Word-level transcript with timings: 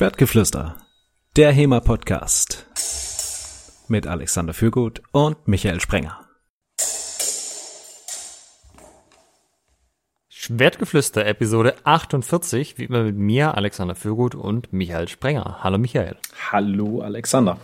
Schwertgeflüster, 0.00 0.76
der 1.36 1.52
HEMA-Podcast 1.52 2.64
mit 3.88 4.06
Alexander 4.06 4.54
Fürgut 4.54 5.02
und 5.12 5.46
Michael 5.46 5.78
Sprenger. 5.78 6.26
Schwertgeflüster, 10.30 11.26
Episode 11.26 11.74
48, 11.84 12.78
wie 12.78 12.84
immer 12.84 13.02
mit 13.02 13.16
mir, 13.16 13.58
Alexander 13.58 13.94
Fürgut 13.94 14.34
und 14.34 14.72
Michael 14.72 15.06
Sprenger. 15.06 15.58
Hallo 15.62 15.76
Michael. 15.76 16.16
Hallo 16.50 17.02
Alexander. 17.02 17.58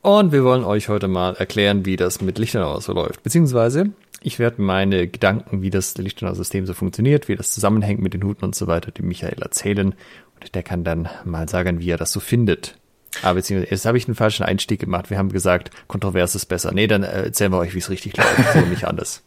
Und 0.00 0.32
wir 0.32 0.42
wollen 0.42 0.64
euch 0.64 0.88
heute 0.88 1.06
mal 1.06 1.34
erklären, 1.34 1.84
wie 1.84 1.96
das 1.96 2.22
mit 2.22 2.38
Lichtenauer 2.38 2.80
so 2.80 2.94
läuft. 2.94 3.22
Beziehungsweise, 3.22 3.92
ich 4.22 4.38
werde 4.38 4.62
meine 4.62 5.06
Gedanken, 5.06 5.60
wie 5.60 5.68
das 5.68 5.98
Lichtenauer 5.98 6.34
System 6.34 6.64
so 6.64 6.72
funktioniert, 6.72 7.28
wie 7.28 7.36
das 7.36 7.52
zusammenhängt 7.52 8.00
mit 8.00 8.14
den 8.14 8.24
Huten 8.24 8.46
und 8.46 8.54
so 8.54 8.66
weiter, 8.66 8.90
dem 8.90 9.08
Michael 9.08 9.42
erzählen. 9.42 9.94
Und 10.40 10.54
der 10.54 10.62
kann 10.62 10.84
dann 10.84 11.08
mal 11.24 11.48
sagen, 11.48 11.80
wie 11.80 11.90
er 11.90 11.96
das 11.96 12.12
so 12.12 12.20
findet. 12.20 12.76
Aber 13.22 13.34
beziehungsweise, 13.34 13.70
jetzt 13.70 13.86
habe 13.86 13.98
ich 13.98 14.06
einen 14.06 14.14
falschen 14.14 14.44
Einstieg 14.44 14.80
gemacht. 14.80 15.10
Wir 15.10 15.18
haben 15.18 15.32
gesagt, 15.32 15.70
kontrovers 15.88 16.34
ist 16.34 16.46
besser. 16.46 16.72
Nee, 16.72 16.86
dann 16.86 17.02
erzählen 17.02 17.52
wir 17.52 17.58
euch, 17.58 17.74
wie 17.74 17.78
es 17.78 17.90
richtig 17.90 18.16
läuft. 18.16 18.52
So 18.54 18.60
nicht 18.66 18.84
anders. 18.84 19.22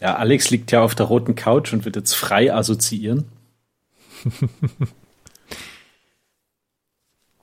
Ja, 0.00 0.16
Alex 0.16 0.50
liegt 0.50 0.72
ja 0.72 0.82
auf 0.82 0.94
der 0.94 1.06
roten 1.06 1.34
Couch 1.34 1.72
und 1.72 1.84
wird 1.84 1.96
jetzt 1.96 2.14
frei 2.14 2.52
assoziieren. 2.52 3.26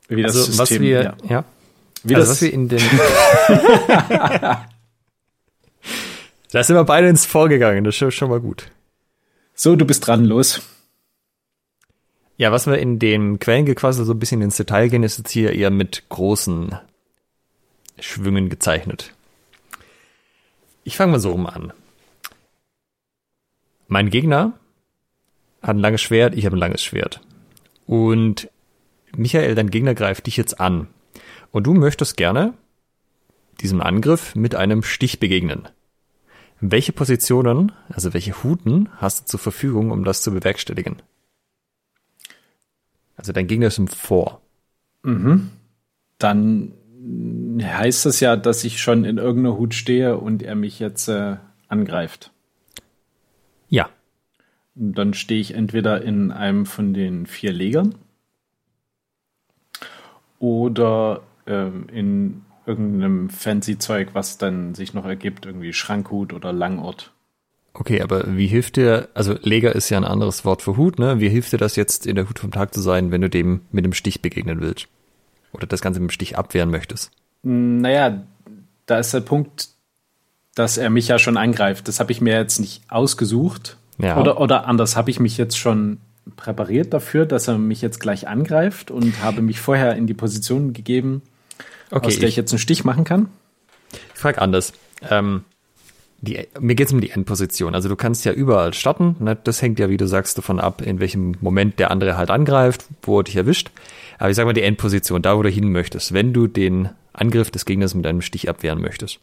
wie 0.08 0.22
das 0.22 0.36
also, 0.36 0.46
System, 0.46 0.60
was 0.60 0.70
wir, 0.80 1.04
ja. 1.04 1.16
ja. 1.30 1.46
Wie 2.04 2.16
also, 2.16 2.28
das, 2.28 2.38
was 2.38 2.42
wir 2.42 2.54
in 2.54 2.68
den. 2.70 2.80
da 6.52 6.64
sind 6.64 6.76
wir 6.76 6.84
beide 6.84 7.08
ins 7.08 7.26
Vorgegangen, 7.26 7.84
das 7.84 8.02
ist 8.02 8.16
schon 8.16 8.30
mal 8.30 8.42
gut. 8.42 8.72
So, 9.54 9.76
du 9.76 9.86
bist 9.86 10.08
dran, 10.08 10.26
los. 10.26 10.62
Ja, 12.42 12.52
was 12.52 12.66
wir 12.66 12.80
in 12.80 12.98
dem 12.98 13.38
Quellengequassel 13.38 14.04
so 14.04 14.14
ein 14.14 14.18
bisschen 14.18 14.42
ins 14.42 14.58
Detail 14.58 14.90
gehen, 14.90 15.04
ist 15.04 15.20
jetzt 15.20 15.30
hier 15.30 15.54
eher 15.54 15.70
mit 15.70 16.10
großen 16.10 16.76
Schwüngen 18.00 18.50
gezeichnet. 18.50 19.14
Ich 20.84 20.98
fange 20.98 21.12
mal 21.12 21.20
so 21.20 21.34
rum 21.34 21.46
an. 21.46 21.72
Mein 23.88 24.10
Gegner 24.10 24.54
hat 25.62 25.76
ein 25.76 25.82
langes 25.82 26.02
Schwert, 26.02 26.34
ich 26.34 26.48
habe 26.48 26.56
ein 26.56 26.60
langes 26.60 26.84
Schwert. 26.84 27.22
Und 27.86 28.50
Michael, 29.16 29.54
dein 29.54 29.70
Gegner 29.70 29.94
greift 29.94 30.26
dich 30.26 30.36
jetzt 30.36 30.60
an. 30.60 30.88
Und 31.52 31.68
du 31.68 31.76
möchtest 31.76 32.18
gerne 32.18 32.56
diesem 33.60 33.82
Angriff 33.82 34.34
mit 34.34 34.56
einem 34.56 34.82
Stich 34.82 35.20
begegnen. 35.20 35.68
Welche 36.60 36.92
Positionen, 36.92 37.72
also 37.90 38.16
welche 38.16 38.44
Huten 38.44 38.90
hast 38.98 39.20
du 39.20 39.26
zur 39.28 39.40
Verfügung, 39.40 39.92
um 39.92 40.04
das 40.04 40.24
zu 40.24 40.32
bewerkstelligen? 40.32 41.04
Also 43.22 43.34
dein 43.34 43.46
Gegner 43.46 43.68
ist 43.68 43.78
im 43.78 43.88
Vor. 43.88 44.42
Mhm. 45.04 45.52
Dann 46.18 46.74
heißt 47.62 48.08
das 48.08 48.20
ja, 48.20 48.36
dass 48.36 48.64
ich 48.64 48.82
schon 48.82 49.06
in 49.06 49.20
irgendeiner 49.20 49.58
Hut 49.58 49.76
stehe 49.76 50.18
und 50.18 50.42
er 50.42 50.56
mich 50.56 50.80
jetzt 50.80 51.08
äh, 51.08 51.38
angreift. 51.68 52.32
Ja. 53.70 53.90
Dann 54.74 55.14
stehe 55.14 55.40
ich 55.40 55.54
entweder 55.54 56.02
in 56.02 56.32
einem 56.32 56.66
von 56.66 56.96
den 56.96 57.28
vier 57.28 57.54
Legern 57.54 57.94
oder 60.40 61.22
ähm, 61.46 61.90
in 61.94 62.42
irgendeinem 62.66 63.30
fancy 63.30 63.78
Zeug, 63.78 64.10
was 64.14 64.40
dann 64.40 64.74
sich 64.74 64.96
noch 64.96 65.06
ergibt, 65.06 65.46
irgendwie 65.46 65.74
Schrankhut 65.74 66.34
oder 66.34 66.52
Langort. 66.52 67.14
Okay, 67.74 68.02
aber 68.02 68.36
wie 68.36 68.48
hilft 68.48 68.76
dir, 68.76 69.08
also 69.14 69.36
Leger 69.42 69.74
ist 69.74 69.90
ja 69.90 69.98
ein 69.98 70.04
anderes 70.04 70.44
Wort 70.44 70.62
für 70.62 70.76
Hut, 70.76 71.00
ne? 71.00 71.20
Wie 71.20 71.30
hilft 71.30 71.54
dir 71.54 71.58
das 71.58 71.76
jetzt 71.78 72.06
in 72.06 72.16
der 72.16 72.28
Hut 72.28 72.40
vom 72.40 72.52
Tag 72.52 72.74
zu 72.74 72.82
sein, 72.82 73.12
wenn 73.12 73.22
du 73.22 73.30
dem 73.30 73.62
mit 73.72 73.86
einem 73.86 73.94
Stich 73.94 74.22
begegnen 74.22 74.60
willst? 74.60 74.88
Oder 75.54 75.68
das 75.68 75.82
Ganze 75.82 76.00
mit 76.00 76.10
dem 76.10 76.14
Stich 76.14 76.38
abwehren 76.38 76.70
möchtest? 76.70 77.12
Naja, 77.44 78.24
da 78.86 79.00
ist 79.00 79.14
der 79.14 79.22
Punkt, 79.22 79.70
dass 80.54 80.78
er 80.78 80.90
mich 80.90 81.08
ja 81.08 81.18
schon 81.18 81.38
angreift. 81.38 81.88
Das 81.88 82.00
habe 82.00 82.12
ich 82.12 82.20
mir 82.20 82.36
jetzt 82.36 82.60
nicht 82.60 82.84
ausgesucht. 82.90 83.78
Ja. 83.98 84.20
Oder, 84.20 84.40
oder 84.42 84.68
anders, 84.68 84.96
habe 84.98 85.10
ich 85.10 85.20
mich 85.20 85.38
jetzt 85.38 85.58
schon 85.58 86.00
präpariert 86.36 86.94
dafür, 86.94 87.26
dass 87.26 87.48
er 87.48 87.58
mich 87.58 87.82
jetzt 87.82 88.00
gleich 88.00 88.28
angreift 88.28 88.92
und 88.92 89.22
habe 89.22 89.42
mich 89.42 89.60
vorher 89.60 89.96
in 89.96 90.08
die 90.08 90.14
Position 90.14 90.74
gegeben, 90.74 91.22
okay, 91.90 92.08
aus 92.08 92.16
der 92.16 92.28
ich, 92.28 92.34
ich 92.34 92.36
jetzt 92.36 92.52
einen 92.52 92.60
Stich 92.60 92.84
machen 92.84 93.06
kann? 93.06 93.30
Ich 94.14 94.20
frage 94.20 94.42
anders. 94.42 94.74
Ähm, 95.10 95.44
die, 96.22 96.48
mir 96.60 96.76
geht 96.76 96.88
es 96.88 96.94
um 96.94 97.02
die 97.02 97.10
Endposition. 97.10 97.74
Also 97.74 97.90
du 97.90 97.96
kannst 97.96 98.26
ja 98.26 98.32
überall 98.32 98.74
starten. 98.74 99.16
Ne? 99.20 99.38
Das 99.44 99.62
hängt 99.62 99.80
ja, 99.80 99.90
wie 99.90 99.98
du 99.98 100.08
sagst, 100.08 100.38
davon 100.38 100.60
ab, 100.60 100.82
in 100.82 101.00
welchem 101.00 101.36
Moment 101.42 101.80
der 101.80 101.92
andere 101.92 102.16
halt 102.16 102.30
angreift, 102.30 102.86
wo 103.02 103.20
er 103.20 103.24
dich 103.24 103.36
erwischt. 103.36 103.72
Aber 104.20 104.30
ich 104.30 104.36
sage 104.36 104.46
mal 104.46 104.54
die 104.54 104.62
Endposition, 104.62 105.24
da 105.24 105.36
wo 105.36 105.42
du 105.42 105.50
hin 105.50 105.72
möchtest, 105.72 106.14
wenn 106.14 106.32
du 106.32 106.48
den 106.48 106.90
Angriff 107.12 107.50
des 107.50 107.66
Gegners 107.66 107.96
mit 107.96 108.06
einem 108.06 108.22
Stich 108.22 108.50
abwehren 108.50 108.80
möchtest. 108.80 109.20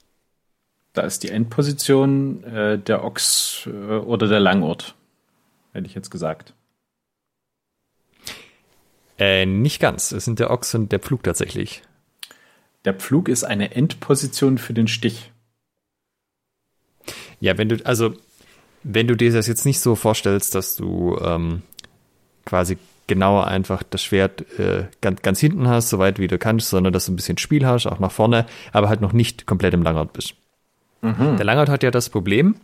Da 0.92 1.02
ist 1.02 1.22
die 1.22 1.28
Endposition 1.28 2.42
äh, 2.42 2.78
der 2.78 3.04
Ochs 3.04 3.66
äh, 3.66 3.70
oder 3.70 4.26
der 4.26 4.40
Langort, 4.40 4.96
hätte 5.72 5.86
ich 5.86 5.94
jetzt 5.94 6.10
gesagt. 6.10 6.54
Äh, 9.18 9.46
nicht 9.46 9.80
ganz. 9.80 10.10
Es 10.10 10.24
sind 10.24 10.40
der 10.40 10.50
Ochs 10.50 10.74
und 10.74 10.90
der 10.90 10.98
Pflug 10.98 11.22
tatsächlich. 11.22 11.82
Der 12.84 12.94
Pflug 12.94 13.28
ist 13.28 13.44
eine 13.44 13.74
Endposition 13.74 14.58
für 14.58 14.74
den 14.74 14.88
Stich. 14.88 15.32
Ja, 17.40 17.58
wenn 17.58 17.68
du, 17.68 17.76
also, 17.84 18.14
wenn 18.82 19.06
du 19.06 19.16
dir 19.16 19.32
das 19.32 19.46
jetzt 19.46 19.64
nicht 19.64 19.80
so 19.80 19.94
vorstellst, 19.94 20.54
dass 20.54 20.76
du 20.76 21.18
ähm, 21.22 21.62
quasi 22.44 22.78
genauer 23.06 23.46
einfach 23.46 23.82
das 23.82 24.02
Schwert 24.02 24.44
äh, 24.58 24.84
ganz, 25.00 25.22
ganz 25.22 25.40
hinten 25.40 25.66
hast, 25.68 25.88
so 25.88 25.98
weit 25.98 26.18
wie 26.18 26.28
du 26.28 26.38
kannst, 26.38 26.68
sondern 26.68 26.92
dass 26.92 27.06
du 27.06 27.12
ein 27.12 27.16
bisschen 27.16 27.38
Spiel 27.38 27.66
hast, 27.66 27.86
auch 27.86 27.98
nach 27.98 28.12
vorne, 28.12 28.46
aber 28.72 28.88
halt 28.88 29.00
noch 29.00 29.12
nicht 29.12 29.46
komplett 29.46 29.74
im 29.74 29.82
Langort 29.82 30.12
bist. 30.12 30.34
Mhm. 31.00 31.36
Der 31.36 31.44
Langort 31.44 31.68
hat 31.68 31.82
ja 31.82 31.90
das 31.90 32.10
Problem, 32.10 32.56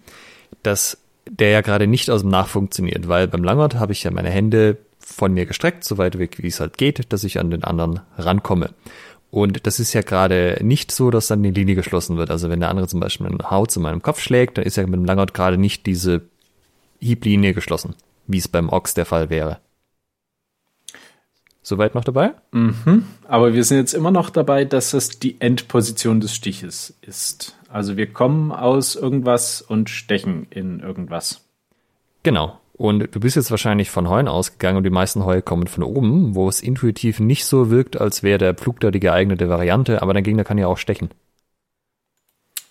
dass 0.63 0.99
der 1.29 1.51
ja 1.51 1.61
gerade 1.63 1.87
nicht 1.87 2.11
aus 2.11 2.21
dem 2.21 2.31
Nach 2.31 2.49
funktioniert, 2.49 3.09
weil 3.09 3.27
beim 3.29 3.43
Langort 3.43 3.77
habe 3.77 3.93
ich 3.93 4.03
ja 4.05 4.11
meine 4.11 4.31
Hände 4.31 4.77
von 4.99 5.33
mir 5.33 5.47
gestreckt, 5.47 5.85
so 5.85 5.99
weit 5.99 6.19
weg 6.19 6.43
wie 6.43 6.49
es 6.49 6.61
halt 6.61 6.79
geht, 6.79 7.13
dass 7.13 7.25
ich 7.25 7.39
an 7.39 7.51
den 7.51 7.65
anderen 7.65 8.01
rankomme. 8.17 8.71
Und 9.35 9.67
das 9.67 9.81
ist 9.81 9.93
ja 9.95 10.03
gerade 10.03 10.61
nicht 10.63 10.93
so, 10.93 11.11
dass 11.11 11.27
dann 11.27 11.43
die 11.43 11.51
Linie 11.51 11.75
geschlossen 11.75 12.17
wird. 12.17 12.31
Also 12.31 12.51
wenn 12.51 12.61
der 12.61 12.69
andere 12.69 12.87
zum 12.87 13.01
Beispiel 13.01 13.27
eine 13.27 13.51
Haut 13.51 13.73
zu 13.73 13.81
meinem 13.81 14.01
Kopf 14.01 14.21
schlägt, 14.21 14.59
dann 14.59 14.65
ist 14.65 14.77
ja 14.77 14.85
mit 14.85 14.95
dem 14.95 15.05
Langhaut 15.05 15.35
gerade 15.35 15.59
nicht 15.59 15.87
diese 15.87 16.23
Hieblinie 17.01 17.53
geschlossen, 17.53 17.97
wie 18.29 18.39
es 18.39 18.47
beim 18.47 18.69
Ochs 18.69 18.95
der 18.95 19.07
Fall 19.07 19.31
wäre. 19.31 19.59
Soweit 21.63 21.97
noch 21.97 22.05
dabei? 22.05 22.35
Mhm. 22.53 23.07
Aber 23.27 23.55
wir 23.55 23.65
sind 23.65 23.79
jetzt 23.79 23.93
immer 23.93 24.13
noch 24.13 24.31
dabei, 24.31 24.65
dass 24.65 24.93
es 24.93 25.19
die 25.19 25.41
Endposition 25.41 26.21
des 26.21 26.33
Stiches 26.33 26.97
ist. 27.03 27.59
Also 27.69 27.97
wir 27.97 28.13
kommen 28.13 28.53
aus 28.53 28.95
irgendwas 28.95 29.63
und 29.63 29.91
stechen 29.91 30.47
in 30.51 30.79
irgendwas. 30.79 31.41
Genau. 32.23 32.61
Und 32.77 33.15
du 33.15 33.21
bist 33.21 33.37
jetzt 33.37 33.53
wahrscheinlich 33.53 33.91
von 33.91 34.09
Heuen 34.09 34.27
ausgegangen 34.27 34.79
und 34.79 34.83
die 34.83 34.91
meisten 34.91 35.25
Heue 35.25 35.43
kommen 35.43 35.69
von 35.69 35.85
oben, 35.85 36.35
wo 36.35 36.49
es 36.49 36.61
intuitiv 36.61 37.21
nicht 37.21 37.47
so 37.47 37.71
wirkt, 37.71 38.01
als 38.01 38.25
wäre 38.25 38.39
der 38.39 38.55
Pflug 38.55 38.81
da 38.81 38.91
die 38.91 39.01
geeignete 39.01 39.49
Variante, 39.49 40.03
aber 40.03 40.13
dein 40.13 40.25
Gegner 40.25 40.43
kann 40.43 40.59
ja 40.59 40.67
auch 40.67 40.79
stechen. 40.79 41.11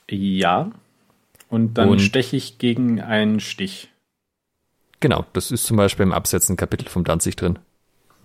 Ja. 0.10 0.72
Und 1.50 1.78
dann 1.78 1.88
und 1.88 2.00
steche 2.00 2.36
ich 2.36 2.58
gegen 2.58 3.00
einen 3.00 3.40
Stich. 3.40 3.90
Genau, 5.00 5.26
das 5.32 5.52
ist 5.52 5.66
zum 5.66 5.78
Beispiel 5.78 6.04
im 6.04 6.12
Absetzen 6.12 6.58
Kapitel 6.58 6.90
vom 6.90 7.06
Danzig 7.06 7.38
drin. 7.38 7.60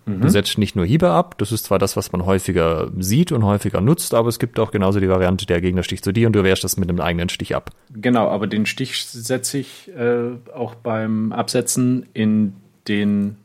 Mhm. 0.05 0.21
Du 0.21 0.29
setzt 0.29 0.57
nicht 0.57 0.75
nur 0.75 0.85
Hiebe 0.85 1.09
ab, 1.09 1.37
das 1.37 1.51
ist 1.51 1.65
zwar 1.65 1.79
das, 1.79 1.95
was 1.95 2.11
man 2.11 2.25
häufiger 2.25 2.91
sieht 2.97 3.31
und 3.31 3.43
häufiger 3.43 3.81
nutzt, 3.81 4.13
aber 4.13 4.29
es 4.29 4.39
gibt 4.39 4.59
auch 4.59 4.71
genauso 4.71 4.99
die 4.99 5.09
Variante, 5.09 5.45
der 5.45 5.61
Gegner 5.61 5.83
sticht 5.83 6.03
zu 6.03 6.11
dir 6.11 6.27
und 6.27 6.33
du 6.33 6.43
wehrst 6.43 6.63
das 6.63 6.77
mit 6.77 6.89
einem 6.89 7.01
eigenen 7.01 7.29
Stich 7.29 7.55
ab. 7.55 7.71
Genau, 7.91 8.27
aber 8.27 8.47
den 8.47 8.65
Stich 8.65 9.05
setze 9.05 9.59
ich 9.59 9.91
äh, 9.95 10.31
auch 10.53 10.75
beim 10.75 11.31
Absetzen 11.31 12.07
in 12.13 12.53
den 12.87 13.37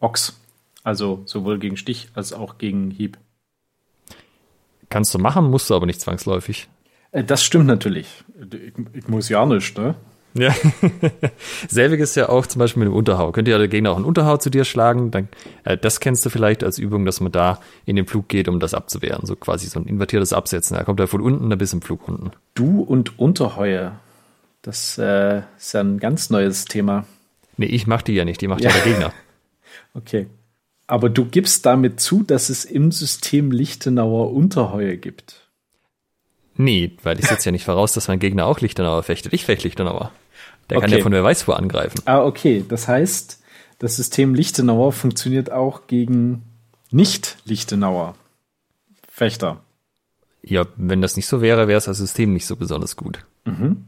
Ochs. 0.00 0.38
Also 0.84 1.22
sowohl 1.26 1.58
gegen 1.58 1.76
Stich 1.76 2.08
als 2.14 2.32
auch 2.32 2.58
gegen 2.58 2.90
Hieb. 2.90 3.18
Kannst 4.88 5.14
du 5.14 5.18
machen, 5.18 5.48
musst 5.50 5.70
du 5.70 5.74
aber 5.74 5.86
nicht 5.86 6.00
zwangsläufig. 6.00 6.68
Äh, 7.12 7.24
das 7.24 7.44
stimmt 7.44 7.66
natürlich. 7.66 8.24
Ich, 8.52 8.72
ich 8.92 9.08
muss 9.08 9.28
ja 9.28 9.46
nicht, 9.46 9.78
ne? 9.78 9.94
Ja. 10.34 10.54
Selbiges 11.68 12.14
ja 12.14 12.28
auch 12.28 12.46
zum 12.46 12.60
Beispiel 12.60 12.80
mit 12.80 12.88
dem 12.88 12.96
Unterhau. 12.96 13.32
Könnte 13.32 13.50
ja 13.50 13.58
der 13.58 13.68
Gegner 13.68 13.90
auch 13.90 13.96
einen 13.96 14.04
Unterhau 14.04 14.36
zu 14.38 14.50
dir 14.50 14.64
schlagen. 14.64 15.10
Dann, 15.10 15.28
äh, 15.64 15.76
das 15.76 16.00
kennst 16.00 16.24
du 16.24 16.30
vielleicht 16.30 16.64
als 16.64 16.78
Übung, 16.78 17.04
dass 17.04 17.20
man 17.20 17.32
da 17.32 17.60
in 17.84 17.96
den 17.96 18.06
Flug 18.06 18.28
geht, 18.28 18.48
um 18.48 18.60
das 18.60 18.74
abzuwehren. 18.74 19.26
So 19.26 19.36
quasi 19.36 19.66
so 19.66 19.78
ein 19.78 19.86
invertiertes 19.86 20.32
Absetzen. 20.32 20.76
Da 20.76 20.84
kommt 20.84 21.00
er 21.00 21.08
von 21.08 21.20
unten 21.20 21.50
da 21.50 21.56
bis 21.56 21.72
im 21.72 21.82
Flug 21.82 22.08
unten. 22.08 22.30
Du 22.54 22.80
und 22.80 23.18
Unterheue. 23.18 23.92
Das 24.62 24.96
äh, 24.96 25.42
ist 25.58 25.74
ja 25.74 25.80
ein 25.80 25.98
ganz 25.98 26.30
neues 26.30 26.64
Thema. 26.64 27.04
Nee, 27.56 27.66
ich 27.66 27.86
mach 27.86 28.02
die 28.02 28.14
ja 28.14 28.24
nicht, 28.24 28.40
die 28.40 28.48
macht 28.48 28.62
ja, 28.62 28.70
ja 28.70 28.76
der 28.76 28.84
Gegner. 28.84 29.12
okay. 29.94 30.26
Aber 30.86 31.10
du 31.10 31.24
gibst 31.24 31.66
damit 31.66 32.00
zu, 32.00 32.22
dass 32.22 32.48
es 32.48 32.64
im 32.64 32.92
System 32.92 33.50
Lichtenauer 33.50 34.32
Unterheue 34.32 34.96
gibt. 34.96 35.48
Nee, 36.54 36.92
weil 37.02 37.18
ich 37.18 37.26
setze 37.26 37.46
ja 37.46 37.52
nicht 37.52 37.64
voraus, 37.64 37.92
dass 37.92 38.08
mein 38.08 38.18
Gegner 38.18 38.46
auch 38.46 38.60
Lichtenauer 38.60 39.02
fechtet. 39.02 39.32
Ich 39.32 39.44
fechte 39.44 39.64
Lichtenauer. 39.64 40.12
Der 40.72 40.78
okay. 40.78 40.86
kann 40.86 40.96
ja 40.96 41.02
von 41.02 41.12
wer 41.12 41.22
weiß 41.22 41.46
wo 41.46 41.52
angreifen. 41.52 42.00
Ah, 42.06 42.22
okay. 42.24 42.64
Das 42.66 42.88
heißt, 42.88 43.42
das 43.78 43.96
System 43.96 44.34
Lichtenauer 44.34 44.92
funktioniert 44.92 45.52
auch 45.52 45.86
gegen 45.86 46.44
Nicht-Lichtenauer 46.90 48.14
Fechter. 49.06 49.60
Ja, 50.42 50.64
wenn 50.76 51.02
das 51.02 51.16
nicht 51.16 51.26
so 51.26 51.42
wäre, 51.42 51.68
wäre 51.68 51.76
es 51.76 51.84
das 51.84 51.98
System 51.98 52.32
nicht 52.32 52.46
so 52.46 52.56
besonders 52.56 52.96
gut. 52.96 53.22
Mhm. 53.44 53.84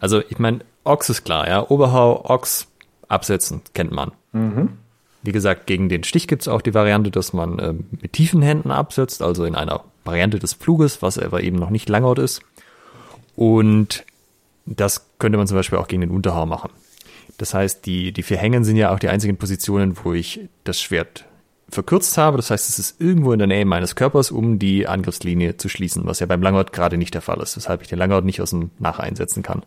Also, 0.00 0.22
ich 0.28 0.38
meine, 0.38 0.60
Ochs 0.84 1.08
ist 1.08 1.24
klar, 1.24 1.48
ja. 1.48 1.68
Oberhau, 1.68 2.24
Ochs, 2.26 2.68
absetzen, 3.08 3.62
kennt 3.74 3.90
man. 3.90 4.12
Mhm. 4.30 4.78
Wie 5.22 5.32
gesagt, 5.32 5.66
gegen 5.66 5.88
den 5.88 6.04
Stich 6.04 6.28
gibt 6.28 6.42
es 6.42 6.48
auch 6.48 6.62
die 6.62 6.74
Variante, 6.74 7.10
dass 7.10 7.32
man 7.32 7.58
äh, 7.58 7.72
mit 7.72 8.12
tiefen 8.12 8.40
Händen 8.40 8.70
absetzt, 8.70 9.20
also 9.20 9.44
in 9.44 9.56
einer 9.56 9.82
Variante 10.04 10.38
des 10.38 10.54
Pfluges, 10.54 11.02
was 11.02 11.18
aber 11.18 11.42
eben 11.42 11.58
noch 11.58 11.70
nicht 11.70 11.88
Langort 11.88 12.20
ist. 12.20 12.40
Und 13.34 14.04
das 14.66 15.10
könnte 15.18 15.38
man 15.38 15.46
zum 15.46 15.56
Beispiel 15.56 15.78
auch 15.78 15.88
gegen 15.88 16.02
den 16.02 16.10
Unterhaar 16.10 16.46
machen. 16.46 16.70
Das 17.38 17.54
heißt, 17.54 17.86
die, 17.86 18.12
die 18.12 18.22
vier 18.22 18.36
Hängen 18.36 18.64
sind 18.64 18.76
ja 18.76 18.92
auch 18.92 18.98
die 18.98 19.08
einzigen 19.08 19.36
Positionen, 19.36 19.96
wo 20.02 20.12
ich 20.12 20.48
das 20.64 20.80
Schwert 20.80 21.24
verkürzt 21.70 22.18
habe. 22.18 22.36
Das 22.36 22.50
heißt, 22.50 22.68
es 22.68 22.78
ist 22.78 23.00
irgendwo 23.00 23.32
in 23.32 23.38
der 23.38 23.48
Nähe 23.48 23.64
meines 23.64 23.96
Körpers, 23.96 24.30
um 24.30 24.58
die 24.58 24.86
Angriffslinie 24.86 25.56
zu 25.56 25.68
schließen, 25.68 26.06
was 26.06 26.20
ja 26.20 26.26
beim 26.26 26.42
Langort 26.42 26.72
gerade 26.72 26.98
nicht 26.98 27.14
der 27.14 27.22
Fall 27.22 27.40
ist, 27.40 27.56
weshalb 27.56 27.82
ich 27.82 27.88
den 27.88 27.98
Langort 27.98 28.24
nicht 28.24 28.40
aus 28.40 28.50
dem 28.50 28.70
Nacheinsetzen 28.78 29.42
kann. 29.42 29.62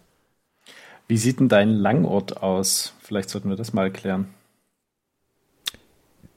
Wie 1.08 1.18
sieht 1.18 1.40
denn 1.40 1.50
dein 1.50 1.70
Langort 1.70 2.42
aus? 2.44 2.94
Vielleicht 3.02 3.30
sollten 3.30 3.50
wir 3.50 3.56
das 3.56 3.74
mal 3.74 3.84
erklären. 3.86 4.28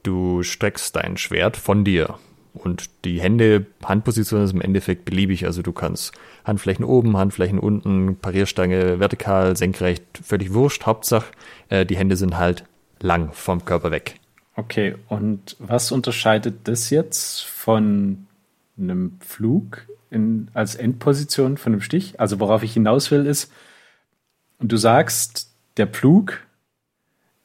Du 0.03 0.43
streckst 0.43 0.95
dein 0.95 1.17
Schwert 1.17 1.57
von 1.57 1.83
dir 1.83 2.17
und 2.65 2.89
die 3.05 3.19
Hände, 3.21 3.65
Handposition 3.83 4.43
ist 4.43 4.53
im 4.53 4.61
Endeffekt 4.61 5.05
beliebig. 5.05 5.45
Also 5.45 5.61
du 5.61 5.71
kannst 5.71 6.13
Handflächen 6.43 6.85
oben, 6.85 7.17
Handflächen 7.17 7.59
unten, 7.59 8.17
Parierstange 8.17 8.99
vertikal, 8.99 9.55
senkrecht, 9.55 10.03
völlig 10.23 10.53
wurscht. 10.53 10.85
Hauptsache, 10.85 11.27
äh, 11.69 11.85
die 11.85 11.97
Hände 11.97 12.15
sind 12.15 12.37
halt 12.37 12.63
lang 12.99 13.31
vom 13.33 13.65
Körper 13.65 13.91
weg. 13.91 14.19
Okay, 14.55 14.95
und 15.07 15.55
was 15.59 15.91
unterscheidet 15.91 16.67
das 16.67 16.89
jetzt 16.89 17.45
von 17.45 18.25
einem 18.77 19.17
Flug 19.19 19.87
in, 20.09 20.49
als 20.53 20.75
Endposition 20.75 21.57
von 21.57 21.73
einem 21.73 21.81
Stich? 21.81 22.19
Also 22.19 22.39
worauf 22.39 22.63
ich 22.63 22.73
hinaus 22.73 23.11
will 23.11 23.25
ist, 23.25 23.51
du 24.59 24.77
sagst, 24.77 25.51
der 25.77 25.87
Pflug 25.87 26.39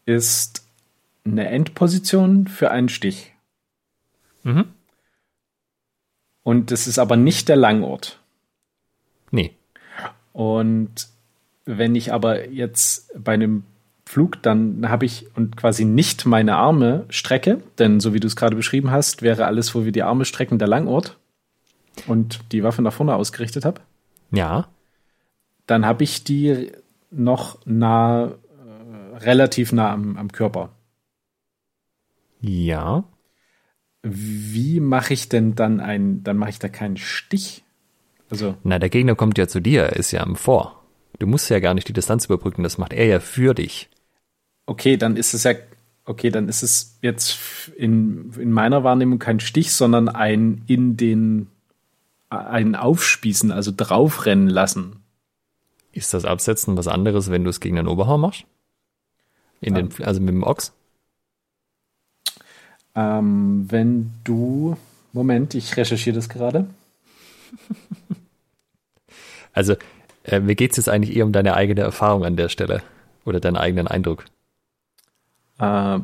ist 0.06 0.66
eine 1.24 1.48
Endposition 1.48 2.48
für 2.48 2.70
einen 2.70 2.88
Stich. 2.88 3.32
Mhm. 4.42 4.66
Und 6.42 6.70
das 6.70 6.86
ist 6.86 6.98
aber 6.98 7.16
nicht 7.16 7.48
der 7.48 7.56
Langort. 7.56 8.20
Nee. 9.30 9.54
Und 10.32 11.08
wenn 11.64 11.94
ich 11.94 12.12
aber 12.12 12.48
jetzt 12.48 13.12
bei 13.22 13.34
einem 13.34 13.64
Flug, 14.04 14.42
dann 14.42 14.88
habe 14.88 15.06
ich 15.06 15.26
und 15.36 15.56
quasi 15.56 15.84
nicht 15.84 16.26
meine 16.26 16.56
Arme 16.56 17.06
strecke, 17.08 17.62
denn 17.78 18.00
so 18.00 18.12
wie 18.12 18.20
du 18.20 18.26
es 18.26 18.36
gerade 18.36 18.56
beschrieben 18.56 18.90
hast, 18.90 19.22
wäre 19.22 19.46
alles, 19.46 19.74
wo 19.74 19.84
wir 19.84 19.92
die 19.92 20.02
Arme 20.02 20.24
strecken, 20.24 20.58
der 20.58 20.68
Langort 20.68 21.18
und 22.06 22.40
die 22.52 22.62
Waffe 22.62 22.82
nach 22.82 22.92
vorne 22.92 23.14
ausgerichtet 23.14 23.64
habe. 23.64 23.80
Ja. 24.30 24.68
Dann 25.66 25.86
habe 25.86 26.02
ich 26.04 26.24
die 26.24 26.72
noch 27.10 27.58
nah, 27.64 28.26
äh, 28.26 29.16
relativ 29.18 29.72
nah 29.72 29.92
am, 29.92 30.16
am 30.16 30.32
Körper. 30.32 30.70
Ja. 32.40 33.04
Wie 34.02 34.80
mache 34.80 35.14
ich 35.14 35.28
denn 35.28 35.54
dann 35.54 35.80
ein, 35.80 36.24
dann 36.24 36.36
mache 36.36 36.50
ich 36.50 36.58
da 36.58 36.68
keinen 36.68 36.96
Stich? 36.96 37.64
Also. 38.30 38.56
Na, 38.64 38.78
der 38.78 38.88
Gegner 38.88 39.14
kommt 39.14 39.38
ja 39.38 39.46
zu 39.46 39.60
dir, 39.60 39.82
er 39.82 39.96
ist 39.96 40.10
ja 40.10 40.22
am 40.22 40.36
Vor. 40.36 40.82
Du 41.18 41.26
musst 41.26 41.50
ja 41.50 41.60
gar 41.60 41.74
nicht 41.74 41.88
die 41.88 41.92
Distanz 41.92 42.24
überbrücken, 42.24 42.62
das 42.62 42.78
macht 42.78 42.92
er 42.92 43.06
ja 43.06 43.20
für 43.20 43.54
dich 43.54 43.88
okay, 44.66 44.96
dann 44.96 45.16
ist 45.16 45.34
es 45.34 45.44
ja, 45.44 45.54
okay, 46.04 46.30
dann 46.30 46.48
ist 46.48 46.62
es 46.62 46.98
jetzt 47.02 47.38
in, 47.76 48.32
in 48.38 48.52
meiner 48.52 48.84
Wahrnehmung 48.84 49.18
kein 49.18 49.40
Stich, 49.40 49.72
sondern 49.72 50.08
ein 50.08 50.62
in 50.66 50.96
den, 50.96 51.48
ein 52.28 52.74
Aufspießen, 52.74 53.52
also 53.52 53.72
draufrennen 53.74 54.48
lassen. 54.48 54.96
Ist 55.92 56.14
das 56.14 56.24
Absetzen 56.24 56.76
was 56.76 56.88
anderes, 56.88 57.30
wenn 57.30 57.44
du 57.44 57.50
es 57.50 57.60
gegen 57.60 57.76
den 57.76 57.88
Oberhaar 57.88 58.18
machst? 58.18 58.44
In 59.60 59.76
ja. 59.76 59.82
den, 59.82 60.04
also 60.04 60.20
mit 60.20 60.30
dem 60.30 60.42
Ochs? 60.42 60.72
Ähm, 62.94 63.66
wenn 63.70 64.12
du, 64.24 64.76
Moment, 65.12 65.54
ich 65.54 65.76
recherchiere 65.76 66.16
das 66.16 66.28
gerade. 66.28 66.66
Also, 69.54 69.76
äh, 70.24 70.40
mir 70.40 70.54
geht 70.54 70.70
es 70.70 70.78
jetzt 70.78 70.88
eigentlich 70.88 71.14
eher 71.14 71.26
um 71.26 71.32
deine 71.32 71.54
eigene 71.54 71.82
Erfahrung 71.82 72.24
an 72.24 72.36
der 72.36 72.48
Stelle 72.48 72.82
oder 73.26 73.38
deinen 73.38 73.58
eigenen 73.58 73.86
Eindruck. 73.86 74.24
Äh, 75.58 75.98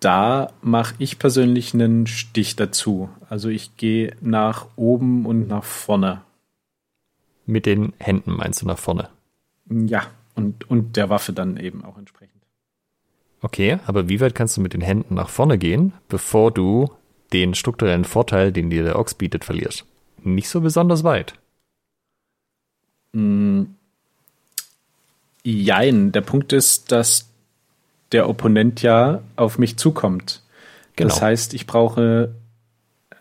da 0.00 0.52
mache 0.62 0.94
ich 0.98 1.18
persönlich 1.18 1.74
einen 1.74 2.06
Stich 2.06 2.56
dazu. 2.56 3.10
Also 3.28 3.48
ich 3.48 3.76
gehe 3.76 4.16
nach 4.20 4.66
oben 4.76 5.26
und 5.26 5.46
nach 5.46 5.64
vorne. 5.64 6.22
Mit 7.46 7.66
den 7.66 7.92
Händen 7.98 8.32
meinst 8.32 8.62
du 8.62 8.66
nach 8.66 8.78
vorne? 8.78 9.10
Ja, 9.68 10.06
und, 10.34 10.68
und 10.70 10.96
der 10.96 11.10
Waffe 11.10 11.32
dann 11.32 11.56
eben 11.58 11.84
auch 11.84 11.98
entsprechend. 11.98 12.39
Okay, 13.42 13.78
aber 13.86 14.08
wie 14.08 14.20
weit 14.20 14.34
kannst 14.34 14.56
du 14.56 14.60
mit 14.60 14.74
den 14.74 14.80
Händen 14.80 15.14
nach 15.14 15.28
vorne 15.28 15.56
gehen, 15.56 15.92
bevor 16.08 16.50
du 16.50 16.90
den 17.32 17.54
strukturellen 17.54 18.04
Vorteil, 18.04 18.52
den 18.52 18.70
dir 18.70 18.82
der 18.82 18.98
Ochs 18.98 19.14
bietet, 19.14 19.44
verlierst? 19.44 19.84
Nicht 20.22 20.48
so 20.48 20.60
besonders 20.60 21.04
weit. 21.04 21.34
Mm, 23.12 23.62
jein, 25.42 26.12
der 26.12 26.20
Punkt 26.20 26.52
ist, 26.52 26.92
dass 26.92 27.30
der 28.12 28.28
Opponent 28.28 28.82
ja 28.82 29.22
auf 29.36 29.58
mich 29.58 29.76
zukommt. 29.76 30.42
Genau. 30.96 31.08
Das 31.08 31.22
heißt, 31.22 31.54
ich 31.54 31.66
brauche 31.66 32.34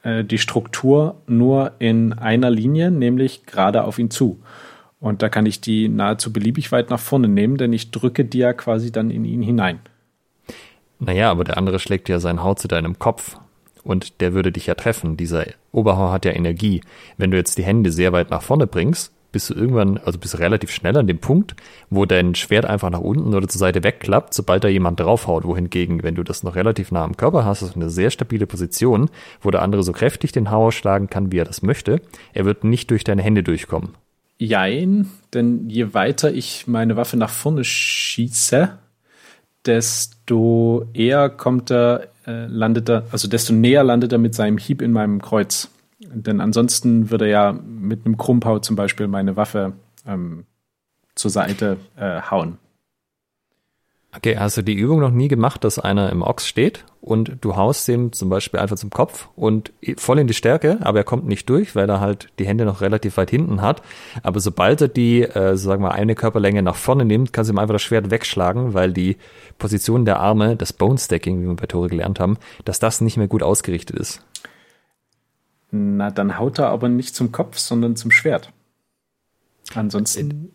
äh, 0.03 0.23
die 0.23 0.37
Struktur 0.37 1.15
nur 1.27 1.73
in 1.79 2.13
einer 2.13 2.49
Linie, 2.49 2.91
nämlich 2.91 3.45
gerade 3.45 3.83
auf 3.83 3.99
ihn 3.99 4.11
zu. 4.11 4.41
Und 4.99 5.21
da 5.21 5.29
kann 5.29 5.45
ich 5.45 5.61
die 5.61 5.87
nahezu 5.87 6.33
beliebig 6.33 6.71
weit 6.73 6.89
nach 6.89 6.99
vorne 6.99 7.29
nehmen, 7.29 7.57
denn 7.57 7.71
ich 7.71 7.91
drücke 7.91 8.25
die 8.25 8.39
ja 8.39 8.51
quasi 8.51 8.91
dann 8.91 9.11
in 9.11 9.23
ihn 9.23 9.41
hinein. 9.41 9.79
Naja, 10.99 11.31
aber 11.31 11.43
der 11.43 11.57
andere 11.57 11.79
schlägt 11.79 12.09
ja 12.09 12.19
sein 12.19 12.43
Haut 12.43 12.59
zu 12.59 12.67
deinem 12.67 12.99
Kopf 12.99 13.37
und 13.83 14.19
der 14.21 14.33
würde 14.33 14.51
dich 14.51 14.67
ja 14.67 14.75
treffen. 14.75 15.17
Dieser 15.17 15.45
Oberhauer 15.71 16.11
hat 16.11 16.25
ja 16.25 16.31
Energie. 16.31 16.81
Wenn 17.17 17.31
du 17.31 17.37
jetzt 17.37 17.57
die 17.57 17.63
Hände 17.63 17.91
sehr 17.91 18.11
weit 18.11 18.29
nach 18.29 18.41
vorne 18.41 18.67
bringst, 18.67 19.13
bist 19.31 19.49
du 19.49 19.53
irgendwann, 19.53 19.99
also 19.99 20.17
bist 20.17 20.33
du 20.33 20.39
relativ 20.39 20.71
schnell 20.71 20.97
an 20.97 21.07
dem 21.07 21.19
Punkt, 21.19 21.55
wo 21.89 22.05
dein 22.05 22.35
Schwert 22.35 22.65
einfach 22.65 22.89
nach 22.89 22.99
unten 22.99 23.33
oder 23.35 23.47
zur 23.47 23.59
Seite 23.59 23.83
wegklappt, 23.83 24.33
sobald 24.33 24.63
da 24.63 24.67
jemand 24.67 24.99
draufhaut. 24.99 25.45
Wohingegen, 25.45 26.03
wenn 26.03 26.15
du 26.15 26.23
das 26.23 26.43
noch 26.43 26.55
relativ 26.55 26.91
nah 26.91 27.03
am 27.03 27.15
Körper 27.15 27.45
hast, 27.45 27.61
ist 27.61 27.75
eine 27.75 27.89
sehr 27.89 28.09
stabile 28.09 28.47
Position, 28.47 29.09
wo 29.41 29.51
der 29.51 29.61
andere 29.61 29.83
so 29.83 29.91
kräftig 29.91 30.31
den 30.31 30.51
Hauer 30.51 30.71
schlagen 30.71 31.09
kann, 31.09 31.31
wie 31.31 31.37
er 31.37 31.45
das 31.45 31.61
möchte. 31.61 32.01
Er 32.33 32.45
wird 32.45 32.63
nicht 32.63 32.89
durch 32.91 33.03
deine 33.03 33.21
Hände 33.21 33.43
durchkommen. 33.43 33.89
Jein, 34.39 35.09
denn 35.33 35.69
je 35.69 35.93
weiter 35.93 36.33
ich 36.33 36.65
meine 36.65 36.95
Waffe 36.95 37.17
nach 37.17 37.29
vorne 37.29 37.63
schieße, 37.63 38.77
desto 39.65 40.87
eher 40.93 41.29
kommt 41.29 41.71
er, 41.71 42.07
äh, 42.25 42.45
landet 42.45 42.89
er, 42.89 43.03
also 43.11 43.27
desto 43.27 43.53
näher 43.53 43.83
landet 43.83 44.11
er 44.11 44.17
mit 44.17 44.35
seinem 44.35 44.57
Hieb 44.57 44.81
in 44.81 44.91
meinem 44.91 45.21
Kreuz. 45.21 45.69
Denn 45.99 46.41
ansonsten 46.41 47.11
würde 47.11 47.29
ja 47.29 47.51
mit 47.51 48.05
einem 48.05 48.17
Krumpau 48.17 48.59
zum 48.59 48.75
Beispiel 48.75 49.07
meine 49.07 49.35
Waffe 49.35 49.73
ähm, 50.07 50.45
zur 51.15 51.31
Seite 51.31 51.77
äh, 51.97 52.21
hauen. 52.21 52.57
Okay, 54.15 54.37
hast 54.39 54.57
du 54.57 54.63
die 54.63 54.73
Übung 54.73 54.99
noch 54.99 55.11
nie 55.11 55.27
gemacht, 55.27 55.63
dass 55.63 55.77
einer 55.77 56.09
im 56.09 56.23
Ochs 56.23 56.47
steht 56.47 56.83
und 56.99 57.37
du 57.41 57.55
haust 57.55 57.87
ihm 57.89 58.11
zum 58.11 58.27
Beispiel 58.29 58.59
einfach 58.59 58.75
zum 58.75 58.89
Kopf 58.89 59.29
und 59.35 59.71
voll 59.97 60.17
in 60.17 60.25
die 60.25 60.33
Stärke, 60.33 60.79
aber 60.81 60.99
er 60.99 61.03
kommt 61.03 61.27
nicht 61.27 61.47
durch, 61.47 61.75
weil 61.75 61.87
er 61.87 61.99
halt 61.99 62.27
die 62.39 62.47
Hände 62.47 62.65
noch 62.65 62.81
relativ 62.81 63.17
weit 63.17 63.29
hinten 63.29 63.61
hat. 63.61 63.83
Aber 64.23 64.39
sobald 64.39 64.81
er 64.81 64.87
die, 64.87 65.21
äh, 65.21 65.55
sagen 65.55 65.83
wir, 65.83 65.91
eine 65.91 66.15
Körperlänge 66.15 66.63
nach 66.63 66.75
vorne 66.75 67.05
nimmt, 67.05 67.33
kannst 67.33 67.49
du 67.49 67.53
ihm 67.53 67.59
einfach 67.59 67.75
das 67.75 67.83
Schwert 67.83 68.09
wegschlagen, 68.09 68.73
weil 68.73 68.93
die 68.93 69.17
Position 69.59 70.05
der 70.05 70.19
Arme, 70.19 70.55
das 70.55 70.73
Bone 70.73 70.97
Stacking, 70.97 71.43
wie 71.43 71.47
wir 71.47 71.55
bei 71.55 71.67
Tore 71.67 71.87
gelernt 71.87 72.19
haben, 72.19 72.37
dass 72.65 72.79
das 72.79 73.01
nicht 73.01 73.17
mehr 73.17 73.27
gut 73.27 73.43
ausgerichtet 73.43 73.95
ist. 73.95 74.25
Na, 75.69 76.09
dann 76.09 76.39
haut 76.39 76.57
er 76.57 76.69
aber 76.69 76.89
nicht 76.89 77.13
zum 77.13 77.31
Kopf, 77.31 77.59
sondern 77.59 77.95
zum 77.95 78.09
Schwert. 78.09 78.51
Ansonsten 79.75 80.51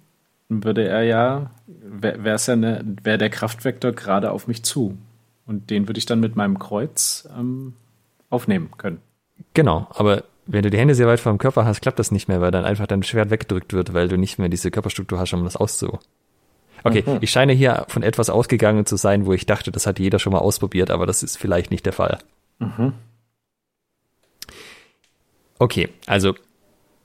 würde 0.49 0.87
er 0.87 1.03
ja, 1.03 1.51
wäre 1.67 2.31
es 2.31 2.47
ja 2.47 2.55
eine, 2.55 2.85
wäre 3.03 3.19
der 3.19 3.31
Kraftvektor 3.31 3.93
gerade 3.93 4.31
auf 4.31 4.47
mich 4.47 4.63
zu. 4.63 4.97
Und 5.47 5.71
den 5.71 5.89
würde 5.89 5.99
ich 5.99 6.07
dann 6.07 6.21
mit 6.21 6.37
meinem 6.37 6.59
Kreuz 6.59 7.29
ähm, 7.37 7.75
aufnehmen 8.31 8.71
können. 8.77 8.99
Genau, 9.53 9.87
aber 9.91 10.25
wenn 10.47 10.63
du 10.63 10.71
die 10.71 10.79
Hände 10.79 10.95
sehr 10.95 11.07
weit 11.07 11.21
vor 11.21 11.33
dem 11.33 11.39
Körper 11.39 11.65
hast, 11.65 11.81
klappt 11.81 11.99
das 11.99 12.11
nicht 12.11 12.29
mehr, 12.29 12.41
weil 12.41 12.51
dann 12.51 12.65
einfach 12.65 12.87
dein 12.87 13.03
Schwert 13.03 13.31
weggedrückt 13.31 13.73
wird, 13.73 13.95
weil 13.95 14.09
du 14.09 14.19
nicht 14.19 14.39
mehr 14.39 14.49
diese 14.49 14.71
Körperstruktur 14.71 15.19
hast, 15.19 15.33
um 15.33 15.45
das 15.45 15.57
auszu. 15.57 15.99
Okay, 16.83 17.03
mhm. 17.07 17.19
ich 17.23 17.31
scheine 17.31 17.55
hier 17.55 17.87
von 17.89 18.03
etwas 18.03 18.29
ausgegangen 18.29 18.85
zu 18.85 18.97
sein, 18.97 19.25
wo 19.25 19.33
ich 19.33 19.47
dachte, 19.47 19.73
das 19.73 19.87
hat 19.87 19.99
jeder 19.99 20.19
schon 20.19 20.35
mal 20.35 20.41
ausprobiert, 20.41 20.91
aber 20.91 21.07
das 21.07 21.23
ist 21.23 21.39
vielleicht 21.39 21.71
nicht 21.71 21.87
der 21.87 21.95
Fall. 21.95 22.19
Mhm. 22.59 22.93
Okay, 25.59 25.89
also 26.07 26.35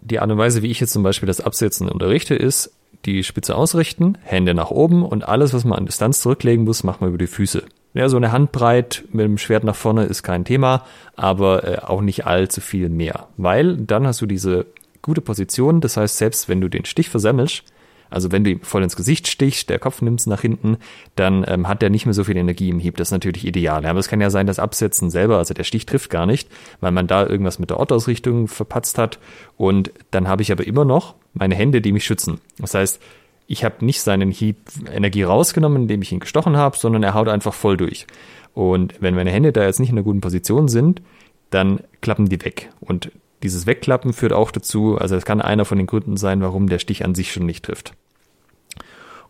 die 0.01 0.19
Art 0.19 0.29
und 0.29 0.37
Weise, 0.37 0.61
wie 0.61 0.71
ich 0.71 0.79
jetzt 0.79 0.91
zum 0.91 1.03
Beispiel 1.03 1.27
das 1.27 1.39
Absetzen 1.39 1.87
unterrichte, 1.87 2.35
ist 2.35 2.75
die 3.05 3.23
Spitze 3.23 3.55
ausrichten, 3.55 4.17
Hände 4.23 4.53
nach 4.53 4.71
oben 4.71 5.03
und 5.05 5.27
alles, 5.27 5.53
was 5.53 5.65
man 5.65 5.79
an 5.79 5.85
Distanz 5.85 6.21
zurücklegen 6.21 6.65
muss, 6.65 6.83
macht 6.83 7.01
man 7.01 7.09
über 7.09 7.17
die 7.17 7.27
Füße. 7.27 7.63
Ja, 7.93 8.07
so 8.07 8.17
eine 8.17 8.31
Handbreit 8.31 9.03
mit 9.11 9.25
dem 9.25 9.37
Schwert 9.37 9.63
nach 9.63 9.75
vorne 9.75 10.05
ist 10.05 10.21
kein 10.21 10.45
Thema, 10.45 10.85
aber 11.15 11.63
äh, 11.63 11.77
auch 11.79 12.01
nicht 12.01 12.27
allzu 12.27 12.61
viel 12.61 12.89
mehr. 12.89 13.27
Weil 13.37 13.77
dann 13.77 14.05
hast 14.05 14.21
du 14.21 14.25
diese 14.25 14.67
gute 15.01 15.21
Position, 15.21 15.81
das 15.81 15.97
heißt, 15.97 16.17
selbst 16.17 16.49
wenn 16.49 16.61
du 16.61 16.69
den 16.69 16.85
Stich 16.85 17.09
versemmelst, 17.09 17.63
also 18.09 18.31
wenn 18.31 18.43
du 18.43 18.51
ihm 18.51 18.61
voll 18.61 18.83
ins 18.83 18.95
Gesicht 18.95 19.27
stichst, 19.27 19.69
der 19.69 19.79
Kopf 19.79 20.01
nimmst 20.01 20.27
nach 20.27 20.41
hinten, 20.41 20.77
dann 21.15 21.45
ähm, 21.47 21.67
hat 21.67 21.81
der 21.81 21.89
nicht 21.89 22.05
mehr 22.05 22.13
so 22.13 22.23
viel 22.23 22.37
Energie 22.37 22.69
im 22.69 22.79
Hieb. 22.79 22.97
Das 22.97 23.09
ist 23.09 23.11
natürlich 23.11 23.45
ideal. 23.45 23.85
Aber 23.85 23.99
es 23.99 24.07
kann 24.07 24.21
ja 24.21 24.29
sein, 24.29 24.47
das 24.47 24.59
Absetzen 24.59 25.09
selber, 25.09 25.37
also 25.37 25.53
der 25.53 25.63
Stich 25.63 25.85
trifft 25.85 26.09
gar 26.09 26.25
nicht, 26.25 26.49
weil 26.81 26.91
man 26.91 27.07
da 27.07 27.25
irgendwas 27.25 27.59
mit 27.59 27.69
der 27.69 27.79
Ortausrichtung 27.79 28.47
verpatzt 28.47 28.97
hat. 28.97 29.19
Und 29.57 29.91
dann 30.11 30.27
habe 30.27 30.41
ich 30.41 30.51
aber 30.51 30.65
immer 30.65 30.85
noch 30.85 31.15
meine 31.33 31.55
Hände, 31.55 31.81
die 31.81 31.91
mich 31.91 32.05
schützen. 32.05 32.39
Das 32.57 32.73
heißt, 32.73 33.01
ich 33.47 33.63
habe 33.63 33.83
nicht 33.83 34.01
seinen 34.01 34.31
Hieb 34.31 34.57
Energie 34.91 35.23
rausgenommen, 35.23 35.83
indem 35.83 36.01
ich 36.01 36.11
ihn 36.11 36.19
gestochen 36.19 36.55
habe, 36.55 36.77
sondern 36.77 37.03
er 37.03 37.15
haut 37.15 37.27
einfach 37.27 37.53
voll 37.53 37.77
durch. 37.77 38.05
Und 38.53 38.95
wenn 38.99 39.15
meine 39.15 39.31
Hände 39.31 39.51
da 39.51 39.63
jetzt 39.63 39.79
nicht 39.79 39.89
in 39.89 39.97
einer 39.97 40.03
guten 40.03 40.21
Position 40.21 40.67
sind, 40.67 41.01
dann 41.49 41.79
klappen 42.01 42.29
die 42.29 42.43
weg. 42.43 42.69
Und 42.79 43.11
dieses 43.41 43.65
Wegklappen 43.65 44.13
führt 44.13 44.33
auch 44.33 44.51
dazu, 44.51 44.97
also 44.97 45.15
es 45.15 45.25
kann 45.25 45.41
einer 45.41 45.65
von 45.65 45.77
den 45.77 45.87
Gründen 45.87 46.17
sein, 46.17 46.41
warum 46.41 46.69
der 46.69 46.79
Stich 46.79 47.05
an 47.05 47.15
sich 47.15 47.31
schon 47.31 47.45
nicht 47.45 47.65
trifft. 47.65 47.93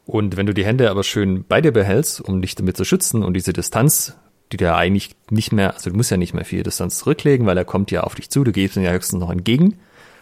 Und 0.06 0.38
wenn 0.38 0.48
du 0.48 0.54
die 0.54 0.66
Hände 0.66 0.90
aber 0.90 1.04
schön 1.04 1.46
bei 1.48 1.62
dir 1.62 1.72
behältst, 1.72 2.20
um 2.20 2.42
dich 2.42 2.56
damit 2.56 2.76
zu 2.76 2.84
schützen 2.84 3.24
und 3.24 3.36
diese 3.36 3.54
Distanz, 3.54 4.18
die 4.52 4.58
der 4.58 4.76
eigentlich 4.76 5.12
nicht 5.30 5.54
mehr, 5.54 5.76
also 5.76 5.92
du 5.92 5.96
musst 5.96 6.10
ja 6.10 6.18
nicht 6.18 6.34
mehr 6.34 6.46
viel 6.46 6.64
Distanz 6.64 6.98
zurücklegen, 6.98 7.46
weil 7.46 7.58
er 7.58 7.66
kommt 7.66 7.92
ja 7.92 8.02
auf 8.02 8.16
dich 8.16 8.32
zu, 8.32 8.44
du 8.44 8.52
gehst 8.52 8.76
ihm 8.76 8.84
ja 8.84 8.92
höchstens 8.92 9.20
noch 9.20 9.30
entgegen, 9.30 9.76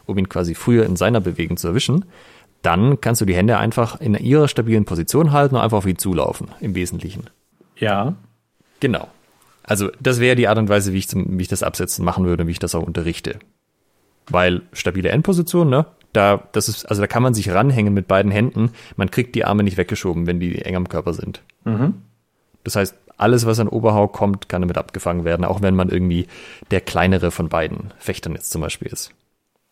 um 0.08 0.18
ihn 0.18 0.30
quasi 0.30 0.56
früher 0.56 0.86
in 0.86 0.96
seiner 0.96 1.22
Bewegung 1.22 1.58
zu 1.58 1.68
erwischen, 1.68 2.06
dann 2.62 3.00
kannst 3.00 3.22
du 3.22 3.26
die 3.26 3.36
Hände 3.36 3.58
einfach 3.58 4.02
in 4.02 4.16
ihrer 4.16 4.48
stabilen 4.48 4.86
Position 4.86 5.32
halten 5.32 5.56
und 5.56 5.62
einfach 5.62 5.78
auf 5.78 5.86
ihn 5.86 5.98
zulaufen, 5.98 6.48
im 6.60 6.76
Wesentlichen. 6.76 7.30
Ja. 7.78 8.16
Genau. 8.80 9.08
Also 9.64 9.90
das 10.00 10.20
wäre 10.20 10.36
die 10.36 10.48
Art 10.48 10.58
und 10.58 10.70
Weise, 10.70 10.94
wie 10.94 10.98
ich, 10.98 11.08
zum, 11.08 11.38
wie 11.38 11.44
ich 11.44 11.48
das 11.48 11.64
Absetzen 11.64 12.04
machen 12.04 12.26
würde, 12.26 12.48
wie 12.48 12.52
ich 12.52 12.60
das 12.60 12.74
auch 12.74 12.84
unterrichte. 12.84 13.38
Weil 14.30 14.64
stabile 14.74 15.10
Endposition, 15.10 15.70
ne? 15.70 15.86
Da, 16.14 16.44
das 16.54 16.70
ist, 16.70 16.86
also 16.86 17.02
da 17.02 17.08
kann 17.08 17.22
man 17.22 17.34
sich 17.34 17.52
ranhängen 17.52 17.94
mit 17.94 18.08
beiden 18.08 18.32
Händen. 18.32 18.72
Man 18.96 19.12
kriegt 19.12 19.36
die 19.36 19.46
Arme 19.46 19.64
nicht 19.64 19.78
weggeschoben, 19.78 20.26
wenn 20.26 20.40
die 20.40 20.62
eng 20.62 20.76
am 20.76 20.90
Körper 20.90 21.14
sind. 21.14 21.42
Mhm. 21.66 21.96
Das 22.64 22.76
heißt, 22.76 22.96
alles, 23.18 23.46
was 23.46 23.60
an 23.60 23.68
Oberhau 23.68 24.08
kommt, 24.08 24.48
kann 24.48 24.62
damit 24.62 24.78
abgefangen 24.78 25.26
werden, 25.26 25.46
auch 25.46 25.62
wenn 25.62 25.76
man 25.76 25.90
irgendwie 25.90 26.28
der 26.72 26.82
kleinere 26.82 27.32
von 27.32 27.50
beiden 27.50 27.94
Fechtern 27.98 28.34
jetzt 28.34 28.52
zum 28.52 28.62
Beispiel 28.62 28.92
ist. 28.92 29.12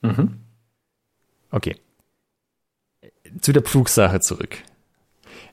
Mhm. 0.07 0.39
Okay. 1.51 1.75
Zu 3.41 3.53
der 3.53 3.63
Pflugsache 3.63 4.19
zurück. 4.19 4.57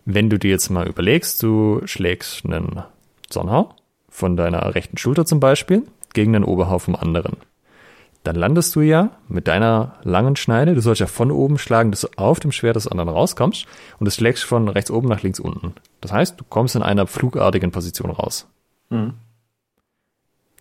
Wenn 0.05 0.31
du 0.31 0.39
dir 0.39 0.51
jetzt 0.51 0.71
mal 0.71 0.89
überlegst, 0.89 1.43
du 1.43 1.81
schlägst 1.85 2.45
einen 2.45 2.83
Sonnenhau 3.31 3.75
von 4.09 4.37
deiner 4.37 4.75
rechten 4.75 4.99
Schulter 4.99 5.25
zum 5.25 5.41
Beispiel 5.41 5.85
gegen 6.13 6.33
den 6.33 6.45
Oberhau 6.45 6.79
vom 6.79 6.97
anderen 6.97 7.37
dann 8.25 8.37
landest 8.37 8.77
du 8.77 8.81
ja 8.81 9.11
mit 9.29 9.49
deiner 9.49 9.97
langen 10.05 10.37
Schneide, 10.37 10.75
du 10.75 10.81
sollst 10.81 11.01
ja 11.01 11.07
von 11.07 11.31
oben 11.31 11.59
schlagen, 11.59 11.91
dass 11.91 12.03
du 12.03 12.09
auf 12.17 12.39
dem 12.39 12.53
Schwert 12.53 12.77
des 12.77 12.87
anderen 12.87 13.09
rauskommst 13.09 13.67
und 13.99 14.07
es 14.07 14.15
schlägst 14.15 14.45
von 14.45 14.69
rechts 14.69 14.91
oben 14.91 15.09
nach 15.09 15.23
links 15.23 15.41
unten. 15.41 15.75
Das 16.01 16.13
heißt, 16.13 16.41
du 16.41 16.45
kommst 16.49 16.77
in 16.77 16.83
einer 16.83 17.07
flugartigen 17.07 17.73
Position 17.73 18.11
raus. 18.11 18.47
Mhm. 18.91 19.15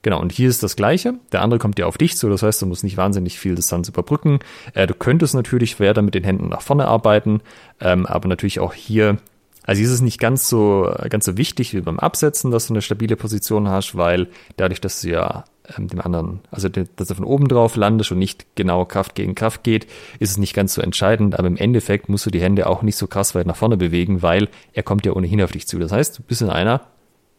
Genau, 0.04 0.20
und 0.20 0.32
hier 0.32 0.50
ist 0.50 0.64
das 0.64 0.76
Gleiche. 0.76 1.16
Der 1.32 1.42
andere 1.42 1.60
kommt 1.60 1.78
ja 1.78 1.86
auf 1.86 1.98
dich 1.98 2.18
zu, 2.18 2.30
das 2.30 2.42
heißt, 2.42 2.62
du 2.62 2.66
musst 2.66 2.84
nicht 2.84 2.98
wahnsinnig 2.98 3.38
viel 3.38 3.56
Distanz 3.56 3.88
überbrücken. 3.90 4.40
Äh, 4.74 4.88
du 4.88 4.94
könntest 4.96 5.36
natürlich 5.36 5.80
weiter 5.80 6.02
mit 6.02 6.16
den 6.16 6.24
Händen 6.24 6.50
nach 6.50 6.62
vorne 6.62 6.88
arbeiten, 6.88 7.42
ähm, 7.80 8.06
aber 8.06 8.28
natürlich 8.28 8.60
auch 8.60 8.74
hier 8.74 9.18
also 9.64 9.78
hier 9.78 9.88
ist 9.88 9.94
es 9.94 10.02
nicht 10.02 10.20
ganz 10.20 10.50
so, 10.50 10.92
ganz 11.10 11.26
so 11.26 11.38
wichtig 11.38 11.74
wie 11.74 11.82
beim 11.82 12.00
Absetzen, 12.00 12.50
dass 12.50 12.68
du 12.68 12.74
eine 12.74 12.82
stabile 12.82 13.16
Position 13.16 13.70
hast, 13.70 13.96
weil 13.96 14.28
dadurch, 14.58 14.82
dass 14.82 15.02
du 15.02 15.10
ja 15.10 15.46
ähm, 15.78 15.88
dem 15.88 16.02
anderen, 16.02 16.40
also 16.50 16.68
dass 16.68 17.10
er 17.10 17.16
von 17.16 17.26
oben 17.26 17.48
drauf 17.48 17.76
landest 17.76 18.12
und 18.12 18.20
nicht 18.20 18.48
genau 18.56 18.86
Kraft 18.86 19.14
gegen 19.14 19.36
Kraft 19.36 19.64
geht, 19.64 19.86
ist 20.20 20.32
es 20.32 20.38
nicht 20.38 20.56
ganz 20.56 20.74
so 20.74 20.82
entscheidend, 20.82 21.38
aber 21.38 21.48
im 21.48 21.58
Endeffekt 21.58 22.10
musst 22.10 22.26
du 22.26 22.32
die 22.32 22.42
Hände 22.42 22.68
auch 22.68 22.82
nicht 22.82 22.96
so 22.96 23.08
krass 23.08 23.36
weit 23.36 23.46
nach 23.46 23.56
vorne 23.56 23.78
bewegen, 23.78 24.22
weil 24.22 24.50
er 24.74 24.84
kommt 24.84 25.06
ja 25.06 25.14
ohnehin 25.14 25.42
auf 25.42 25.52
dich 25.52 25.68
zu. 25.68 25.78
Das 25.78 25.92
heißt, 25.92 26.20
du 26.20 26.24
bist 26.24 26.42
in 26.42 26.50
einer 26.50 26.82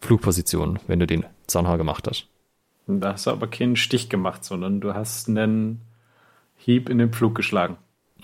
Flugposition, 0.00 0.78
wenn 0.86 1.00
du 1.00 1.06
den 1.06 1.26
Zahnhaar 1.46 1.78
gemacht 1.78 2.06
hast. 2.08 2.31
Da 2.86 3.12
hast 3.12 3.26
du 3.26 3.30
aber 3.30 3.46
keinen 3.46 3.76
Stich 3.76 4.08
gemacht, 4.08 4.44
sondern 4.44 4.80
du 4.80 4.94
hast 4.94 5.28
einen 5.28 5.80
Hieb 6.56 6.88
in 6.88 6.98
den 6.98 7.12
Flug 7.12 7.34
geschlagen. 7.34 7.76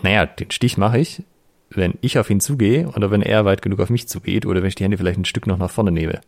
Naja, 0.03 0.27
den 0.27 0.51
Stich 0.51 0.77
mache 0.77 0.99
ich, 0.99 1.23
wenn 1.71 1.95
ich 2.01 2.19
auf 2.19 2.31
ihn 2.31 2.41
zugehe 2.41 2.89
oder 2.89 3.11
wenn 3.11 3.23
er 3.23 3.45
weit 3.45 3.63
genug 3.63 3.81
auf 3.81 3.91
mich 3.91 4.09
zugeht 4.09 4.47
oder 4.47 4.61
wenn 4.61 4.69
ich 4.69 4.75
die 4.75 4.85
Hände 4.85 4.99
vielleicht 4.99 5.19
ein 5.19 5.25
Stück 5.25 5.47
noch 5.47 5.59
nach 5.59 5.71
vorne 5.71 5.93
nehme. 5.93 6.21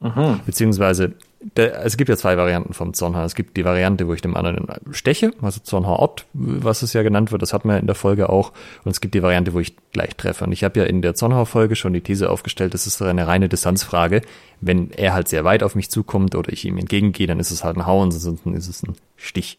Mhm. 0.00 0.40
Beziehungsweise, 0.46 1.14
der, 1.56 1.84
es 1.84 1.96
gibt 1.96 2.08
ja 2.08 2.16
zwei 2.16 2.36
Varianten 2.36 2.72
vom 2.72 2.94
Zornhaar. 2.94 3.24
Es 3.24 3.34
gibt 3.34 3.56
die 3.56 3.64
Variante, 3.64 4.06
wo 4.06 4.14
ich 4.14 4.20
dem 4.20 4.36
anderen 4.36 4.66
steche, 4.92 5.32
also 5.42 5.60
Zornhaarort, 5.60 6.26
was 6.32 6.82
es 6.82 6.92
ja 6.92 7.02
genannt 7.02 7.32
wird, 7.32 7.42
das 7.42 7.52
hat 7.52 7.64
man 7.64 7.76
ja 7.76 7.80
in 7.80 7.86
der 7.86 7.96
Folge 7.96 8.28
auch. 8.30 8.52
Und 8.84 8.92
es 8.92 9.00
gibt 9.00 9.14
die 9.14 9.22
Variante, 9.22 9.54
wo 9.54 9.60
ich 9.60 9.74
gleich 9.92 10.14
treffe. 10.14 10.44
Und 10.44 10.52
ich 10.52 10.62
habe 10.62 10.78
ja 10.78 10.86
in 10.86 11.02
der 11.02 11.14
Zornhaar-Folge 11.14 11.74
schon 11.74 11.92
die 11.92 12.00
These 12.00 12.30
aufgestellt, 12.30 12.74
das 12.74 12.86
ist 12.86 13.02
eine 13.02 13.26
reine 13.26 13.48
Distanzfrage. 13.48 14.22
Wenn 14.60 14.92
er 14.92 15.14
halt 15.14 15.28
sehr 15.28 15.44
weit 15.44 15.64
auf 15.64 15.74
mich 15.74 15.90
zukommt 15.90 16.36
oder 16.36 16.52
ich 16.52 16.64
ihm 16.64 16.78
entgegengehe, 16.78 17.26
dann 17.26 17.40
ist 17.40 17.50
es 17.50 17.64
halt 17.64 17.76
ein 17.76 17.86
Hau, 17.86 18.02
ansonsten 18.02 18.54
ist 18.54 18.68
es 18.68 18.84
ein 18.84 18.94
Stich. 19.16 19.58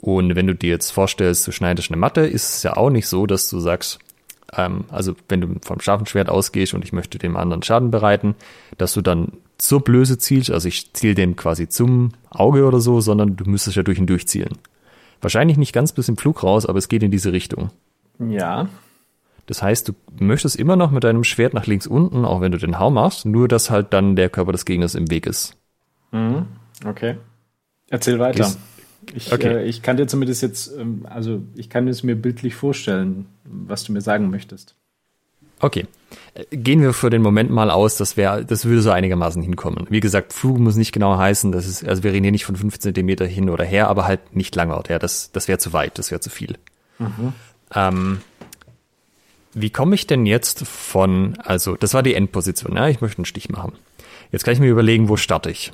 Und 0.00 0.36
wenn 0.36 0.46
du 0.46 0.54
dir 0.54 0.70
jetzt 0.70 0.90
vorstellst, 0.90 1.46
du 1.46 1.52
schneidest 1.52 1.90
eine 1.90 1.96
Matte, 1.96 2.20
ist 2.20 2.56
es 2.56 2.62
ja 2.62 2.76
auch 2.76 2.90
nicht 2.90 3.08
so, 3.08 3.26
dass 3.26 3.48
du 3.48 3.58
sagst, 3.60 3.98
ähm, 4.54 4.84
also 4.90 5.14
wenn 5.28 5.40
du 5.40 5.48
vom 5.64 5.80
scharfen 5.80 6.06
Schwert 6.06 6.28
ausgehst 6.28 6.74
und 6.74 6.84
ich 6.84 6.92
möchte 6.92 7.18
dem 7.18 7.36
anderen 7.36 7.62
Schaden 7.62 7.90
bereiten, 7.90 8.34
dass 8.76 8.92
du 8.92 9.00
dann 9.00 9.32
zur 9.58 9.82
Blöße 9.82 10.18
zielst, 10.18 10.50
also 10.50 10.68
ich 10.68 10.92
ziel 10.92 11.14
dem 11.14 11.36
quasi 11.36 11.68
zum 11.68 12.12
Auge 12.30 12.64
oder 12.66 12.80
so, 12.80 13.00
sondern 13.00 13.36
du 13.36 13.44
müsstest 13.44 13.76
ja 13.76 13.82
durch 13.82 13.98
ihn 13.98 14.06
durchzielen. 14.06 14.58
Wahrscheinlich 15.20 15.56
nicht 15.56 15.72
ganz 15.72 15.92
bis 15.92 16.08
im 16.08 16.16
Flug 16.16 16.42
raus, 16.42 16.66
aber 16.66 16.78
es 16.78 16.88
geht 16.88 17.02
in 17.02 17.10
diese 17.10 17.32
Richtung. 17.32 17.70
Ja. 18.18 18.68
Das 19.46 19.62
heißt, 19.62 19.88
du 19.88 19.92
möchtest 20.18 20.56
immer 20.56 20.76
noch 20.76 20.90
mit 20.90 21.04
deinem 21.04 21.24
Schwert 21.24 21.54
nach 21.54 21.66
links 21.66 21.86
unten, 21.86 22.24
auch 22.24 22.40
wenn 22.40 22.52
du 22.52 22.58
den 22.58 22.78
Hau 22.78 22.90
machst, 22.90 23.24
nur 23.24 23.48
dass 23.48 23.70
halt 23.70 23.92
dann 23.92 24.16
der 24.16 24.28
Körper 24.28 24.52
des 24.52 24.64
Gegners 24.64 24.94
im 24.94 25.10
Weg 25.10 25.26
ist. 25.26 25.56
Mhm. 26.12 26.46
Okay. 26.84 27.16
Erzähl 27.88 28.18
weiter. 28.18 28.44
Gehst, 28.44 28.58
ich, 29.14 29.32
okay. 29.32 29.58
äh, 29.58 29.64
ich 29.64 29.82
kann 29.82 29.96
dir 29.96 30.06
zumindest 30.06 30.42
jetzt, 30.42 30.76
ähm, 30.76 31.06
also 31.08 31.42
ich 31.54 31.70
kann 31.70 31.86
es 31.86 32.02
mir 32.02 32.16
bildlich 32.16 32.54
vorstellen, 32.54 33.26
was 33.44 33.84
du 33.84 33.92
mir 33.92 34.00
sagen 34.00 34.30
möchtest. 34.30 34.74
Okay. 35.60 35.86
Gehen 36.50 36.82
wir 36.82 36.92
für 36.92 37.10
den 37.10 37.22
Moment 37.22 37.50
mal 37.50 37.70
aus, 37.70 37.96
das 37.96 38.16
wäre, 38.16 38.44
das 38.44 38.66
würde 38.66 38.82
so 38.82 38.90
einigermaßen 38.90 39.42
hinkommen. 39.42 39.86
Wie 39.88 40.00
gesagt, 40.00 40.32
Flug 40.32 40.58
muss 40.58 40.76
nicht 40.76 40.92
genau 40.92 41.16
heißen, 41.16 41.50
das 41.50 41.66
ist, 41.66 41.86
also 41.86 42.02
wir 42.02 42.12
reden 42.12 42.24
hier 42.24 42.32
nicht 42.32 42.44
von 42.44 42.56
fünf 42.56 42.78
Zentimeter 42.78 43.26
hin 43.26 43.48
oder 43.48 43.64
her, 43.64 43.88
aber 43.88 44.06
halt 44.06 44.36
nicht 44.36 44.54
Langort, 44.54 44.88
ja, 44.88 44.98
das, 44.98 45.32
das 45.32 45.48
wäre 45.48 45.58
zu 45.58 45.72
weit, 45.72 45.98
das 45.98 46.10
wäre 46.10 46.20
zu 46.20 46.28
viel. 46.28 46.58
Mhm. 46.98 47.32
Ähm, 47.74 48.20
wie 49.54 49.70
komme 49.70 49.94
ich 49.94 50.06
denn 50.06 50.26
jetzt 50.26 50.66
von, 50.66 51.38
also 51.38 51.76
das 51.76 51.94
war 51.94 52.02
die 52.02 52.14
Endposition, 52.14 52.76
ja, 52.76 52.88
ich 52.88 53.00
möchte 53.00 53.18
einen 53.18 53.24
Stich 53.24 53.48
machen. 53.48 53.72
Jetzt 54.30 54.44
kann 54.44 54.52
ich 54.52 54.60
mir 54.60 54.70
überlegen, 54.70 55.08
wo 55.08 55.16
starte 55.16 55.50
ich. 55.50 55.72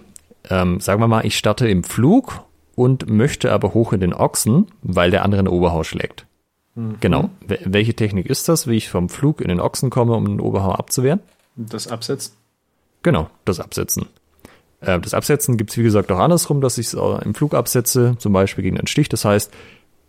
Ähm, 0.48 0.78
sagen 0.78 1.00
wir 1.00 1.08
mal, 1.08 1.26
ich 1.26 1.36
starte 1.36 1.68
im 1.68 1.82
Flug 1.82 2.44
und 2.76 3.10
möchte 3.10 3.52
aber 3.52 3.74
hoch 3.74 3.92
in 3.92 4.00
den 4.00 4.14
Ochsen, 4.14 4.68
weil 4.82 5.10
der 5.10 5.24
andere 5.24 5.40
in 5.40 5.48
Oberhaus 5.48 5.88
schlägt. 5.88 6.26
Mhm. 6.74 6.96
Genau. 7.00 7.30
Welche 7.46 7.94
Technik 7.94 8.26
ist 8.26 8.48
das, 8.48 8.66
wie 8.66 8.76
ich 8.76 8.88
vom 8.88 9.08
Flug 9.08 9.40
in 9.40 9.48
den 9.48 9.60
Ochsen 9.60 9.90
komme, 9.90 10.14
um 10.14 10.24
den 10.24 10.40
Oberhau 10.40 10.72
abzuwehren? 10.72 11.20
Das 11.56 11.88
Absetzen. 11.88 12.34
Genau, 13.02 13.28
das 13.44 13.60
Absetzen. 13.60 14.06
Äh, 14.80 15.00
das 15.00 15.14
Absetzen 15.14 15.56
gibt 15.56 15.70
es, 15.70 15.76
wie 15.76 15.82
gesagt, 15.82 16.10
auch 16.10 16.18
andersrum, 16.18 16.60
dass 16.60 16.78
ich 16.78 16.86
es 16.88 16.94
im 16.94 17.34
Flug 17.34 17.54
absetze, 17.54 18.16
zum 18.18 18.32
Beispiel 18.32 18.64
gegen 18.64 18.78
einen 18.78 18.86
Stich. 18.86 19.08
Das 19.08 19.24
heißt, 19.24 19.52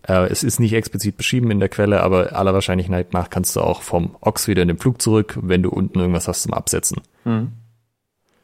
äh, 0.07 0.27
es 0.29 0.43
ist 0.43 0.59
nicht 0.59 0.73
explizit 0.73 1.17
beschrieben 1.17 1.51
in 1.51 1.59
der 1.59 1.69
Quelle, 1.69 2.01
aber 2.01 2.35
aller 2.35 2.53
Wahrscheinlichkeit 2.53 3.13
nach 3.13 3.29
kannst 3.29 3.55
du 3.55 3.61
auch 3.61 3.81
vom 3.81 4.15
Ochs 4.21 4.47
wieder 4.47 4.61
in 4.61 4.67
den 4.67 4.77
Flug 4.77 5.01
zurück, 5.01 5.37
wenn 5.41 5.63
du 5.63 5.69
unten 5.69 5.99
irgendwas 5.99 6.27
hast 6.27 6.43
zum 6.43 6.53
Absetzen. 6.53 7.01
Mhm. 7.25 7.53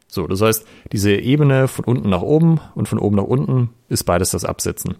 So, 0.07 0.25
das 0.25 0.41
heißt, 0.41 0.65
diese 0.91 1.11
Ebene 1.13 1.67
von 1.67 1.85
unten 1.85 2.09
nach 2.09 2.21
oben 2.21 2.59
und 2.73 2.87
von 2.87 2.97
oben 2.97 3.17
nach 3.17 3.25
unten 3.25 3.69
ist 3.89 4.05
beides 4.05 4.31
das 4.31 4.43
Absetzen. 4.43 4.95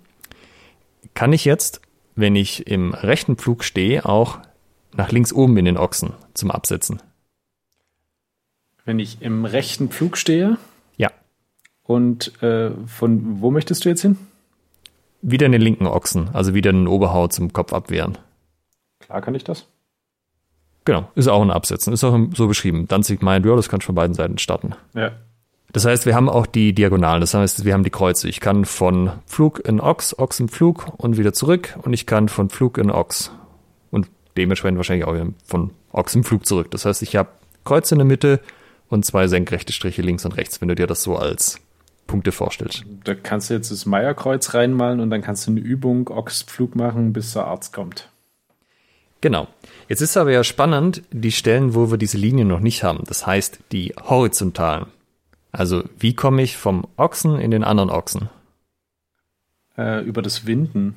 Kann 1.16 1.34
ich 1.34 1.46
jetzt 1.46 1.82
wenn 2.20 2.36
ich 2.36 2.68
im 2.68 2.94
rechten 2.94 3.36
Pflug 3.36 3.64
stehe, 3.64 4.06
auch 4.06 4.40
nach 4.94 5.12
links 5.12 5.32
oben 5.34 5.58
in 5.58 5.66
den 5.66 5.78
Ochsen 5.78 6.14
zum 6.34 6.52
Absetzen. 6.52 7.02
Wenn 8.86 9.00
ich 9.00 9.22
im 9.22 9.46
rechten 9.46 9.90
Pflug 9.90 10.18
stehe? 10.18 10.58
Ja. 10.98 11.12
Und 11.84 12.42
äh, 12.42 12.72
von 12.88 13.42
wo 13.42 13.52
möchtest 13.52 13.86
du 13.86 13.90
jetzt 13.90 14.02
hin? 14.02 14.18
Wieder 15.22 15.46
in 15.46 15.52
den 15.52 15.62
linken 15.62 15.86
Ochsen, 15.86 16.30
also 16.34 16.54
wieder 16.54 16.72
in 16.72 16.82
den 16.82 16.88
Oberhaut 16.88 17.34
zum 17.34 17.54
Kopf 17.54 17.74
abwehren. 17.74 18.18
Klar 19.00 19.22
kann 19.22 19.36
ich 19.36 19.44
das. 19.44 19.68
Genau, 20.86 21.10
ist 21.16 21.28
auch 21.28 21.42
ein 21.42 21.52
Absetzen, 21.52 21.94
ist 21.94 22.04
auch 22.04 22.18
so 22.36 22.48
beschrieben. 22.48 22.88
Danzig 22.88 23.22
meint, 23.22 23.46
ja, 23.46 23.56
das 23.56 23.70
kann 23.70 23.82
von 23.82 23.96
beiden 23.96 24.16
Seiten 24.16 24.38
starten. 24.38 24.74
Ja. 24.96 25.12
Das 25.72 25.86
heißt, 25.86 26.06
wir 26.06 26.16
haben 26.16 26.30
auch 26.30 26.48
die 26.48 26.74
Diagonalen, 26.74 27.22
das 27.22 27.34
heißt, 27.34 27.64
wir 27.64 27.74
haben 27.74 27.84
die 27.84 27.92
Kreuze. 27.92 28.28
Ich 28.28 28.40
kann 28.40 28.66
von 28.66 29.12
Flug 29.26 29.60
in 29.68 29.80
Ochs, 29.80 30.18
Ochs 30.18 30.40
im 30.40 30.50
Flug 30.50 30.92
und 30.98 31.18
wieder 31.18 31.34
zurück 31.34 31.78
und 31.84 31.94
ich 31.94 32.06
kann 32.06 32.28
von 32.28 32.50
Flug 32.50 32.78
in 32.78 32.90
Ochs 32.90 33.32
und 33.92 34.08
dementsprechend 34.36 34.78
wahrscheinlich 34.78 35.06
auch 35.06 35.16
von 35.46 35.72
Ochs 35.92 36.16
im 36.16 36.24
Flug 36.24 36.46
zurück. 36.46 36.72
Das 36.72 36.86
heißt, 36.86 37.04
ich 37.04 37.16
habe 37.16 37.30
Kreuze 37.66 37.96
in 37.96 38.00
der 38.00 38.08
Mitte 38.08 38.40
und 38.90 39.06
zwei 39.06 39.28
senkrechte 39.28 39.74
Striche 39.74 40.02
links 40.02 40.26
und 40.26 40.38
rechts, 40.38 40.60
wenn 40.60 40.70
du 40.70 40.76
dir 40.76 40.88
das 40.88 41.04
so 41.04 41.18
als 41.18 41.60
Punkte 42.08 42.32
vorstellst. 42.32 42.84
Da 43.04 43.14
kannst 43.14 43.50
du 43.50 43.54
jetzt 43.54 43.70
das 43.70 43.86
Meierkreuz 43.86 44.56
reinmalen 44.56 45.00
und 45.00 45.12
dann 45.12 45.22
kannst 45.22 45.46
du 45.46 45.52
eine 45.52 45.60
Übung 45.60 46.10
Ochspflug 46.10 46.76
machen, 46.76 47.14
bis 47.14 47.34
der 47.34 47.46
Arzt 47.46 47.72
kommt. 47.72 48.10
Genau. 49.22 49.48
Jetzt 49.88 50.02
ist 50.02 50.18
aber 50.18 50.32
ja 50.32 50.44
spannend, 50.44 51.04
die 51.12 51.32
Stellen, 51.32 51.76
wo 51.76 51.92
wir 51.92 51.98
diese 51.98 52.18
Linien 52.18 52.48
noch 52.48 52.62
nicht 52.62 52.84
haben. 52.84 53.04
Das 53.06 53.28
heißt, 53.28 53.60
die 53.72 53.94
horizontalen. 54.02 54.88
Also, 55.52 55.84
wie 55.98 56.14
komme 56.14 56.42
ich 56.42 56.58
vom 56.58 56.88
Ochsen 56.96 57.40
in 57.40 57.52
den 57.52 57.64
anderen 57.64 57.90
Ochsen? 57.90 58.30
Äh, 59.78 60.04
über 60.04 60.22
das 60.22 60.46
Winden. 60.46 60.96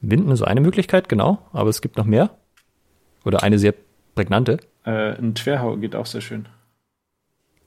Winden 0.00 0.30
ist 0.30 0.42
eine 0.42 0.60
Möglichkeit, 0.60 1.08
genau, 1.08 1.38
aber 1.52 1.70
es 1.70 1.80
gibt 1.80 1.96
noch 1.96 2.04
mehr. 2.04 2.30
Oder 3.24 3.42
eine 3.42 3.58
sehr 3.58 3.74
prägnante. 4.14 4.58
Äh, 4.84 5.16
ein 5.16 5.34
Twerhau 5.34 5.76
geht 5.76 5.94
auch 5.94 6.06
sehr 6.06 6.20
schön. 6.20 6.46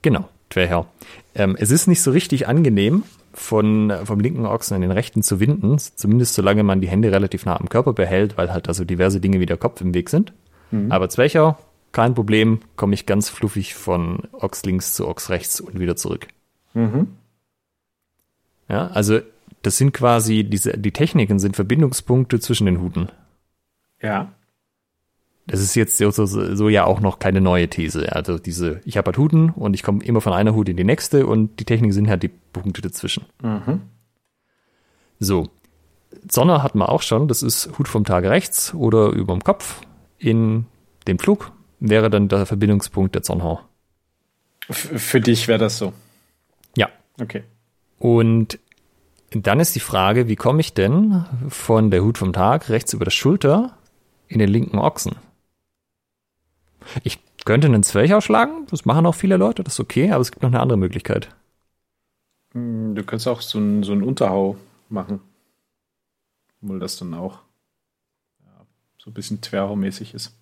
Genau, 0.01 0.27
Twerhau. 0.49 0.87
Ähm, 1.35 1.55
es 1.59 1.71
ist 1.71 1.87
nicht 1.87 2.01
so 2.01 2.11
richtig 2.11 2.47
angenehm, 2.47 3.03
von, 3.33 3.91
vom 4.03 4.19
linken 4.19 4.45
Ochsen 4.45 4.75
in 4.75 4.81
den 4.81 4.91
rechten 4.91 5.23
zu 5.23 5.39
winden, 5.39 5.77
zumindest 5.77 6.35
solange 6.35 6.63
man 6.63 6.81
die 6.81 6.87
Hände 6.87 7.11
relativ 7.11 7.45
nah 7.45 7.59
am 7.59 7.67
Körper 7.67 7.93
behält, 7.93 8.37
weil 8.37 8.53
halt 8.53 8.67
da 8.67 8.73
so 8.73 8.85
diverse 8.85 9.19
Dinge 9.19 9.39
wie 9.39 9.45
der 9.45 9.57
Kopf 9.57 9.81
im 9.81 9.93
Weg 9.93 10.09
sind. 10.09 10.33
Mhm. 10.71 10.91
Aber 10.91 11.09
Zwerchau, 11.09 11.57
kein 11.93 12.15
Problem, 12.15 12.59
komme 12.75 12.95
ich 12.95 13.05
ganz 13.05 13.29
fluffig 13.29 13.75
von 13.75 14.23
Ochs 14.33 14.65
links 14.65 14.93
zu 14.93 15.07
Ochs 15.07 15.29
rechts 15.29 15.61
und 15.61 15.79
wieder 15.79 15.95
zurück. 15.95 16.27
Mhm. 16.73 17.07
Ja, 18.67 18.87
also 18.87 19.19
das 19.61 19.77
sind 19.77 19.93
quasi, 19.93 20.43
diese, 20.43 20.77
die 20.77 20.91
Techniken 20.91 21.39
sind 21.39 21.55
Verbindungspunkte 21.55 22.39
zwischen 22.39 22.65
den 22.65 22.81
Huten. 22.81 23.09
Ja. 24.01 24.33
Das 25.45 25.61
ist 25.61 25.75
jetzt 25.75 25.97
so, 25.97 26.09
so, 26.09 26.25
so 26.25 26.69
ja 26.69 26.85
auch 26.85 26.99
noch 26.99 27.19
keine 27.19 27.41
neue 27.41 27.69
These. 27.69 28.13
Also 28.13 28.37
diese, 28.37 28.81
ich 28.85 28.97
habe 28.97 29.07
halt 29.07 29.17
Huten 29.17 29.49
und 29.51 29.73
ich 29.73 29.83
komme 29.83 30.03
immer 30.03 30.21
von 30.21 30.33
einer 30.33 30.55
Hut 30.55 30.69
in 30.69 30.77
die 30.77 30.83
nächste 30.83 31.27
und 31.27 31.59
die 31.59 31.65
Techniken 31.65 31.93
sind 31.93 32.09
halt 32.09 32.23
die 32.23 32.29
Punkte 32.29 32.81
dazwischen. 32.81 33.25
Mhm. 33.41 33.81
So. 35.19 35.49
Sonne 36.29 36.63
hatten 36.63 36.77
wir 36.79 36.89
auch 36.89 37.01
schon, 37.01 37.27
das 37.27 37.43
ist 37.43 37.77
Hut 37.77 37.87
vom 37.87 38.05
Tage 38.05 38.29
rechts 38.29 38.73
oder 38.73 39.09
über 39.09 39.33
dem 39.33 39.43
Kopf 39.43 39.81
in 40.17 40.65
dem 41.07 41.19
Flug 41.19 41.51
wäre 41.83 42.09
dann 42.09 42.29
der 42.29 42.45
Verbindungspunkt 42.45 43.13
der 43.13 43.23
Zornhau. 43.23 43.59
Für 44.69 45.19
dich 45.19 45.47
wäre 45.47 45.59
das 45.59 45.77
so. 45.77 45.91
Ja. 46.77 46.89
Okay. 47.19 47.43
Und 47.99 48.57
dann 49.31 49.59
ist 49.59 49.75
die 49.75 49.81
Frage, 49.81 50.27
wie 50.29 50.37
komme 50.37 50.61
ich 50.61 50.73
denn 50.73 51.25
von 51.49 51.91
der 51.91 52.03
Hut 52.03 52.17
vom 52.17 52.31
Tag 52.31 52.69
rechts 52.69 52.93
über 52.93 53.03
der 53.03 53.11
Schulter 53.11 53.77
in 54.27 54.39
den 54.39 54.49
linken 54.49 54.79
Ochsen? 54.79 55.17
Ich 57.03 57.19
könnte 57.43 57.67
einen 57.67 57.83
Zwerch 57.83 58.13
ausschlagen, 58.13 58.65
das 58.69 58.85
machen 58.85 59.05
auch 59.05 59.15
viele 59.15 59.35
Leute, 59.37 59.63
das 59.63 59.73
ist 59.73 59.79
okay, 59.79 60.11
aber 60.11 60.21
es 60.21 60.31
gibt 60.31 60.43
noch 60.43 60.49
eine 60.49 60.61
andere 60.61 60.77
Möglichkeit. 60.77 61.35
Hm, 62.53 62.95
du 62.95 63.03
könntest 63.03 63.27
auch 63.27 63.41
so 63.41 63.57
einen, 63.57 63.83
so 63.83 63.91
einen 63.91 64.03
Unterhau 64.03 64.55
machen. 64.87 65.19
Obwohl 66.61 66.79
das 66.79 66.95
dann 66.95 67.13
auch 67.13 67.39
ja, 68.41 68.65
so 68.97 69.09
ein 69.09 69.13
bisschen 69.13 69.41
Twerhau-mäßig 69.41 70.13
ist. 70.13 70.33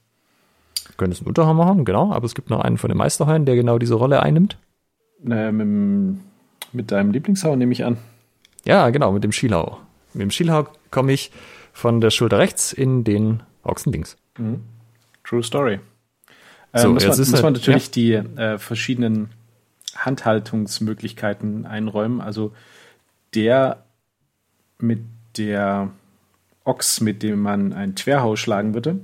Du 1.02 1.06
könntest 1.06 1.24
einen 1.24 1.30
Unterhau 1.30 1.56
machen, 1.56 1.84
genau, 1.84 2.14
aber 2.14 2.28
es 2.28 2.36
gibt 2.36 2.52
noch 2.52 2.60
einen 2.60 2.78
von 2.78 2.88
den 2.88 2.98
Meisterheuern, 3.00 3.44
der 3.44 3.56
genau 3.56 3.80
diese 3.80 3.96
Rolle 3.96 4.22
einnimmt. 4.22 4.60
Äh, 5.28 5.52
mit, 5.52 6.92
deinem 6.92 7.10
Lieblingshau 7.10 7.56
nehme 7.56 7.72
ich 7.72 7.84
an. 7.84 7.98
Ja, 8.66 8.88
genau, 8.92 9.12
mit 9.12 9.24
dem 9.24 9.32
Schielhau. 9.32 9.80
Mit 10.14 10.22
dem 10.22 10.30
Schielhau 10.30 10.68
komme 10.92 11.12
ich 11.14 11.32
von 11.74 12.02
der 12.02 12.12
Schulter 12.12 12.38
rechts 12.38 12.72
in 12.72 13.04
den 13.04 13.42
Ochsen 13.64 13.92
links. 13.92 14.16
Mhm. 14.38 14.62
True 15.24 15.42
Story. 15.42 15.80
Äh, 16.72 16.82
so, 16.82 16.90
muss, 16.90 17.08
man, 17.08 17.18
muss 17.18 17.42
man 17.42 17.54
natürlich 17.54 17.88
ja. 17.88 18.22
die 18.22 18.40
äh, 18.40 18.60
verschiedenen 18.60 19.32
Handhaltungsmöglichkeiten 19.96 21.66
einräumen. 21.66 22.22
Also 22.22 22.54
der 23.34 23.86
mit 24.78 25.02
der 25.36 25.90
Ochs, 26.64 27.02
mit 27.02 27.24
dem 27.24 27.42
man 27.42 27.74
ein 27.74 27.96
Querhau 27.96 28.36
schlagen 28.36 28.76
würde, 28.76 29.00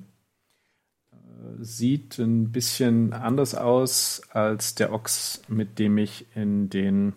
sieht 1.59 2.17
ein 2.19 2.51
bisschen 2.51 3.13
anders 3.13 3.55
aus 3.55 4.21
als 4.31 4.75
der 4.75 4.93
Ochs, 4.93 5.41
mit 5.47 5.79
dem 5.79 5.97
ich 5.97 6.25
in 6.35 6.69
den 6.69 7.13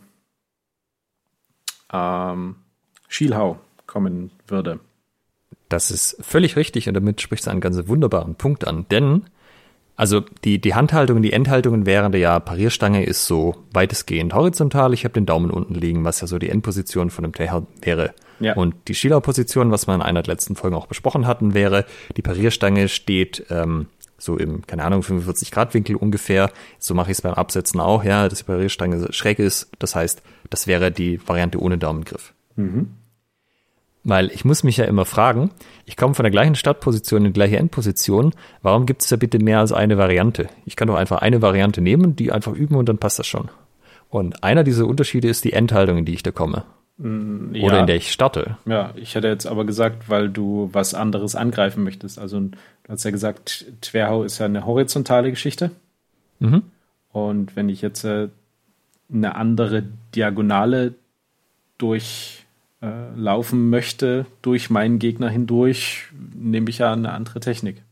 ähm, 1.92 2.56
Schielhau 3.08 3.58
kommen 3.86 4.30
würde. 4.46 4.80
Das 5.68 5.90
ist 5.90 6.16
völlig 6.20 6.56
richtig 6.56 6.88
und 6.88 6.94
damit 6.94 7.20
spricht 7.20 7.42
es 7.42 7.48
einen 7.48 7.60
ganz 7.60 7.86
wunderbaren 7.86 8.34
Punkt 8.34 8.66
an, 8.66 8.86
denn 8.90 9.24
also 10.00 10.22
die, 10.44 10.58
die 10.58 10.74
Handhaltung, 10.74 11.20
die 11.20 11.34
Endhaltungen 11.34 11.84
während 11.84 12.14
der 12.14 12.22
ja 12.22 12.40
Parierstange 12.40 13.04
ist 13.04 13.26
so 13.26 13.56
weitestgehend 13.74 14.32
horizontal. 14.32 14.94
Ich 14.94 15.04
habe 15.04 15.12
den 15.12 15.26
Daumen 15.26 15.50
unten 15.50 15.74
liegen, 15.74 16.04
was 16.04 16.22
ja 16.22 16.26
so 16.26 16.38
die 16.38 16.48
Endposition 16.48 17.10
von 17.10 17.22
dem 17.22 17.34
Teher 17.34 17.66
wäre. 17.82 18.14
Ja. 18.38 18.54
Und 18.54 18.74
die 18.88 18.94
Schielerposition, 18.94 19.70
was 19.70 19.86
wir 19.86 19.94
in 19.94 20.00
einer 20.00 20.22
der 20.22 20.32
letzten 20.32 20.56
Folgen 20.56 20.74
auch 20.74 20.86
besprochen 20.86 21.26
hatten, 21.26 21.52
wäre, 21.52 21.84
die 22.16 22.22
Parierstange 22.22 22.88
steht 22.88 23.44
ähm, 23.50 23.88
so 24.20 24.36
im, 24.36 24.66
keine 24.66 24.84
Ahnung, 24.84 25.02
45 25.02 25.50
Grad 25.50 25.74
Winkel 25.74 25.96
ungefähr. 25.96 26.50
So 26.78 26.94
mache 26.94 27.10
ich 27.10 27.18
es 27.18 27.22
beim 27.22 27.34
Absetzen 27.34 27.80
auch, 27.80 28.04
ja, 28.04 28.28
dass 28.28 28.38
die 28.38 28.44
Parierstange 28.44 29.12
schräg 29.12 29.38
ist. 29.38 29.70
Das 29.78 29.96
heißt, 29.96 30.22
das 30.50 30.66
wäre 30.66 30.92
die 30.92 31.26
Variante 31.26 31.60
ohne 31.60 31.78
Daumengriff. 31.78 32.32
Mhm. 32.56 32.90
Weil 34.02 34.30
ich 34.30 34.44
muss 34.44 34.62
mich 34.62 34.78
ja 34.78 34.86
immer 34.86 35.04
fragen, 35.04 35.50
ich 35.84 35.96
komme 35.96 36.14
von 36.14 36.22
der 36.22 36.30
gleichen 36.30 36.54
Startposition 36.54 37.20
in 37.20 37.32
die 37.32 37.32
gleiche 37.32 37.58
Endposition, 37.58 38.34
warum 38.62 38.86
gibt 38.86 39.02
es 39.02 39.08
da 39.08 39.16
bitte 39.16 39.38
mehr 39.38 39.58
als 39.58 39.72
eine 39.72 39.98
Variante? 39.98 40.48
Ich 40.64 40.76
kann 40.76 40.88
doch 40.88 40.94
einfach 40.94 41.18
eine 41.18 41.42
Variante 41.42 41.82
nehmen, 41.82 42.16
die 42.16 42.32
einfach 42.32 42.52
üben 42.52 42.76
und 42.76 42.88
dann 42.88 42.98
passt 42.98 43.18
das 43.18 43.26
schon. 43.26 43.50
Und 44.08 44.42
einer 44.42 44.64
dieser 44.64 44.86
Unterschiede 44.86 45.28
ist 45.28 45.44
die 45.44 45.52
Endhaltung, 45.52 45.98
in 45.98 46.04
die 46.04 46.14
ich 46.14 46.22
da 46.22 46.30
komme. 46.30 46.64
Ja. 47.02 47.62
Oder 47.62 47.80
in 47.80 47.86
der 47.86 47.96
ich 47.96 48.12
starte. 48.12 48.58
Ja, 48.66 48.92
ich 48.94 49.14
hätte 49.14 49.28
jetzt 49.28 49.46
aber 49.46 49.64
gesagt, 49.64 50.10
weil 50.10 50.28
du 50.28 50.68
was 50.72 50.92
anderes 50.92 51.34
angreifen 51.34 51.82
möchtest. 51.82 52.18
Also 52.18 52.40
du 52.40 52.50
hast 52.88 53.04
ja 53.04 53.10
gesagt, 53.10 53.64
Twerhau 53.80 54.22
ist 54.22 54.38
ja 54.38 54.46
eine 54.46 54.66
horizontale 54.66 55.30
Geschichte. 55.30 55.70
Mhm. 56.40 56.62
Und 57.12 57.56
wenn 57.56 57.70
ich 57.70 57.80
jetzt 57.80 58.04
äh, 58.04 58.28
eine 59.12 59.34
andere 59.34 59.84
Diagonale 60.14 60.94
durch 61.78 62.44
äh, 62.82 63.52
möchte 63.52 64.26
durch 64.42 64.70
meinen 64.70 64.98
Gegner 64.98 65.28
hindurch, 65.28 66.08
nehme 66.34 66.68
ich 66.68 66.78
ja 66.78 66.92
eine 66.92 67.12
andere 67.12 67.40
Technik. 67.40 67.82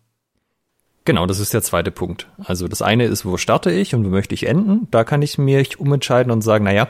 Genau, 1.08 1.24
das 1.24 1.40
ist 1.40 1.54
der 1.54 1.62
zweite 1.62 1.90
Punkt. 1.90 2.26
Also 2.36 2.68
das 2.68 2.82
eine 2.82 3.06
ist, 3.06 3.24
wo 3.24 3.38
starte 3.38 3.70
ich 3.70 3.94
und 3.94 4.04
wo 4.04 4.10
möchte 4.10 4.34
ich 4.34 4.46
enden? 4.46 4.88
Da 4.90 5.04
kann 5.04 5.22
ich 5.22 5.38
mich 5.38 5.80
umentscheiden 5.80 6.30
und 6.30 6.42
sagen, 6.42 6.66
naja, 6.66 6.88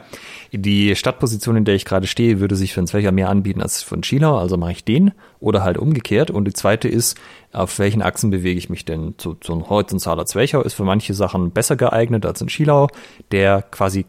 die 0.50 0.96
Startposition, 0.96 1.54
in 1.54 1.64
der 1.64 1.76
ich 1.76 1.85
gerade 1.85 2.09
stehe, 2.09 2.40
würde 2.40 2.57
sich 2.57 2.74
für 2.74 2.81
einen 2.81 2.88
Zwercher 2.88 3.12
mehr 3.12 3.28
anbieten 3.28 3.62
als 3.62 3.81
für 3.85 3.94
einen 3.94 4.02
Schieler, 4.02 4.33
also 4.33 4.57
mache 4.57 4.72
ich 4.72 4.85
den 4.85 5.12
oder 5.38 5.62
halt 5.62 5.78
umgekehrt. 5.78 6.33
Und 6.33 6.46
die 6.46 6.52
zweite 6.52 6.88
ist, 6.88 7.16
auf 7.52 7.78
welchen 7.78 8.02
Achsen 8.02 8.31
bewege 8.31 8.59
ich 8.59 8.68
mich 8.68 8.85
denn? 8.85 9.14
So, 9.18 9.37
so 9.40 9.52
ein 9.52 9.70
horizontaler 9.70 10.26
Zwercher 10.26 10.66
ist 10.66 10.74
für 10.74 10.83
manche 10.83 11.14
Sachen 11.14 11.52
besser 11.52 11.76
geeignet 11.76 12.26
als 12.26 12.42
ein 12.42 12.48
Schielau, 12.48 12.88
der 13.31 13.62
quasi 13.62 14.04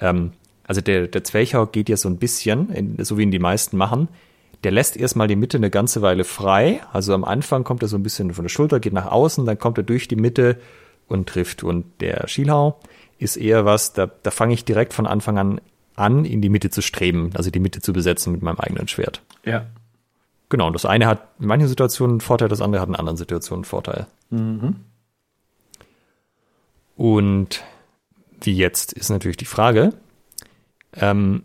ähm, 0.00 0.32
also 0.64 0.80
der, 0.80 1.08
der 1.08 1.24
Zwerchau 1.24 1.66
geht 1.66 1.90
ja 1.90 1.98
so 1.98 2.08
ein 2.08 2.16
bisschen, 2.16 2.70
in, 2.70 3.04
so 3.04 3.18
wie 3.18 3.22
ihn 3.24 3.30
die 3.30 3.38
meisten 3.38 3.76
machen. 3.76 4.08
Der 4.64 4.70
lässt 4.70 4.96
erstmal 4.96 5.28
die 5.28 5.36
Mitte 5.36 5.56
eine 5.56 5.70
ganze 5.70 6.02
Weile 6.02 6.24
frei. 6.24 6.80
Also 6.92 7.14
am 7.14 7.24
Anfang 7.24 7.64
kommt 7.64 7.82
er 7.82 7.88
so 7.88 7.96
ein 7.96 8.02
bisschen 8.02 8.32
von 8.32 8.44
der 8.44 8.50
Schulter, 8.50 8.80
geht 8.80 8.92
nach 8.92 9.10
außen, 9.10 9.44
dann 9.44 9.58
kommt 9.58 9.78
er 9.78 9.84
durch 9.84 10.08
die 10.08 10.16
Mitte 10.16 10.58
und 11.08 11.28
trifft. 11.28 11.64
Und 11.64 12.00
der 12.00 12.28
Schielhau 12.28 12.78
ist 13.18 13.36
eher 13.36 13.64
was, 13.64 13.92
da, 13.92 14.06
da 14.06 14.30
fange 14.30 14.54
ich 14.54 14.64
direkt 14.64 14.94
von 14.94 15.06
Anfang 15.06 15.38
an 15.38 15.60
an, 15.96 16.24
in 16.24 16.40
die 16.40 16.48
Mitte 16.48 16.70
zu 16.70 16.82
streben, 16.82 17.30
also 17.34 17.50
die 17.50 17.60
Mitte 17.60 17.80
zu 17.80 17.92
besetzen 17.92 18.32
mit 18.32 18.42
meinem 18.42 18.58
eigenen 18.58 18.88
Schwert. 18.88 19.22
Ja. 19.44 19.66
Genau, 20.48 20.66
und 20.66 20.74
das 20.74 20.84
eine 20.84 21.06
hat 21.06 21.28
in 21.38 21.46
manchen 21.46 21.68
Situationen 21.68 22.14
einen 22.14 22.20
Vorteil, 22.20 22.48
das 22.48 22.60
andere 22.60 22.82
hat 22.82 22.88
in 22.88 22.96
anderen 22.96 23.16
Situationen 23.16 23.60
einen 23.60 23.68
Vorteil. 23.68 24.06
Mhm. 24.30 24.76
Und 26.96 27.62
wie 28.40 28.54
jetzt 28.54 28.92
ist 28.92 29.08
natürlich 29.08 29.36
die 29.36 29.44
Frage, 29.44 29.94
ähm, 30.94 31.44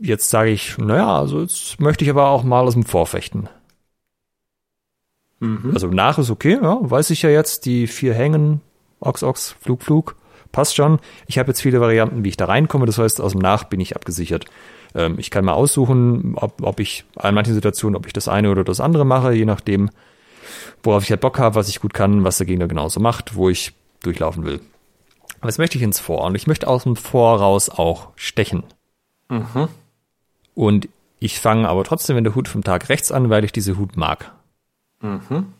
jetzt 0.00 0.30
sage 0.30 0.50
ich, 0.50 0.78
naja, 0.78 1.18
also 1.18 1.40
jetzt 1.40 1.80
möchte 1.80 2.04
ich 2.04 2.10
aber 2.10 2.28
auch 2.28 2.42
mal 2.42 2.66
aus 2.66 2.74
dem 2.74 2.84
Vorfechten. 2.84 3.48
Mhm. 5.40 5.70
Also 5.72 5.88
nach 5.88 6.18
ist 6.18 6.30
okay, 6.30 6.58
ja, 6.60 6.78
weiß 6.80 7.10
ich 7.10 7.22
ja 7.22 7.30
jetzt, 7.30 7.66
die 7.66 7.86
vier 7.86 8.14
Hängen, 8.14 8.60
Ox, 9.00 9.22
Ox, 9.22 9.56
Flug, 9.60 9.82
Flug, 9.82 10.16
passt 10.52 10.76
schon. 10.76 10.98
Ich 11.26 11.38
habe 11.38 11.48
jetzt 11.48 11.60
viele 11.60 11.80
Varianten, 11.80 12.24
wie 12.24 12.28
ich 12.28 12.36
da 12.36 12.46
reinkomme, 12.46 12.86
das 12.86 12.98
heißt, 12.98 13.20
aus 13.20 13.32
dem 13.32 13.40
Nach 13.40 13.64
bin 13.64 13.80
ich 13.80 13.94
abgesichert. 13.94 14.46
Ähm, 14.94 15.16
ich 15.18 15.30
kann 15.30 15.44
mal 15.44 15.52
aussuchen, 15.52 16.34
ob, 16.36 16.62
ob 16.62 16.80
ich 16.80 17.04
in 17.22 17.34
manchen 17.34 17.54
Situationen, 17.54 17.96
ob 17.96 18.06
ich 18.06 18.12
das 18.12 18.28
eine 18.28 18.50
oder 18.50 18.64
das 18.64 18.80
andere 18.80 19.04
mache, 19.04 19.32
je 19.32 19.44
nachdem, 19.44 19.90
worauf 20.82 21.04
ich 21.04 21.10
halt 21.10 21.20
Bock 21.20 21.38
habe, 21.38 21.54
was 21.54 21.68
ich 21.68 21.80
gut 21.80 21.94
kann, 21.94 22.24
was 22.24 22.38
der 22.38 22.46
Gegner 22.46 22.68
genauso 22.68 23.00
macht, 23.00 23.36
wo 23.36 23.48
ich 23.48 23.74
durchlaufen 24.02 24.44
will. 24.44 24.60
Aber 25.40 25.48
jetzt 25.48 25.58
möchte 25.58 25.78
ich 25.78 25.84
ins 25.84 26.00
Vor 26.00 26.24
und 26.24 26.34
ich 26.34 26.46
möchte 26.46 26.66
aus 26.66 26.82
dem 26.82 26.96
Vor 26.96 27.38
raus 27.38 27.68
auch 27.68 28.08
stechen. 28.16 28.64
Mhm. 29.28 29.68
Und 30.58 30.88
ich 31.20 31.38
fange 31.38 31.68
aber 31.68 31.84
trotzdem 31.84 32.16
in 32.16 32.24
der 32.24 32.34
Hut 32.34 32.48
vom 32.48 32.64
Tag 32.64 32.88
rechts 32.88 33.12
an, 33.12 33.30
weil 33.30 33.44
ich 33.44 33.52
diese 33.52 33.78
Hut 33.78 33.96
mag. 33.96 34.32
Mhm. 35.00 35.52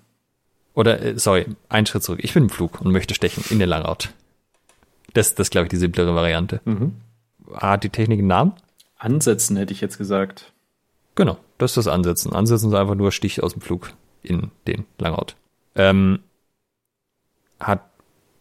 Oder, 0.74 1.00
äh, 1.00 1.16
sorry, 1.16 1.46
einen 1.68 1.86
Schritt 1.86 2.02
zurück. 2.02 2.18
Ich 2.20 2.34
bin 2.34 2.42
im 2.42 2.50
Flug 2.50 2.80
und 2.80 2.90
möchte 2.90 3.14
stechen 3.14 3.44
in 3.48 3.60
den 3.60 3.68
Langort. 3.68 4.12
Das, 5.14 5.36
das 5.36 5.50
glaube 5.50 5.66
ich, 5.66 5.70
die 5.70 5.76
simplere 5.76 6.16
Variante. 6.16 6.60
Mhm. 6.64 6.96
Hat 7.54 7.84
die 7.84 7.90
Technik 7.90 8.18
einen 8.18 8.26
Namen? 8.26 8.54
Ansetzen 8.96 9.56
hätte 9.56 9.72
ich 9.72 9.80
jetzt 9.80 9.98
gesagt. 9.98 10.52
Genau, 11.14 11.38
das 11.58 11.70
ist 11.70 11.76
das 11.76 11.86
Ansetzen. 11.86 12.32
Ansetzen 12.32 12.70
ist 12.70 12.74
einfach 12.74 12.96
nur 12.96 13.12
Stich 13.12 13.40
aus 13.40 13.52
dem 13.52 13.62
Flug 13.62 13.92
in 14.24 14.50
den 14.66 14.84
Langort. 14.98 15.36
Ähm, 15.76 16.18
hat, 17.60 17.84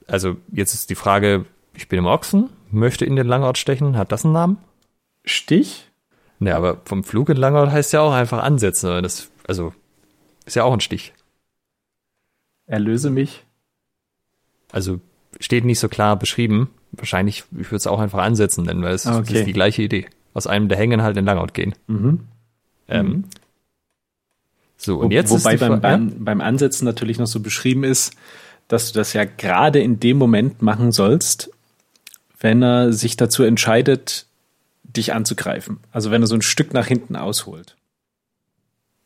also 0.07 0.37
jetzt 0.51 0.73
ist 0.73 0.89
die 0.89 0.95
Frage, 0.95 1.45
ich 1.75 1.87
bin 1.87 1.99
im 1.99 2.07
Ochsen, 2.07 2.49
möchte 2.71 3.05
in 3.05 3.15
den 3.15 3.27
Langort 3.27 3.59
stechen, 3.59 3.95
hat 3.95 4.11
das 4.11 4.25
einen 4.25 4.33
Namen? 4.33 4.57
Stich? 5.23 5.86
Ne, 6.39 6.55
aber 6.55 6.81
vom 6.85 7.03
Flug 7.03 7.29
in 7.29 7.37
Langort 7.37 7.71
heißt 7.71 7.93
ja 7.93 8.01
auch 8.01 8.13
einfach 8.13 8.43
ansetzen. 8.43 9.01
Das, 9.01 9.29
also, 9.47 9.73
ist 10.45 10.55
ja 10.55 10.63
auch 10.63 10.73
ein 10.73 10.81
Stich. 10.81 11.13
Erlöse 12.67 13.09
mich. 13.09 13.43
Also, 14.71 14.99
steht 15.39 15.65
nicht 15.65 15.79
so 15.79 15.89
klar 15.89 16.17
beschrieben. 16.17 16.69
Wahrscheinlich, 16.91 17.43
ich 17.51 17.67
würde 17.67 17.77
es 17.77 17.87
auch 17.87 17.99
einfach 17.99 18.19
ansetzen 18.19 18.65
nennen, 18.65 18.83
weil 18.83 18.93
es 18.93 19.07
okay. 19.07 19.39
ist 19.39 19.47
die 19.47 19.53
gleiche 19.53 19.81
Idee. 19.81 20.07
Aus 20.33 20.47
einem 20.47 20.67
der 20.67 20.77
Hängen 20.77 21.01
halt 21.01 21.17
in 21.17 21.25
Langort 21.25 21.53
gehen. 21.53 21.73
Mhm. 21.87 22.19
Ähm, 22.87 23.07
mhm. 23.07 23.23
So, 24.77 24.99
und 24.99 25.11
jetzt 25.11 25.31
Wo, 25.31 25.39
Wobei 25.39 25.57
beim, 25.57 25.81
beim, 25.81 26.23
beim 26.23 26.41
Ansetzen 26.41 26.85
natürlich 26.85 27.17
noch 27.17 27.25
so 27.25 27.39
beschrieben 27.39 27.83
ist, 27.83 28.13
dass 28.67 28.91
du 28.91 28.99
das 28.99 29.13
ja 29.13 29.25
gerade 29.25 29.79
in 29.79 29.99
dem 29.99 30.17
Moment 30.17 30.61
machen 30.61 30.91
sollst, 30.91 31.49
wenn 32.39 32.61
er 32.61 32.93
sich 32.93 33.17
dazu 33.17 33.43
entscheidet, 33.43 34.27
dich 34.97 35.13
anzugreifen. 35.13 35.79
Also 35.91 36.11
wenn 36.11 36.21
er 36.21 36.27
so 36.27 36.35
ein 36.35 36.41
Stück 36.41 36.73
nach 36.73 36.87
hinten 36.87 37.15
ausholt. 37.15 37.77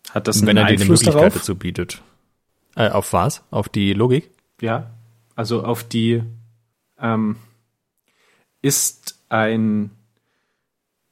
Hat 0.10 0.28
das 0.28 0.38
einen 0.38 0.48
wenn 0.48 0.58
er 0.58 0.66
dir 0.66 0.76
eine 0.76 0.86
Möglichkeit 0.86 1.16
darauf? 1.16 1.34
dazu 1.34 1.56
bietet. 1.56 2.02
Äh, 2.76 2.90
auf 2.90 3.14
was? 3.14 3.44
Auf 3.52 3.70
die 3.70 3.94
Logik? 3.94 4.30
Ja, 4.60 4.92
also 5.36 5.64
auf 5.64 5.84
die 5.84 6.24
ähm, 7.00 7.36
ist 8.62 9.20
ein 9.30 9.92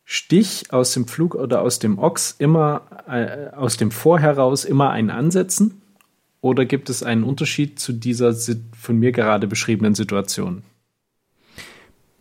Stich 0.03 0.73
aus 0.73 0.93
dem 0.93 1.07
Flug 1.07 1.35
oder 1.35 1.61
aus 1.61 1.77
dem 1.77 1.99
Ochs 1.99 2.35
immer 2.39 2.81
äh, 3.07 3.55
aus 3.55 3.77
dem 3.77 3.91
Vor 3.91 4.19
heraus 4.19 4.65
immer 4.65 4.89
ein 4.89 5.09
Ansetzen? 5.11 5.81
Oder 6.41 6.65
gibt 6.65 6.89
es 6.89 7.03
einen 7.03 7.23
Unterschied 7.23 7.79
zu 7.79 7.93
dieser 7.93 8.33
von 8.33 8.97
mir 8.97 9.11
gerade 9.11 9.45
beschriebenen 9.45 9.93
Situation? 9.93 10.63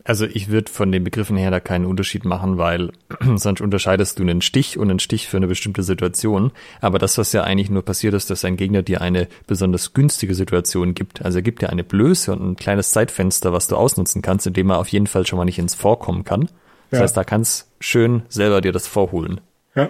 Also 0.03 0.25
ich 0.25 0.49
würde 0.49 0.71
von 0.71 0.91
den 0.91 1.03
Begriffen 1.03 1.37
her 1.37 1.51
da 1.51 1.59
keinen 1.59 1.85
Unterschied 1.85 2.25
machen, 2.25 2.57
weil 2.57 2.91
sonst 3.35 3.61
unterscheidest 3.61 4.17
du 4.17 4.23
einen 4.23 4.41
Stich 4.41 4.77
und 4.77 4.89
einen 4.89 4.99
Stich 4.99 5.27
für 5.27 5.37
eine 5.37 5.47
bestimmte 5.47 5.83
Situation. 5.83 6.51
Aber 6.81 6.99
das, 6.99 7.17
was 7.17 7.33
ja 7.33 7.43
eigentlich 7.43 7.69
nur 7.69 7.83
passiert 7.83 8.13
ist, 8.13 8.29
dass 8.29 8.45
ein 8.45 8.57
Gegner 8.57 8.81
dir 8.81 9.01
eine 9.01 9.27
besonders 9.45 9.93
günstige 9.93 10.35
Situation 10.35 10.93
gibt. 10.93 11.23
Also 11.23 11.39
er 11.39 11.41
gibt 11.41 11.61
dir 11.61 11.69
eine 11.69 11.83
Blöße 11.83 12.31
und 12.31 12.41
ein 12.41 12.55
kleines 12.55 12.91
Zeitfenster, 12.91 13.53
was 13.53 13.67
du 13.67 13.75
ausnutzen 13.75 14.21
kannst, 14.21 14.47
indem 14.47 14.69
er 14.69 14.79
auf 14.79 14.87
jeden 14.87 15.07
Fall 15.07 15.27
schon 15.27 15.37
mal 15.37 15.45
nicht 15.45 15.59
ins 15.59 15.75
Vorkommen 15.75 16.23
kann. 16.23 16.49
Das 16.89 16.99
ja. 16.99 17.03
heißt, 17.03 17.17
da 17.17 17.23
kannst 17.23 17.67
schön 17.79 18.23
selber 18.29 18.61
dir 18.61 18.71
das 18.71 18.87
vorholen. 18.87 19.41
Ja. 19.75 19.89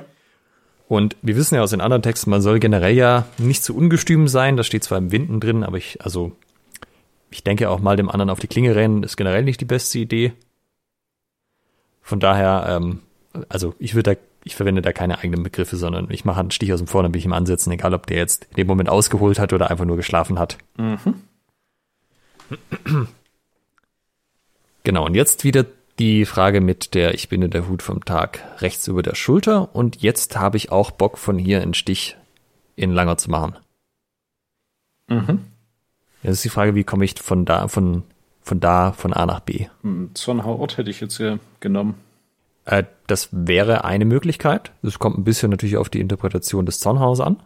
Und 0.88 1.16
wir 1.22 1.36
wissen 1.36 1.56
ja 1.56 1.62
aus 1.62 1.70
den 1.70 1.82
anderen 1.82 2.02
Texten, 2.02 2.32
man 2.32 2.42
soll 2.42 2.60
generell 2.60 2.96
ja 2.96 3.28
nicht 3.38 3.64
zu 3.64 3.76
ungestüm 3.76 4.28
sein. 4.28 4.58
Das 4.58 4.66
steht 4.66 4.84
zwar 4.84 4.98
im 4.98 5.12
Winden 5.12 5.40
drin, 5.40 5.64
aber 5.64 5.78
ich, 5.78 6.02
also 6.02 6.32
ich 7.32 7.44
denke 7.44 7.70
auch 7.70 7.80
mal 7.80 7.96
dem 7.96 8.10
anderen 8.10 8.30
auf 8.30 8.40
die 8.40 8.48
Klinge 8.48 8.76
rennen 8.76 9.04
ist 9.04 9.18
generell 9.18 9.44
nicht 9.44 9.62
die 9.62 9.66
beste 9.66 10.00
Idee. 10.00 10.34
Von 12.02 12.20
daher, 12.20 12.66
ähm, 12.70 13.02
also 13.50 13.76
ich 13.80 13.94
würde 13.96 14.16
da, 14.16 14.22
ich 14.44 14.56
verwende 14.56 14.82
da 14.82 14.92
keine 14.94 15.20
eigenen 15.20 15.44
Begriffe, 15.44 15.78
sondern 15.78 16.10
ich 16.10 16.26
mache 16.26 16.40
einen 16.40 16.52
Stich 16.52 16.74
aus 16.74 16.80
dem 16.80 16.88
Vor, 16.88 17.04
dann 17.04 17.14
will 17.14 17.20
ich 17.20 17.26
ihm 17.26 17.34
ansetzen, 17.34 17.72
egal 17.72 17.94
ob 17.94 18.08
der 18.08 18.18
jetzt 18.18 18.46
in 18.52 18.56
dem 18.56 18.68
Moment 18.68 18.90
ausgeholt 18.90 19.40
hat 19.40 19.54
oder 19.54 19.70
einfach 19.70 19.86
nur 19.86 19.98
geschlafen 19.98 20.40
hat. 20.40 20.58
Mhm. 20.78 21.16
Genau, 24.84 25.06
und 25.06 25.14
jetzt 25.14 25.44
wieder 25.44 25.66
die 26.00 26.26
Frage 26.26 26.62
mit 26.62 26.96
der 26.96 27.14
Ich 27.14 27.30
binde 27.30 27.50
der 27.50 27.68
Hut 27.68 27.84
vom 27.84 28.06
Tag 28.06 28.44
rechts 28.62 28.88
über 28.88 29.04
der 29.04 29.14
Schulter 29.14 29.76
und 29.76 30.02
jetzt 30.02 30.38
habe 30.38 30.58
ich 30.58 30.72
auch 30.72 30.92
Bock 30.92 31.18
von 31.18 31.38
hier 31.38 31.62
einen 31.62 31.74
Stich 31.74 32.16
in 32.76 32.92
langer 32.92 33.18
zu 33.18 33.30
machen. 33.30 33.58
Mhm. 35.08 35.49
Jetzt 36.24 36.34
ist 36.34 36.46
die 36.46 36.50
Frage, 36.50 36.76
wie 36.76 36.84
komme 36.84 37.06
ich 37.06 37.16
von 37.22 37.46
da, 37.46 37.68
von, 37.68 38.04
von 38.42 38.60
da, 38.60 38.92
von 38.92 39.14
A 39.14 39.26
nach 39.26 39.40
B? 39.40 39.68
Hm, 39.82 40.12
Zornhauer 40.14 40.60
Ort 40.60 40.78
hätte 40.78 40.90
ich 40.90 41.00
jetzt 41.00 41.18
hier 41.18 41.40
genommen. 41.60 41.96
Äh, 42.66 42.84
das 43.08 43.30
wäre 43.32 43.86
eine 43.86 44.06
Möglichkeit. 44.06 44.72
Es 44.84 45.00
kommt 45.00 45.18
ein 45.18 45.24
bisschen 45.24 45.50
natürlich 45.50 45.78
auf 45.78 45.90
die 45.90 46.00
Interpretation 46.00 46.66
des 46.66 46.80
Zornhaus 46.80 47.20
an. 47.22 47.38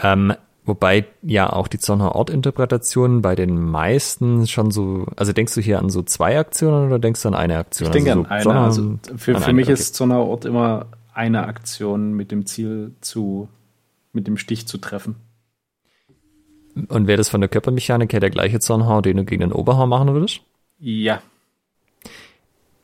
Ähm, 0.00 0.32
wobei 0.64 1.06
ja 1.22 1.52
auch 1.52 1.66
die 1.66 1.78
Zornhauer 1.78 2.14
Ort-Interpretation 2.14 3.20
bei 3.20 3.34
den 3.34 3.60
meisten 3.60 4.46
schon 4.46 4.70
so, 4.70 5.06
also 5.16 5.32
denkst 5.32 5.54
du 5.54 5.60
hier 5.60 5.80
an 5.80 5.90
so 5.90 6.02
zwei 6.02 6.38
Aktionen 6.38 6.86
oder 6.86 6.98
denkst 7.00 7.22
du 7.22 7.28
an 7.28 7.34
eine 7.34 7.58
Aktion? 7.58 7.88
Ich 7.88 7.92
denke 7.92 8.30
also 8.30 8.44
so 8.44 8.50
an 8.50 8.56
eine. 8.56 8.64
also 8.64 8.98
für, 9.16 9.34
an 9.34 9.42
für 9.42 9.48
eine, 9.48 9.54
mich 9.54 9.66
okay. 9.66 9.72
ist 9.72 9.94
Zornhauer 9.96 10.28
Ort 10.28 10.44
immer 10.44 10.86
eine 11.12 11.46
Aktion 11.46 12.12
mit 12.12 12.30
dem 12.30 12.46
Ziel 12.46 12.94
zu, 13.00 13.48
mit 14.12 14.28
dem 14.28 14.36
Stich 14.36 14.68
zu 14.68 14.78
treffen. 14.78 15.16
Und 16.88 17.06
wäre 17.06 17.16
das 17.16 17.28
von 17.28 17.40
der 17.40 17.48
Körpermechanik 17.48 18.12
her 18.12 18.20
der 18.20 18.30
gleiche 18.30 18.60
Zornhau, 18.60 19.00
den 19.00 19.16
du 19.16 19.24
gegen 19.24 19.40
den 19.40 19.52
Oberhau 19.52 19.86
machen 19.86 20.12
würdest? 20.12 20.40
Ja. 20.78 21.22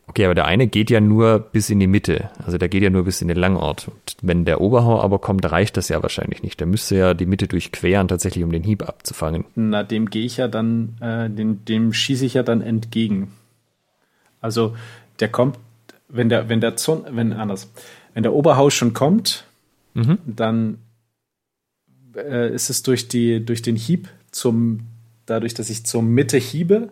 Okay, 0.07 0.27
aber 0.27 0.35
der 0.35 0.45
eine 0.45 0.67
geht 0.67 0.91
ja 0.91 1.01
nur 1.01 1.39
bis 1.39 1.71
in 1.71 1.81
die 1.81 1.87
Mitte. 1.87 2.31
Also 2.45 2.59
der 2.59 2.69
geht 2.69 2.83
ja 2.83 2.91
nur 2.91 3.05
bis 3.05 3.23
in 3.23 3.29
den 3.29 3.37
Langort. 3.37 3.89
Und 3.89 4.17
wenn 4.23 4.45
der 4.45 4.61
Oberhau 4.61 5.01
aber 5.01 5.19
kommt, 5.19 5.51
reicht 5.51 5.77
das 5.77 5.89
ja 5.89 6.03
wahrscheinlich 6.03 6.43
nicht. 6.43 6.61
Der 6.61 6.67
müsste 6.67 6.97
ja 6.97 7.15
die 7.15 7.27
Mitte 7.27 7.49
durchqueren, 7.49 8.09
tatsächlich, 8.09 8.45
um 8.45 8.53
den 8.53 8.63
Hieb 8.63 8.87
abzufangen. 8.87 9.45
Na, 9.55 9.83
dem 9.83 10.11
gehe 10.11 10.25
ich 10.25 10.37
ja 10.37 10.47
dann, 10.47 10.97
äh, 11.01 11.31
dem, 11.31 11.65
dem 11.65 11.93
schieße 11.93 12.27
ich 12.27 12.35
ja 12.35 12.43
dann 12.43 12.61
entgegen. 12.61 13.33
Also 14.41 14.77
der 15.21 15.29
kommt, 15.29 15.59
wenn 16.09 16.29
der, 16.29 16.49
wenn 16.49 16.61
der 16.61 16.77
Zorn, 16.77 17.05
wenn 17.11 17.33
anders, 17.33 17.73
wenn 18.13 18.23
der 18.23 18.35
Oberhau 18.35 18.69
schon 18.69 18.93
kommt, 18.93 19.47
mhm. 19.95 20.19
dann 20.27 20.79
äh, 22.17 22.53
ist 22.55 22.71
es 22.71 22.83
durch, 22.83 23.09
die, 23.09 23.45
durch 23.45 23.63
den 23.63 23.77
Hieb 23.77 24.09
zum, 24.31 24.81
dadurch, 25.27 25.55
dass 25.55 25.71
ich 25.71 25.85
zur 25.85 26.03
Mitte 26.03 26.39
hiebe, 26.39 26.91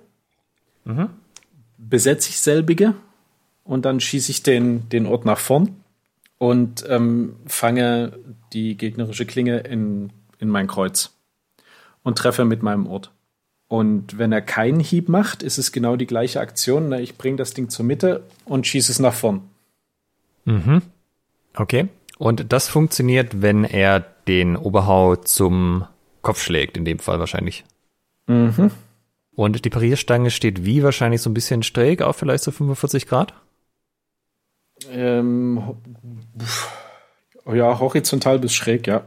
mhm. 0.85 1.08
besetze 1.78 2.30
ich 2.30 2.40
selbige 2.40 2.94
und 3.64 3.85
dann 3.85 4.00
schieße 4.00 4.30
ich 4.30 4.42
den, 4.42 4.88
den 4.88 5.06
Ort 5.06 5.24
nach 5.24 5.38
vorn 5.38 5.76
und 6.38 6.85
ähm, 6.88 7.37
fange 7.46 8.18
die 8.52 8.76
gegnerische 8.76 9.26
Klinge 9.26 9.61
in, 9.61 10.11
in 10.38 10.48
mein 10.48 10.66
Kreuz 10.66 11.14
und 12.02 12.18
treffe 12.18 12.44
mit 12.44 12.62
meinem 12.62 12.87
Ort. 12.87 13.12
Und 13.68 14.18
wenn 14.18 14.32
er 14.32 14.42
keinen 14.42 14.80
Hieb 14.80 15.08
macht, 15.08 15.42
ist 15.42 15.56
es 15.56 15.72
genau 15.72 15.96
die 15.96 16.06
gleiche 16.06 16.40
Aktion. 16.40 16.92
Ich 16.92 17.16
bringe 17.16 17.38
das 17.38 17.54
Ding 17.54 17.70
zur 17.70 17.87
Mitte 17.87 18.24
und 18.44 18.66
schieße 18.66 18.92
es 18.92 18.98
nach 18.98 19.14
vorn. 19.14 19.42
Mhm. 20.44 20.82
Okay. 21.54 21.88
Und 22.18 22.52
das 22.52 22.68
funktioniert, 22.68 23.40
wenn 23.40 23.64
er 23.64 24.12
den 24.28 24.56
Oberhau 24.56 25.16
zum 25.16 25.87
Kopf 26.22 26.40
schlägt, 26.40 26.76
in 26.76 26.85
dem 26.85 26.98
Fall 26.98 27.18
wahrscheinlich. 27.18 27.64
Mhm. 28.26 28.70
Und 29.35 29.64
die 29.64 29.70
Parierstange 29.70 30.30
steht 30.30 30.64
wie 30.64 30.82
wahrscheinlich 30.82 31.22
so 31.22 31.30
ein 31.30 31.35
bisschen 31.35 31.62
schräg 31.62 32.02
auf 32.02 32.16
vielleicht 32.16 32.44
so 32.44 32.50
45 32.50 33.06
Grad? 33.06 33.35
Ähm, 34.90 35.76
ja, 37.52 37.78
horizontal 37.78 38.38
bis 38.38 38.54
schräg, 38.54 38.87
ja. 38.87 39.04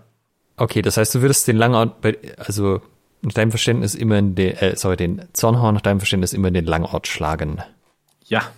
Okay, 0.58 0.82
das 0.82 0.98
heißt, 0.98 1.14
du 1.16 1.22
würdest 1.22 1.48
den 1.48 1.58
Langort, 1.58 1.94
also 2.38 2.82
nach 3.22 3.34
deinem 3.34 3.52
Verständnis 3.52 3.96
immer 3.96 4.18
in 4.18 4.36
den, 4.36 4.56
äh, 4.56 4.76
sorry, 4.78 4.98
den 4.98 5.24
Zornhorn 5.34 5.76
nach 5.76 5.82
deinem 5.82 6.00
Verständnis 6.00 6.34
immer 6.34 6.48
in 6.48 6.54
den 6.54 6.66
Langort 6.66 7.08
schlagen. 7.08 7.62
Ja. 8.26 8.52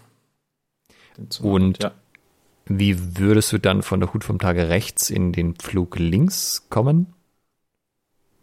Und 1.42 1.82
ja. 1.82 1.92
Wie 2.70 3.18
würdest 3.18 3.52
du 3.54 3.58
dann 3.58 3.82
von 3.82 4.00
der 4.00 4.14
Hut 4.14 4.24
vom 4.24 4.40
Tage 4.40 4.70
rechts 4.70 5.10
in 5.10 5.32
den 5.32 5.56
Flug 5.56 5.98
links 5.98 6.68
kommen? 6.70 7.08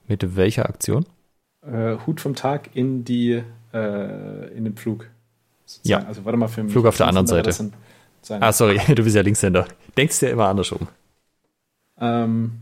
Mit 0.06 0.36
welcher 0.36 0.68
Aktion? 0.68 1.06
Äh, 1.62 1.96
Hut 2.06 2.20
vom 2.20 2.34
Tag 2.34 2.70
in 2.74 3.04
die 3.04 3.42
äh, 3.72 4.56
in 4.56 4.64
den 4.64 4.76
Flug. 4.76 5.08
Sozusagen. 5.66 6.02
Ja. 6.02 6.08
Also 6.08 6.24
warte 6.24 6.38
mal 6.38 6.48
für 6.48 6.62
mich. 6.62 6.72
Flug 6.72 6.86
auf 6.86 6.96
der 6.96 7.08
anderen 7.08 7.26
Seite. 7.26 7.70
Ah, 8.28 8.52
sorry, 8.52 8.80
du 8.94 9.02
bist 9.02 9.16
ja 9.16 9.22
Linkshänder. 9.22 9.66
Denkst 9.96 10.22
ja 10.22 10.30
immer 10.30 10.48
andersrum. 10.48 10.88
Ähm, 11.98 12.60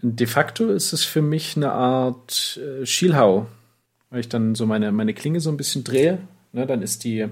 de 0.00 0.26
facto 0.26 0.68
ist 0.68 0.92
es 0.92 1.04
für 1.04 1.22
mich 1.22 1.56
eine 1.56 1.72
Art 1.72 2.58
äh, 2.58 2.86
Schielhau, 2.86 3.46
weil 4.10 4.20
ich 4.20 4.28
dann 4.28 4.54
so 4.54 4.66
meine, 4.66 4.92
meine 4.92 5.14
Klinge 5.14 5.40
so 5.40 5.50
ein 5.50 5.56
bisschen 5.56 5.84
drehe. 5.84 6.18
Ne, 6.52 6.66
dann 6.66 6.82
ist 6.82 7.04
die 7.04 7.28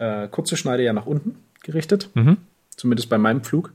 äh, 0.00 0.28
kurze 0.28 0.56
Schneide 0.56 0.82
ja 0.82 0.92
nach 0.92 1.06
unten 1.06 1.36
gerichtet. 1.62 2.10
Mhm. 2.14 2.38
Zumindest 2.70 3.08
bei 3.08 3.18
meinem 3.18 3.44
Flug. 3.44 3.72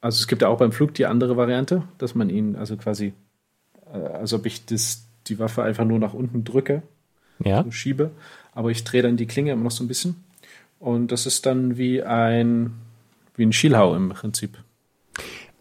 Also 0.00 0.18
es 0.18 0.26
gibt 0.26 0.42
ja 0.42 0.48
auch 0.48 0.58
beim 0.58 0.72
Flug 0.72 0.92
die 0.94 1.06
andere 1.06 1.36
Variante, 1.36 1.84
dass 1.98 2.14
man 2.14 2.28
ihn 2.28 2.56
also 2.56 2.76
quasi, 2.76 3.14
äh, 3.92 3.98
als 3.98 4.32
ob 4.32 4.46
ich 4.46 4.66
das, 4.66 5.06
die 5.28 5.38
Waffe 5.38 5.62
einfach 5.62 5.84
nur 5.84 5.98
nach 5.98 6.14
unten 6.14 6.42
drücke, 6.44 6.82
ja. 7.38 7.62
so 7.62 7.70
schiebe. 7.70 8.10
Aber 8.52 8.70
ich 8.70 8.82
drehe 8.82 9.02
dann 9.02 9.16
die 9.16 9.26
Klinge 9.26 9.52
immer 9.52 9.64
noch 9.64 9.70
so 9.70 9.84
ein 9.84 9.88
bisschen. 9.88 10.16
Und 10.80 11.12
das 11.12 11.26
ist 11.26 11.46
dann 11.46 11.76
wie 11.76 12.02
ein, 12.02 12.72
wie 13.36 13.44
ein 13.44 13.52
Schielhau 13.52 13.94
im 13.94 14.08
Prinzip. 14.08 14.58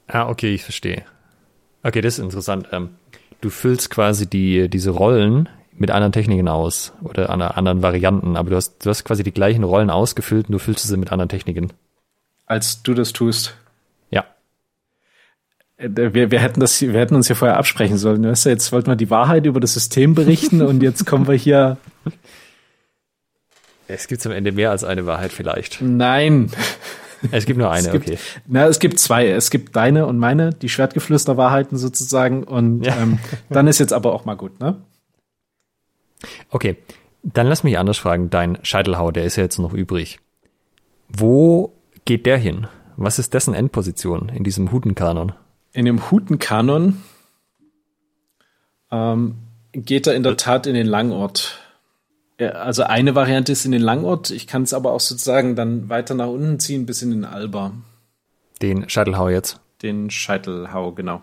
Ah, 0.07 0.27
okay, 0.27 0.53
ich 0.53 0.63
verstehe. 0.63 1.03
Okay, 1.83 2.01
das 2.01 2.17
ist 2.17 2.23
interessant. 2.23 2.69
Ähm, 2.71 2.91
du 3.41 3.49
füllst 3.49 3.89
quasi 3.89 4.27
die, 4.27 4.69
diese 4.69 4.89
Rollen 4.89 5.47
mit 5.79 5.91
anderen 5.91 6.11
Techniken 6.11 6.47
aus 6.47 6.93
oder 7.01 7.29
anderen 7.29 7.81
Varianten, 7.81 8.35
aber 8.35 8.49
du 8.51 8.55
hast, 8.57 8.85
du 8.85 8.89
hast 8.89 9.05
quasi 9.05 9.23
die 9.23 9.31
gleichen 9.31 9.63
Rollen 9.63 9.89
ausgefüllt 9.89 10.47
und 10.47 10.53
du 10.53 10.59
füllst 10.59 10.85
sie 10.85 10.97
mit 10.97 11.11
anderen 11.11 11.29
Techniken. 11.29 11.71
Als 12.45 12.83
du 12.83 12.93
das 12.93 13.13
tust. 13.13 13.55
Ja. 14.11 14.25
Äh, 15.77 15.89
wir, 15.93 16.31
wir, 16.31 16.39
hätten 16.39 16.59
das, 16.59 16.81
wir 16.81 16.99
hätten 16.99 17.15
uns 17.15 17.29
ja 17.29 17.35
vorher 17.35 17.57
absprechen 17.57 17.97
sollen. 17.97 18.23
Weißt 18.25 18.45
du, 18.45 18.49
jetzt 18.49 18.71
wollten 18.71 18.91
wir 18.91 18.95
die 18.95 19.09
Wahrheit 19.09 19.45
über 19.45 19.59
das 19.59 19.73
System 19.73 20.15
berichten 20.15 20.61
und 20.61 20.83
jetzt 20.83 21.05
kommen 21.05 21.27
wir 21.27 21.35
hier. 21.35 21.77
Es 23.91 24.07
gibt 24.07 24.23
am 24.27 24.31
Ende 24.31 24.51
mehr 24.51 24.69
als 24.69 24.83
eine 24.83 25.07
Wahrheit 25.07 25.31
vielleicht. 25.31 25.81
Nein. 25.81 26.51
Es 27.31 27.45
gibt 27.45 27.57
nur 27.57 27.71
eine, 27.71 27.87
es 27.87 27.91
gibt, 27.91 28.07
okay. 28.07 28.19
Na, 28.47 28.67
es 28.67 28.79
gibt 28.79 28.99
zwei. 28.99 29.27
Es 29.27 29.49
gibt 29.49 29.75
deine 29.75 30.05
und 30.05 30.19
meine, 30.19 30.51
die 30.51 30.69
Schwertgeflüster-Wahrheiten 30.69 31.75
sozusagen. 31.75 32.43
Und 32.43 32.85
ja. 32.85 32.95
ähm, 33.01 33.17
dann 33.49 33.67
ist 33.67 33.79
jetzt 33.79 33.91
aber 33.91 34.13
auch 34.13 34.25
mal 34.25 34.35
gut, 34.35 34.59
ne? 34.59 34.75
Okay, 36.49 36.77
dann 37.23 37.47
lass 37.47 37.63
mich 37.63 37.77
anders 37.77 37.97
fragen. 37.97 38.29
Dein 38.29 38.57
Scheitelhau, 38.63 39.11
der 39.11 39.25
ist 39.25 39.35
ja 39.35 39.43
jetzt 39.43 39.59
noch 39.59 39.73
übrig. 39.73 40.19
Wo 41.07 41.73
geht 42.05 42.25
der 42.25 42.37
hin? 42.37 42.67
Was 42.97 43.19
ist 43.19 43.33
dessen 43.33 43.53
Endposition 43.53 44.29
in 44.29 44.43
diesem 44.43 44.71
Hutenkanon? 44.71 45.33
In 45.71 45.85
dem 45.85 46.11
Hutenkanon 46.11 47.01
ähm, 48.91 49.35
geht 49.71 50.07
er 50.07 50.15
in 50.15 50.23
der 50.23 50.37
Tat 50.37 50.67
in 50.67 50.73
den 50.73 50.87
Langort. 50.87 51.59
Also 52.39 52.83
eine 52.83 53.15
Variante 53.15 53.51
ist 53.51 53.65
in 53.65 53.71
den 53.71 53.81
Langort, 53.81 54.31
ich 54.31 54.47
kann 54.47 54.63
es 54.63 54.73
aber 54.73 54.93
auch 54.93 55.01
sozusagen 55.01 55.55
dann 55.55 55.89
weiter 55.89 56.15
nach 56.15 56.27
unten 56.27 56.59
ziehen 56.59 56.85
bis 56.85 57.01
in 57.01 57.11
den 57.11 57.25
Alba. 57.25 57.73
Den 58.61 58.89
Scheitelhau 58.89 59.29
jetzt? 59.29 59.59
Den 59.81 60.09
Scheitelhau, 60.09 60.93
genau. 60.93 61.21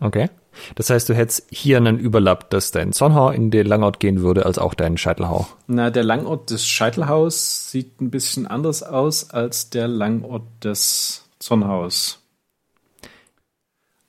Okay. 0.00 0.28
Das 0.74 0.90
heißt, 0.90 1.08
du 1.08 1.14
hättest 1.14 1.46
hier 1.50 1.76
einen 1.76 1.98
Überlapp, 1.98 2.50
dass 2.50 2.70
dein 2.70 2.92
Sonnenhau 2.92 3.30
in 3.30 3.50
den 3.50 3.66
Langort 3.66 4.00
gehen 4.00 4.22
würde, 4.22 4.46
als 4.46 4.58
auch 4.58 4.74
dein 4.74 4.96
Scheitelhau. 4.96 5.46
Na, 5.66 5.90
der 5.90 6.04
Langort 6.04 6.50
des 6.50 6.66
Scheitelhaus 6.66 7.70
sieht 7.70 8.00
ein 8.00 8.10
bisschen 8.10 8.46
anders 8.46 8.82
aus 8.82 9.30
als 9.30 9.70
der 9.70 9.88
Langort 9.88 10.44
des 10.62 11.28
Sonnenhaus. 11.40 12.22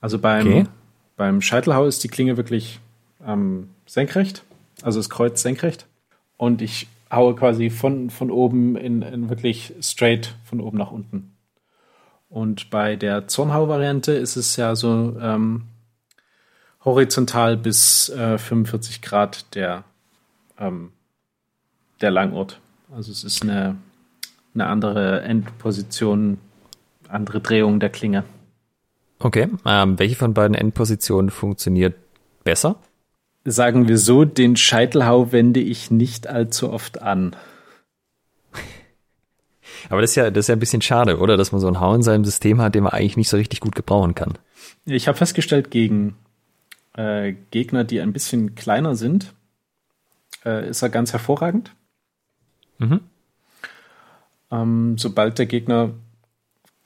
Also 0.02 0.20
beim, 0.20 0.48
okay. 0.48 0.64
beim 1.18 1.42
Scheitelhau 1.42 1.86
ist 1.86 2.04
die 2.04 2.08
Klinge 2.08 2.38
wirklich 2.38 2.80
ähm, 3.26 3.70
senkrecht, 3.86 4.44
also 4.82 5.00
das 5.00 5.10
Kreuz 5.10 5.42
senkrecht. 5.42 5.86
Und 6.38 6.62
ich 6.62 6.88
haue 7.12 7.36
quasi 7.36 7.70
von, 7.70 8.10
von 8.10 8.32
oben 8.32 8.76
in, 8.76 9.02
in 9.02 9.30
wirklich 9.30 9.74
straight 9.82 10.36
von 10.46 10.62
oben 10.62 10.78
nach 10.78 10.92
unten. 10.92 11.36
Und 12.30 12.70
bei 12.70 12.96
der 12.96 13.28
Zornhau-Variante 13.28 14.12
ist 14.12 14.36
es 14.36 14.56
ja 14.56 14.76
so, 14.76 15.18
ähm, 15.20 15.64
horizontal 16.86 17.58
bis 17.58 18.10
äh, 18.10 18.38
45 18.38 19.02
Grad 19.02 19.54
der, 19.56 19.84
ähm, 20.60 20.92
der 22.02 22.12
Langort. 22.12 22.60
Also 22.92 23.12
es 23.12 23.24
ist 23.24 23.44
eine, 23.44 23.76
eine 24.54 24.66
andere 24.68 25.22
Endposition, 25.22 26.38
andere 27.08 27.42
Drehung 27.42 27.80
der 27.80 27.90
Klinge. 27.90 28.24
Okay, 29.20 29.50
ähm, 29.66 30.00
welche 30.00 30.16
von 30.16 30.34
beiden 30.34 30.56
Endpositionen 30.56 31.30
funktioniert 31.30 31.96
besser? 32.44 32.78
Sagen 33.44 33.88
wir 33.88 33.98
so, 33.98 34.26
den 34.26 34.56
Scheitelhau 34.56 35.32
wende 35.32 35.60
ich 35.60 35.92
nicht 35.92 36.28
allzu 36.28 36.72
oft 36.72 37.02
an. 37.02 37.36
Aber 39.90 40.02
das 40.02 40.12
ist 40.12 40.16
ja, 40.16 40.30
das 40.30 40.46
ist 40.46 40.48
ja 40.50 40.56
ein 40.56 40.60
bisschen 40.60 40.82
schade, 40.82 41.20
oder? 41.20 41.36
Dass 41.36 41.52
man 41.52 41.60
so 41.60 41.68
einen 41.68 41.82
Hau 41.82 41.94
in 41.94 42.04
seinem 42.04 42.24
System 42.24 42.62
hat, 42.62 42.76
den 42.76 42.84
man 42.84 42.94
eigentlich 42.94 43.18
nicht 43.18 43.30
so 43.30 43.38
richtig 43.38 43.60
gut 43.60 43.76
gebrauchen 43.76 44.16
kann. 44.16 44.38
Ich 44.86 45.08
habe 45.08 45.18
festgestellt, 45.18 45.70
gegen 45.72 46.16
äh, 46.94 47.34
Gegner, 47.52 47.84
die 47.84 48.02
ein 48.02 48.14
bisschen 48.14 48.56
kleiner 48.56 48.96
sind, 48.96 49.34
äh, 50.46 50.70
ist 50.70 50.82
er 50.82 50.90
ganz 50.90 51.14
hervorragend. 51.14 51.72
Mhm. 52.78 53.02
Ähm, 54.52 54.98
sobald 54.98 55.38
der 55.38 55.46
Gegner 55.46 55.92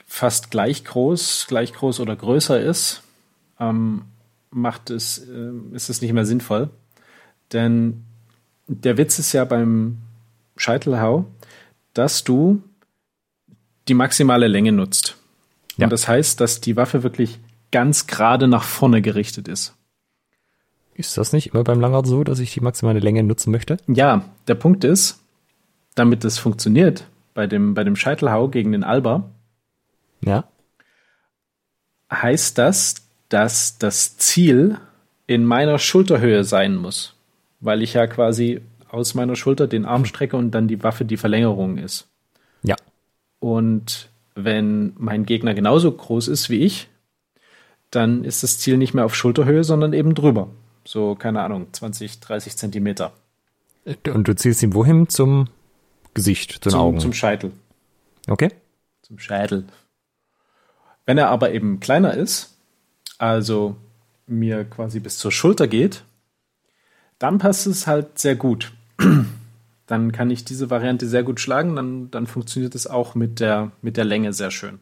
fast 0.06 0.52
gleich 0.52 0.84
groß, 0.84 1.46
gleich 1.48 1.74
groß 1.74 2.00
oder 2.00 2.16
größer 2.16 2.60
ist, 2.62 3.04
ähm, 3.60 4.04
macht 4.52 4.90
es, 4.90 5.20
äh, 5.20 5.52
ist 5.72 5.90
es 5.90 6.02
nicht 6.02 6.14
mehr 6.14 6.26
sinnvoll. 6.26 6.70
Denn 7.52 8.04
der 8.68 8.98
Witz 8.98 9.20
ist 9.20 9.34
ja 9.34 9.46
beim 9.46 10.00
Scheitelhau, 10.58 11.26
dass 11.94 12.24
du 12.24 12.64
die 13.88 13.94
maximale 13.94 14.48
Länge 14.48 14.72
nutzt. 14.72 15.18
Ja. 15.78 15.86
Und 15.86 15.90
das 15.92 16.08
heißt, 16.08 16.40
dass 16.40 16.62
die 16.62 16.76
Waffe 16.76 17.04
wirklich 17.04 17.40
ganz 17.72 18.08
gerade 18.08 18.48
nach 18.48 18.64
vorne 18.64 19.02
gerichtet 19.02 19.48
ist. 19.48 19.76
Ist 20.96 21.18
das 21.18 21.34
nicht 21.34 21.54
immer 21.54 21.64
beim 21.64 21.80
Langart 21.80 22.06
so, 22.06 22.24
dass 22.24 22.40
ich 22.40 22.54
die 22.54 22.62
maximale 22.62 23.00
Länge 23.00 23.24
nutzen 23.24 23.52
möchte? 23.52 23.78
Ja, 23.88 24.26
der 24.48 24.56
Punkt 24.56 24.84
ist, 24.84 25.20
damit 25.96 26.24
das 26.24 26.38
funktioniert, 26.38 27.08
bei 27.34 27.48
dem, 27.48 27.74
bei 27.74 27.84
dem 27.84 27.96
Scheitelhau 27.96 28.48
gegen 28.48 28.72
den 28.72 28.84
Alba, 28.84 29.30
ja. 30.24 30.46
heißt 32.12 32.58
das, 32.58 32.96
dass 33.30 33.78
das 33.78 34.18
Ziel 34.18 34.78
in 35.26 35.46
meiner 35.46 35.80
Schulterhöhe 35.80 36.44
sein 36.44 36.76
muss, 36.76 37.16
weil 37.60 37.82
ich 37.82 37.94
ja 37.94 38.06
quasi 38.08 38.62
aus 38.90 39.16
meiner 39.16 39.36
Schulter 39.36 39.66
den 39.66 39.86
Arm 39.86 40.06
strecke 40.06 40.38
und 40.38 40.52
dann 40.52 40.68
die 40.68 40.84
Waffe 40.84 41.06
die 41.06 41.18
Verlängerung 41.18 41.78
ist. 41.78 42.08
Ja. 42.62 42.76
Und 43.40 44.10
wenn 44.36 44.94
mein 44.98 45.26
Gegner 45.26 45.56
genauso 45.56 45.92
groß 45.92 46.28
ist 46.28 46.50
wie 46.52 46.60
ich, 46.60 46.90
dann 47.90 48.24
ist 48.24 48.44
das 48.44 48.60
Ziel 48.60 48.78
nicht 48.78 48.94
mehr 48.94 49.06
auf 49.06 49.16
Schulterhöhe, 49.16 49.64
sondern 49.64 49.94
eben 49.94 50.14
drüber. 50.14 50.50
So, 50.86 51.16
keine 51.16 51.42
Ahnung, 51.42 51.68
20, 51.72 52.20
30 52.20 52.58
Zentimeter. 52.58 53.14
Und 54.08 54.28
du 54.28 54.36
zielst 54.36 54.64
ihn 54.64 54.74
wohin? 54.74 55.10
Zum 55.10 55.48
Gesicht, 56.14 56.52
zu 56.52 56.60
den 56.60 56.72
zum, 56.72 56.80
Augen? 56.80 57.00
Zum 57.00 57.14
Scheitel. 57.14 57.52
Okay. 58.28 58.50
Zum 59.02 59.20
Scheitel. 59.20 59.66
Wenn 61.06 61.18
er 61.18 61.30
aber 61.30 61.52
eben 61.52 61.80
kleiner 61.80 62.14
ist, 62.14 62.58
also 63.18 63.76
mir 64.28 64.64
quasi 64.66 65.00
bis 65.00 65.18
zur 65.18 65.32
Schulter 65.32 65.68
geht, 65.68 66.04
dann 67.20 67.38
passt 67.38 67.68
es 67.68 67.88
halt 67.88 68.20
sehr 68.20 68.36
gut. 68.36 68.74
dann 69.88 70.12
kann 70.12 70.32
ich 70.32 70.46
diese 70.46 70.70
Variante 70.70 71.08
sehr 71.08 71.24
gut 71.24 71.40
schlagen, 71.40 71.76
dann, 71.76 72.10
dann 72.12 72.28
funktioniert 72.28 72.76
es 72.76 72.88
auch 72.88 73.16
mit 73.16 73.40
der, 73.40 73.72
mit 73.82 73.98
der 73.98 74.06
Länge 74.06 74.34
sehr 74.34 74.52
schön. 74.52 74.80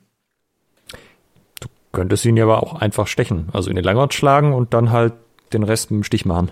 Du 1.59 1.67
könntest 1.91 2.25
ihn 2.25 2.37
ja 2.37 2.43
aber 2.43 2.61
auch 2.61 2.75
einfach 2.75 3.07
stechen, 3.07 3.49
also 3.51 3.69
in 3.69 3.75
den 3.75 3.85
Langort 3.85 4.13
schlagen 4.13 4.53
und 4.53 4.73
dann 4.73 4.91
halt 4.91 5.13
den 5.53 5.63
Rest 5.63 5.91
mit 5.91 5.99
dem 5.99 6.03
Stich 6.03 6.25
machen. 6.25 6.51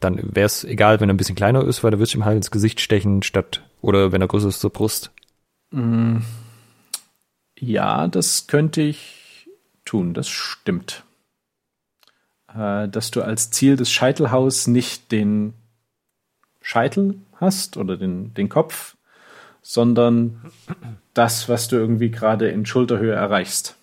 Dann 0.00 0.18
wäre 0.34 0.46
es 0.46 0.64
egal, 0.64 1.00
wenn 1.00 1.10
er 1.10 1.14
ein 1.14 1.18
bisschen 1.18 1.36
kleiner 1.36 1.64
ist, 1.64 1.84
weil 1.84 1.90
da 1.90 1.98
wirst 1.98 2.14
du 2.14 2.18
ihm 2.18 2.24
halt 2.24 2.36
ins 2.36 2.50
Gesicht 2.50 2.80
stechen, 2.80 3.22
statt, 3.22 3.62
oder 3.82 4.12
wenn 4.12 4.22
er 4.22 4.28
größer 4.28 4.48
ist 4.48 4.60
zur 4.60 4.70
Brust. 4.70 5.10
Mm. 5.70 6.18
Ja, 7.58 8.08
das 8.08 8.46
könnte 8.46 8.80
ich 8.80 9.48
tun, 9.84 10.14
das 10.14 10.28
stimmt. 10.28 11.04
Äh, 12.54 12.88
dass 12.88 13.10
du 13.10 13.22
als 13.22 13.50
Ziel 13.50 13.76
des 13.76 13.92
Scheitelhaus 13.92 14.66
nicht 14.66 15.12
den 15.12 15.54
Scheitel 16.62 17.16
hast 17.36 17.76
oder 17.76 17.96
den, 17.96 18.34
den 18.34 18.48
Kopf, 18.48 18.96
sondern 19.62 20.50
das, 21.14 21.48
was 21.48 21.68
du 21.68 21.76
irgendwie 21.76 22.10
gerade 22.10 22.48
in 22.48 22.66
Schulterhöhe 22.66 23.14
erreichst. 23.14 23.76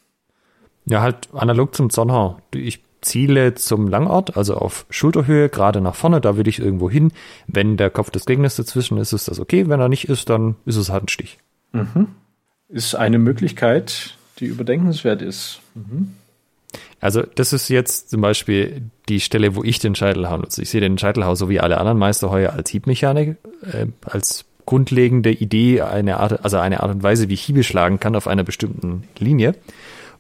Ja, 0.85 1.01
halt 1.01 1.29
analog 1.33 1.75
zum 1.75 1.89
Sonnenhau. 1.89 2.39
Ich 2.53 2.81
Ziele 3.07 3.55
zum 3.55 3.87
Langort, 3.87 4.37
also 4.37 4.55
auf 4.55 4.85
Schulterhöhe, 4.89 5.49
gerade 5.49 5.81
nach 5.81 5.95
vorne, 5.95 6.21
da 6.21 6.37
will 6.37 6.47
ich 6.47 6.59
irgendwo 6.59 6.89
hin. 6.89 7.11
Wenn 7.47 7.77
der 7.77 7.89
Kopf 7.89 8.11
des 8.11 8.25
Gegners 8.25 8.55
dazwischen 8.55 8.97
ist, 8.97 9.13
ist 9.13 9.27
das 9.27 9.39
okay. 9.39 9.69
Wenn 9.69 9.79
er 9.79 9.89
nicht 9.89 10.09
ist, 10.09 10.29
dann 10.29 10.55
ist 10.65 10.75
es 10.75 10.89
halt 10.89 11.05
ein 11.05 11.07
Stich. 11.09 11.39
Mhm. 11.71 12.07
Ist 12.69 12.95
eine 12.95 13.17
Möglichkeit, 13.17 14.17
die 14.39 14.45
überdenkenswert 14.45 15.21
ist. 15.21 15.59
Mhm. 15.75 16.13
Also 16.99 17.23
das 17.35 17.53
ist 17.53 17.69
jetzt 17.69 18.09
zum 18.09 18.21
Beispiel 18.21 18.81
die 19.07 19.19
Stelle, 19.19 19.55
wo 19.55 19.63
ich 19.63 19.79
den 19.79 19.95
Scheitelhau 19.95 20.37
nutze. 20.37 20.61
Ich 20.61 20.69
sehe 20.69 20.81
den 20.81 20.97
Scheitelhau 20.97 21.35
so 21.35 21.49
wie 21.49 21.59
alle 21.59 21.77
anderen 21.77 21.97
Meisterheuer 21.97 22.53
als 22.53 22.69
Hiebmechanik, 22.69 23.37
äh, 23.71 23.87
als 24.03 24.45
grundlegende 24.65 25.31
Idee, 25.31 25.81
eine 25.81 26.19
Art, 26.19 26.43
also 26.43 26.57
eine 26.57 26.83
Art 26.83 26.91
und 26.91 27.03
Weise, 27.03 27.29
wie 27.29 27.35
ich 27.35 27.41
Hiebe 27.41 27.63
schlagen 27.63 27.99
kann 27.99 28.15
auf 28.15 28.27
einer 28.27 28.43
bestimmten 28.43 29.03
Linie. 29.17 29.55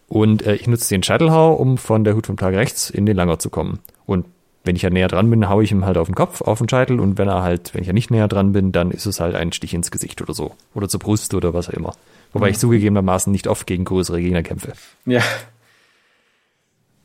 Und 0.07 0.45
äh, 0.45 0.55
ich 0.55 0.67
nutze 0.67 0.89
den 0.89 1.03
Scheitelhau, 1.03 1.53
um 1.53 1.77
von 1.77 2.03
der 2.03 2.15
Hut 2.15 2.27
vom 2.27 2.37
Tag 2.37 2.53
rechts 2.53 2.89
in 2.89 3.05
den 3.05 3.17
Langer 3.17 3.39
zu 3.39 3.49
kommen. 3.49 3.79
Und 4.05 4.25
wenn 4.63 4.75
ich 4.75 4.81
ja 4.81 4.89
näher 4.89 5.07
dran 5.07 5.29
bin, 5.29 5.49
haue 5.49 5.63
ich 5.63 5.71
ihm 5.71 5.85
halt 5.85 5.97
auf 5.97 6.07
den 6.07 6.15
Kopf, 6.15 6.41
auf 6.41 6.59
den 6.59 6.69
Scheitel. 6.69 6.99
Und 6.99 7.17
wenn 7.17 7.27
er 7.27 7.41
halt, 7.41 7.73
wenn 7.73 7.81
ich 7.81 7.87
ja 7.87 7.93
nicht 7.93 8.11
näher 8.11 8.27
dran 8.27 8.51
bin, 8.51 8.71
dann 8.71 8.91
ist 8.91 9.05
es 9.05 9.19
halt 9.19 9.35
ein 9.35 9.51
Stich 9.51 9.73
ins 9.73 9.91
Gesicht 9.91 10.21
oder 10.21 10.33
so. 10.33 10.55
Oder 10.73 10.87
zur 10.89 10.99
Brust 10.99 11.33
oder 11.33 11.53
was 11.53 11.69
auch 11.69 11.73
immer. 11.73 11.93
Wobei 12.33 12.47
mhm. 12.47 12.51
ich 12.51 12.59
zugegebenermaßen 12.59 13.31
nicht 13.31 13.47
oft 13.47 13.65
gegen 13.67 13.85
größere 13.85 14.21
Gegner 14.21 14.43
kämpfe. 14.43 14.73
Ja. 15.05 15.21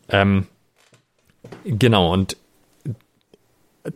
Ähm, 0.08 0.46
genau, 1.64 2.12
und 2.12 2.36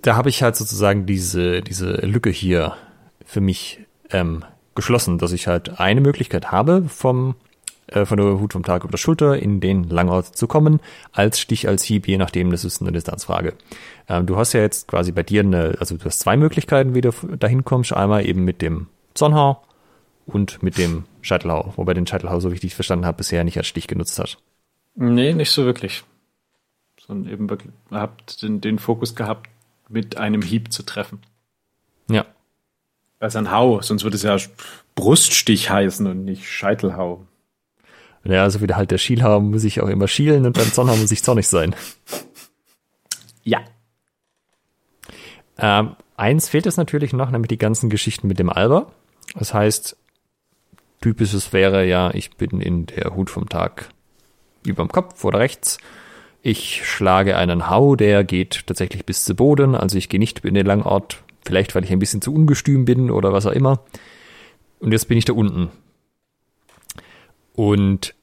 da 0.03 0.17
habe 0.17 0.29
ich 0.29 0.43
halt 0.43 0.57
sozusagen 0.57 1.07
diese, 1.07 1.61
diese 1.61 1.95
Lücke 2.07 2.31
hier 2.31 2.77
für 3.25 3.41
mich 3.41 3.81
ähm, 4.11 4.45
geschlossen, 4.75 5.19
dass 5.19 5.33
ich 5.33 5.47
halt 5.47 5.81
eine 5.81 6.01
Möglichkeit 6.01 6.51
habe, 6.51 6.85
vom 6.89 7.35
von 7.93 8.17
der 8.17 8.41
Hut 8.41 8.53
vom 8.53 8.65
Tag 8.65 8.83
über 8.83 8.91
der 8.91 8.99
Schulter 8.99 9.39
in 9.39 9.61
den 9.61 9.85
Langort 9.85 10.37
zu 10.37 10.47
kommen, 10.47 10.81
als 11.13 11.39
Stich, 11.39 11.69
als 11.69 11.85
Hieb, 11.85 12.09
je 12.09 12.19
nachdem, 12.19 12.51
das 12.51 12.65
ist 12.65 12.83
eine 12.83 12.93
Distanzfrage. 12.93 13.55
Ähm, 14.09 14.27
du 14.27 14.37
hast 14.37 14.53
ja 14.53 14.61
jetzt 14.61 14.89
quasi 14.89 15.13
bei 15.13 15.23
dir 15.23 15.43
eine, 15.43 15.77
also 15.79 15.97
du 15.97 16.05
hast 16.05 16.21
zwei 16.21 16.37
Möglichkeiten, 16.37 16.95
wie 16.95 17.01
du 17.01 17.13
dahin 17.39 17.65
kommst. 17.65 17.93
Einmal 17.93 18.27
eben 18.27 18.45
mit 18.45 18.61
dem 18.63 18.89
Sonnenhau 19.15 19.63
und 20.27 20.63
mit 20.63 20.79
dem 20.79 21.05
Scheitelhau, 21.23 21.73
wobei 21.77 21.95
den 21.95 22.07
Scheitelhau, 22.07 22.41
so 22.41 22.51
wie 22.51 22.55
ich 22.55 22.61
dich 22.61 22.75
verstanden 22.75 23.07
habe, 23.07 23.19
bisher 23.19 23.45
nicht 23.45 23.57
als 23.57 23.67
Stich 23.67 23.87
genutzt 23.87 24.19
hast. 24.19 24.39
Nee, 24.97 25.33
nicht 25.35 25.51
so 25.51 25.65
wirklich. 25.65 26.05
Sondern 27.07 27.33
eben 27.33 27.49
wirklich, 27.51 27.73
habt 27.91 28.43
den, 28.43 28.61
den 28.61 28.79
Fokus 28.79 29.15
gehabt, 29.15 29.49
mit 29.89 30.17
einem 30.17 30.43
Hieb 30.43 30.73
zu 30.73 30.83
treffen. 30.83 31.21
Ja. 32.11 32.27
Also 33.21 33.39
ein 33.39 33.51
Hau, 33.51 33.81
sonst 33.81 34.03
würde 34.03 34.17
es 34.17 34.23
ja 34.23 34.37
Bruststich 34.95 35.71
heißen 35.71 36.07
und 36.07 36.25
nicht 36.25 36.49
Scheitelhau. 36.49 37.25
Ja, 38.29 38.51
so 38.51 38.61
wie 38.61 38.67
der 38.67 38.77
halt 38.77 38.91
der 38.91 38.99
Schielhau 38.99 39.41
muss 39.41 39.65
ich 39.65 39.81
auch 39.81 39.89
immer 39.89 40.09
schielen 40.09 40.47
und 40.47 40.55
beim 40.55 40.67
Sonnenhau 40.67 40.97
muss 40.97 41.13
ich 41.13 41.23
zornig 41.23 41.47
sein. 41.47 41.77
Ja. 43.45 43.61
Ähm, 45.59 45.95
eins 46.17 46.49
fehlt 46.49 46.67
es 46.67 46.77
natürlich 46.77 47.13
noch, 47.13 47.31
nämlich 47.31 47.49
die 47.49 47.59
ganzen 47.59 47.89
Geschichten 47.89 48.27
mit 48.27 48.39
dem 48.39 48.51
Alber. 48.51 48.93
Das 49.39 49.55
heißt, 49.55 49.97
typisches 51.01 51.53
wäre 51.53 51.87
ja, 51.87 52.11
ich 52.15 52.37
bin 52.37 52.61
in 52.61 52.87
der 52.87 53.15
Hut 53.15 53.31
vom 53.31 53.49
Tag 53.49 53.91
überm 54.67 54.89
Kopf 54.89 55.25
oder 55.25 55.39
rechts. 55.39 55.79
Ich 56.43 56.85
schlage 56.85 57.37
einen 57.37 57.71
Hau, 57.71 57.95
der 57.95 58.25
geht 58.25 58.67
tatsächlich 58.67 59.07
bis 59.07 59.25
zu 59.25 59.37
Boden. 59.37 59.77
Also 59.77 59.99
ich 59.99 60.09
gehe 60.09 60.21
nicht 60.21 60.45
in 60.45 60.55
den 60.55 60.67
Langort, 60.67 61.23
vielleicht 61.45 61.75
weil 61.77 61.85
ich 61.85 61.93
ein 61.93 62.01
bisschen 62.01 62.23
zu 62.23 62.35
ungestüm 62.35 62.85
bin 62.85 63.11
oder 63.11 63.33
was 63.33 63.47
auch 63.47 63.53
immer. 63.53 63.81
Und 64.81 64.91
jetzt 64.91 65.07
bin 65.07 65.17
ich 65.17 65.25
da 65.25 65.33
unten. 65.33 65.71
Und 67.55 68.16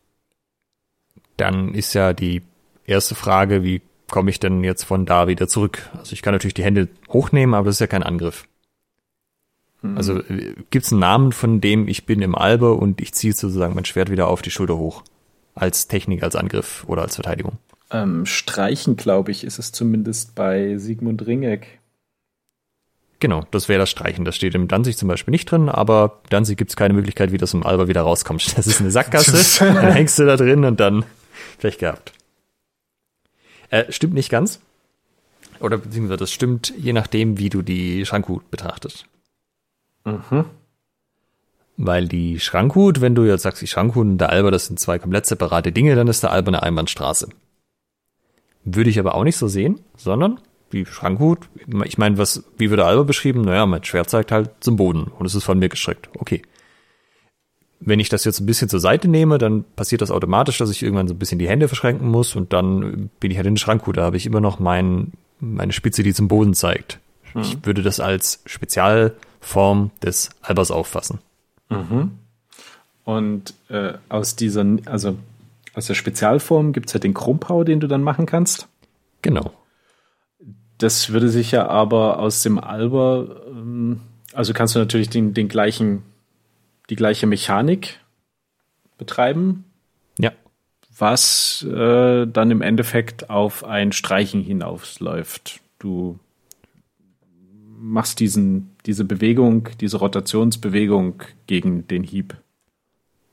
dann 1.43 1.73
ist 1.73 1.93
ja 1.93 2.13
die 2.13 2.41
erste 2.85 3.15
Frage, 3.15 3.63
wie 3.63 3.81
komme 4.09 4.29
ich 4.29 4.39
denn 4.39 4.63
jetzt 4.63 4.83
von 4.83 5.05
da 5.05 5.27
wieder 5.27 5.49
zurück? 5.49 5.89
Also 5.97 6.13
ich 6.13 6.21
kann 6.21 6.33
natürlich 6.33 6.53
die 6.53 6.63
Hände 6.63 6.87
hochnehmen, 7.09 7.53
aber 7.53 7.65
das 7.65 7.75
ist 7.75 7.81
ja 7.81 7.87
kein 7.87 8.01
Angriff. 8.01 8.45
Mhm. 9.81 9.97
Also 9.97 10.19
äh, 10.19 10.55
gibt 10.69 10.85
es 10.85 10.93
einen 10.93 11.01
Namen, 11.01 11.31
von 11.33 11.59
dem 11.59 11.89
ich 11.89 12.05
bin 12.05 12.21
im 12.21 12.33
Albe 12.33 12.73
und 12.73 13.01
ich 13.01 13.13
ziehe 13.13 13.33
sozusagen 13.33 13.75
mein 13.75 13.83
Schwert 13.83 14.09
wieder 14.09 14.29
auf 14.29 14.41
die 14.41 14.51
Schulter 14.51 14.77
hoch. 14.77 15.03
Als 15.53 15.87
Technik, 15.89 16.23
als 16.23 16.37
Angriff 16.37 16.85
oder 16.87 17.01
als 17.01 17.15
Verteidigung. 17.15 17.57
Ähm, 17.91 18.25
Streichen, 18.25 18.95
glaube 18.95 19.31
ich, 19.31 19.43
ist 19.43 19.59
es 19.59 19.73
zumindest 19.73 20.33
bei 20.33 20.77
Sigmund 20.77 21.27
Ringeck. 21.27 21.79
Genau, 23.19 23.43
das 23.51 23.67
wäre 23.67 23.79
das 23.79 23.89
Streichen. 23.89 24.23
Das 24.23 24.35
steht 24.37 24.55
im 24.55 24.69
Danzig 24.69 24.97
zum 24.97 25.09
Beispiel 25.09 25.31
nicht 25.31 25.51
drin, 25.51 25.67
aber 25.67 26.21
Danzig 26.29 26.57
gibt 26.57 26.71
es 26.71 26.77
keine 26.77 26.93
Möglichkeit, 26.93 27.33
wie 27.33 27.37
das 27.37 27.53
im 27.53 27.65
Alba 27.65 27.89
wieder 27.89 28.01
rauskommt. 28.01 28.45
Das 28.55 28.65
ist 28.65 28.79
eine 28.79 28.91
Sackgasse, 28.91 29.65
dann 29.73 29.91
hängst 29.91 30.17
du 30.17 30.25
da 30.25 30.37
drin 30.37 30.63
und 30.63 30.79
dann 30.79 31.05
Pech 31.63 31.77
gehabt. 31.77 32.13
Äh, 33.69 33.91
stimmt 33.91 34.13
nicht 34.13 34.29
ganz. 34.29 34.59
Oder 35.59 35.77
beziehungsweise 35.77 36.17
das 36.17 36.31
stimmt 36.31 36.73
je 36.77 36.93
nachdem, 36.93 37.37
wie 37.37 37.49
du 37.49 37.61
die 37.61 38.05
Schrankhut 38.05 38.51
betrachtest. 38.51 39.05
Mhm. 40.03 40.45
Weil 41.77 42.07
die 42.07 42.39
Schrankhut, 42.39 42.99
wenn 42.99 43.15
du 43.15 43.23
jetzt 43.23 43.43
sagst, 43.43 43.61
die 43.61 43.67
Schrankhut 43.67 44.05
und 44.05 44.17
der 44.17 44.29
Alba, 44.29 44.51
das 44.51 44.67
sind 44.67 44.79
zwei 44.79 44.99
komplett 44.99 45.25
separate 45.25 45.71
Dinge, 45.71 45.95
dann 45.95 46.07
ist 46.07 46.21
der 46.21 46.31
Alba 46.31 46.49
eine 46.49 46.63
Einbahnstraße. 46.63 47.29
Würde 48.65 48.89
ich 48.89 48.99
aber 48.99 49.15
auch 49.15 49.23
nicht 49.23 49.37
so 49.37 49.47
sehen, 49.47 49.79
sondern 49.95 50.39
die 50.73 50.85
Schrankhut, 50.85 51.47
ich 51.85 51.97
meine, 51.97 52.17
was, 52.17 52.43
wie 52.57 52.69
wird 52.69 52.79
der 52.79 52.87
Alba 52.87 53.03
beschrieben? 53.03 53.41
Naja, 53.41 53.65
mein 53.65 53.83
Schwert 53.83 54.09
zeigt 54.09 54.31
halt 54.33 54.51
zum 54.59 54.75
Boden 54.75 55.03
und 55.03 55.25
es 55.25 55.33
ist 55.33 55.45
von 55.45 55.59
mir 55.59 55.69
gestrickt. 55.69 56.09
Okay. 56.19 56.41
Wenn 57.85 57.99
ich 57.99 58.09
das 58.09 58.23
jetzt 58.23 58.39
ein 58.39 58.45
bisschen 58.45 58.69
zur 58.69 58.79
Seite 58.79 59.07
nehme, 59.07 59.37
dann 59.37 59.65
passiert 59.75 60.01
das 60.01 60.11
automatisch, 60.11 60.57
dass 60.57 60.69
ich 60.69 60.83
irgendwann 60.83 61.07
so 61.07 61.13
ein 61.13 61.19
bisschen 61.19 61.39
die 61.39 61.49
Hände 61.49 61.67
verschränken 61.67 62.07
muss 62.07 62.35
und 62.35 62.53
dann 62.53 63.09
bin 63.19 63.31
ich 63.31 63.37
halt 63.37 63.47
in 63.47 63.55
der 63.55 63.59
Schrankhut. 63.59 63.97
Da 63.97 64.03
habe 64.03 64.17
ich 64.17 64.25
immer 64.25 64.41
noch 64.41 64.59
mein, 64.59 65.13
meine 65.39 65.73
Spitze, 65.73 66.03
die 66.03 66.13
zum 66.13 66.27
Boden 66.27 66.53
zeigt. 66.53 66.99
Mhm. 67.33 67.41
Ich 67.41 67.65
würde 67.65 67.83
das 67.83 67.99
als 67.99 68.41
Spezialform 68.45 69.91
des 70.01 70.29
Albers 70.41 70.71
auffassen. 70.71 71.19
Mhm. 71.69 72.11
Und 73.03 73.53
äh, 73.69 73.93
aus 74.09 74.35
dieser, 74.35 74.65
also 74.85 75.17
aus 75.73 75.87
der 75.87 75.95
Spezialform 75.95 76.71
gibt 76.73 76.87
es 76.87 76.93
ja 76.93 76.99
den 76.99 77.13
Krumpau, 77.13 77.63
den 77.63 77.79
du 77.79 77.87
dann 77.87 78.03
machen 78.03 78.25
kannst. 78.25 78.67
Genau. 79.21 79.53
Das 80.77 81.11
würde 81.11 81.29
sich 81.29 81.51
ja 81.51 81.67
aber 81.67 82.19
aus 82.19 82.43
dem 82.43 82.59
Alber, 82.59 83.41
ähm, 83.47 84.01
also 84.33 84.53
kannst 84.53 84.75
du 84.75 84.79
natürlich 84.79 85.09
den, 85.09 85.33
den 85.33 85.47
gleichen, 85.47 86.03
die 86.93 86.95
gleiche 86.95 87.25
Mechanik 87.25 87.99
betreiben. 88.99 89.65
Ja. 90.19 90.31
Was 90.95 91.63
äh, 91.63 92.27
dann 92.27 92.51
im 92.51 92.61
Endeffekt 92.61 93.31
auf 93.31 93.63
ein 93.63 93.91
Streichen 93.91 94.43
hinausläuft. 94.43 95.59
Du 95.79 96.19
machst 97.79 98.19
diesen, 98.19 98.75
diese 98.85 99.05
Bewegung, 99.05 99.69
diese 99.81 99.97
Rotationsbewegung 99.97 101.23
gegen 101.47 101.87
den 101.87 102.03
Hieb. 102.03 102.37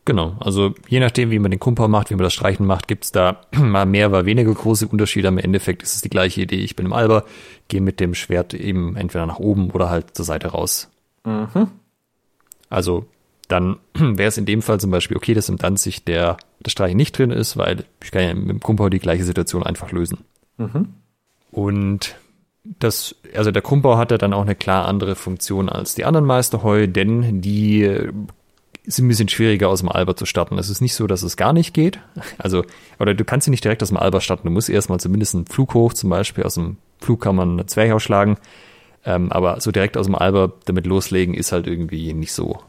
Genau, 0.07 0.38
also 0.40 0.73
je 0.88 0.99
nachdem, 0.99 1.31
wie 1.31 1.38
man 1.38 1.51
den 1.51 1.61
Kumpel 1.61 1.87
macht, 1.88 2.09
wie 2.09 2.14
man 2.14 2.25
das 2.25 2.33
Streichen 2.33 2.64
macht, 2.64 2.88
gibt's 2.88 3.12
da 3.12 3.42
mal 3.55 3.85
mehr 3.85 4.09
oder 4.09 4.25
weniger 4.25 4.55
große 4.55 4.88
Unterschiede. 4.88 5.29
Im 5.29 5.37
Endeffekt 5.37 5.83
ist 5.83 5.96
es 5.96 6.01
die 6.01 6.09
gleiche 6.09 6.40
Idee. 6.40 6.61
Ich 6.61 6.77
bin 6.77 6.87
im 6.87 6.94
Alber, 6.94 7.27
gehe 7.68 7.83
mit 7.83 8.01
dem 8.01 8.14
Schwert 8.14 8.55
eben 8.55 8.96
entweder 8.96 9.27
nach 9.27 9.38
oben 9.38 9.70
oder 9.70 9.90
halt 9.90 10.16
zur 10.16 10.25
Seite 10.25 10.49
raus. 10.49 10.90
Mhm. 11.27 11.68
Also 12.70 13.05
dann 13.50 13.76
wäre 13.94 14.28
es 14.28 14.38
in 14.38 14.46
dem 14.46 14.62
Fall 14.62 14.80
zum 14.80 14.90
Beispiel 14.90 15.16
okay, 15.16 15.34
dass 15.34 15.48
im 15.48 15.58
Danzig 15.58 16.04
der, 16.04 16.36
der 16.60 16.70
Streichen 16.70 16.96
nicht 16.96 17.18
drin 17.18 17.30
ist, 17.30 17.56
weil 17.56 17.84
ich 18.02 18.10
kann 18.10 18.22
ja 18.22 18.34
mit 18.34 18.48
dem 18.48 18.60
Kumpel 18.60 18.90
die 18.90 18.98
gleiche 18.98 19.24
Situation 19.24 19.62
einfach 19.62 19.92
lösen. 19.92 20.18
Mhm. 20.58 20.94
Und 21.50 22.16
das, 22.64 23.16
also 23.34 23.50
der 23.50 23.62
Krumbau 23.62 23.96
hat 23.96 24.10
ja 24.10 24.18
dann 24.18 24.32
auch 24.32 24.42
eine 24.42 24.54
klar 24.54 24.86
andere 24.86 25.14
Funktion 25.14 25.68
als 25.68 25.94
die 25.94 26.04
anderen 26.04 26.26
Meisterheu, 26.26 26.86
denn 26.86 27.40
die 27.40 27.90
ist 28.84 28.98
ein 28.98 29.08
bisschen 29.08 29.28
schwieriger 29.28 29.68
aus 29.68 29.80
dem 29.80 29.88
Alber 29.88 30.16
zu 30.16 30.26
starten. 30.26 30.58
Es 30.58 30.68
ist 30.68 30.80
nicht 30.80 30.94
so, 30.94 31.06
dass 31.06 31.22
es 31.22 31.36
gar 31.36 31.52
nicht 31.52 31.74
geht. 31.74 31.98
Also, 32.38 32.64
oder 32.98 33.14
du 33.14 33.24
kannst 33.24 33.44
sie 33.44 33.50
nicht 33.50 33.64
direkt 33.64 33.82
aus 33.82 33.88
dem 33.88 33.98
Alber 33.98 34.20
starten. 34.20 34.46
Du 34.46 34.52
musst 34.52 34.70
erstmal 34.70 35.00
zumindest 35.00 35.34
einen 35.34 35.46
Flug 35.46 35.74
hoch, 35.74 35.92
zum 35.92 36.10
Beispiel 36.10 36.44
aus 36.44 36.54
dem 36.54 36.78
Flug 36.98 37.20
kann 37.20 37.36
man 37.36 37.52
eine 37.52 37.66
Zwerg 37.66 37.92
ausschlagen. 37.92 38.36
Ähm, 39.04 39.32
aber 39.32 39.60
so 39.60 39.70
direkt 39.72 39.96
aus 39.96 40.06
dem 40.06 40.14
Alber 40.14 40.52
damit 40.66 40.86
loslegen 40.86 41.34
ist 41.34 41.52
halt 41.52 41.66
irgendwie 41.66 42.12
nicht 42.12 42.32
so. 42.32 42.60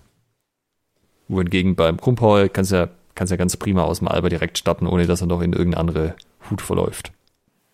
Wohingegen 1.32 1.76
beim 1.76 1.96
Krumpau 1.96 2.46
kannst 2.50 2.74
du 2.74 2.76
ja, 2.76 2.90
kannst 3.16 3.32
ja 3.32 3.38
ganz 3.38 3.56
prima 3.56 3.84
aus 3.84 4.00
dem 4.00 4.10
Alber 4.10 4.30
direkt 4.30 4.58
starten, 4.58 4.86
ohne 4.86 5.08
dass 5.08 5.22
er 5.22 5.28
noch 5.28 5.42
in 5.42 5.54
irgendeine 5.54 5.78
andere 5.78 6.16
Hut 6.50 6.62
verläuft. 6.62 7.14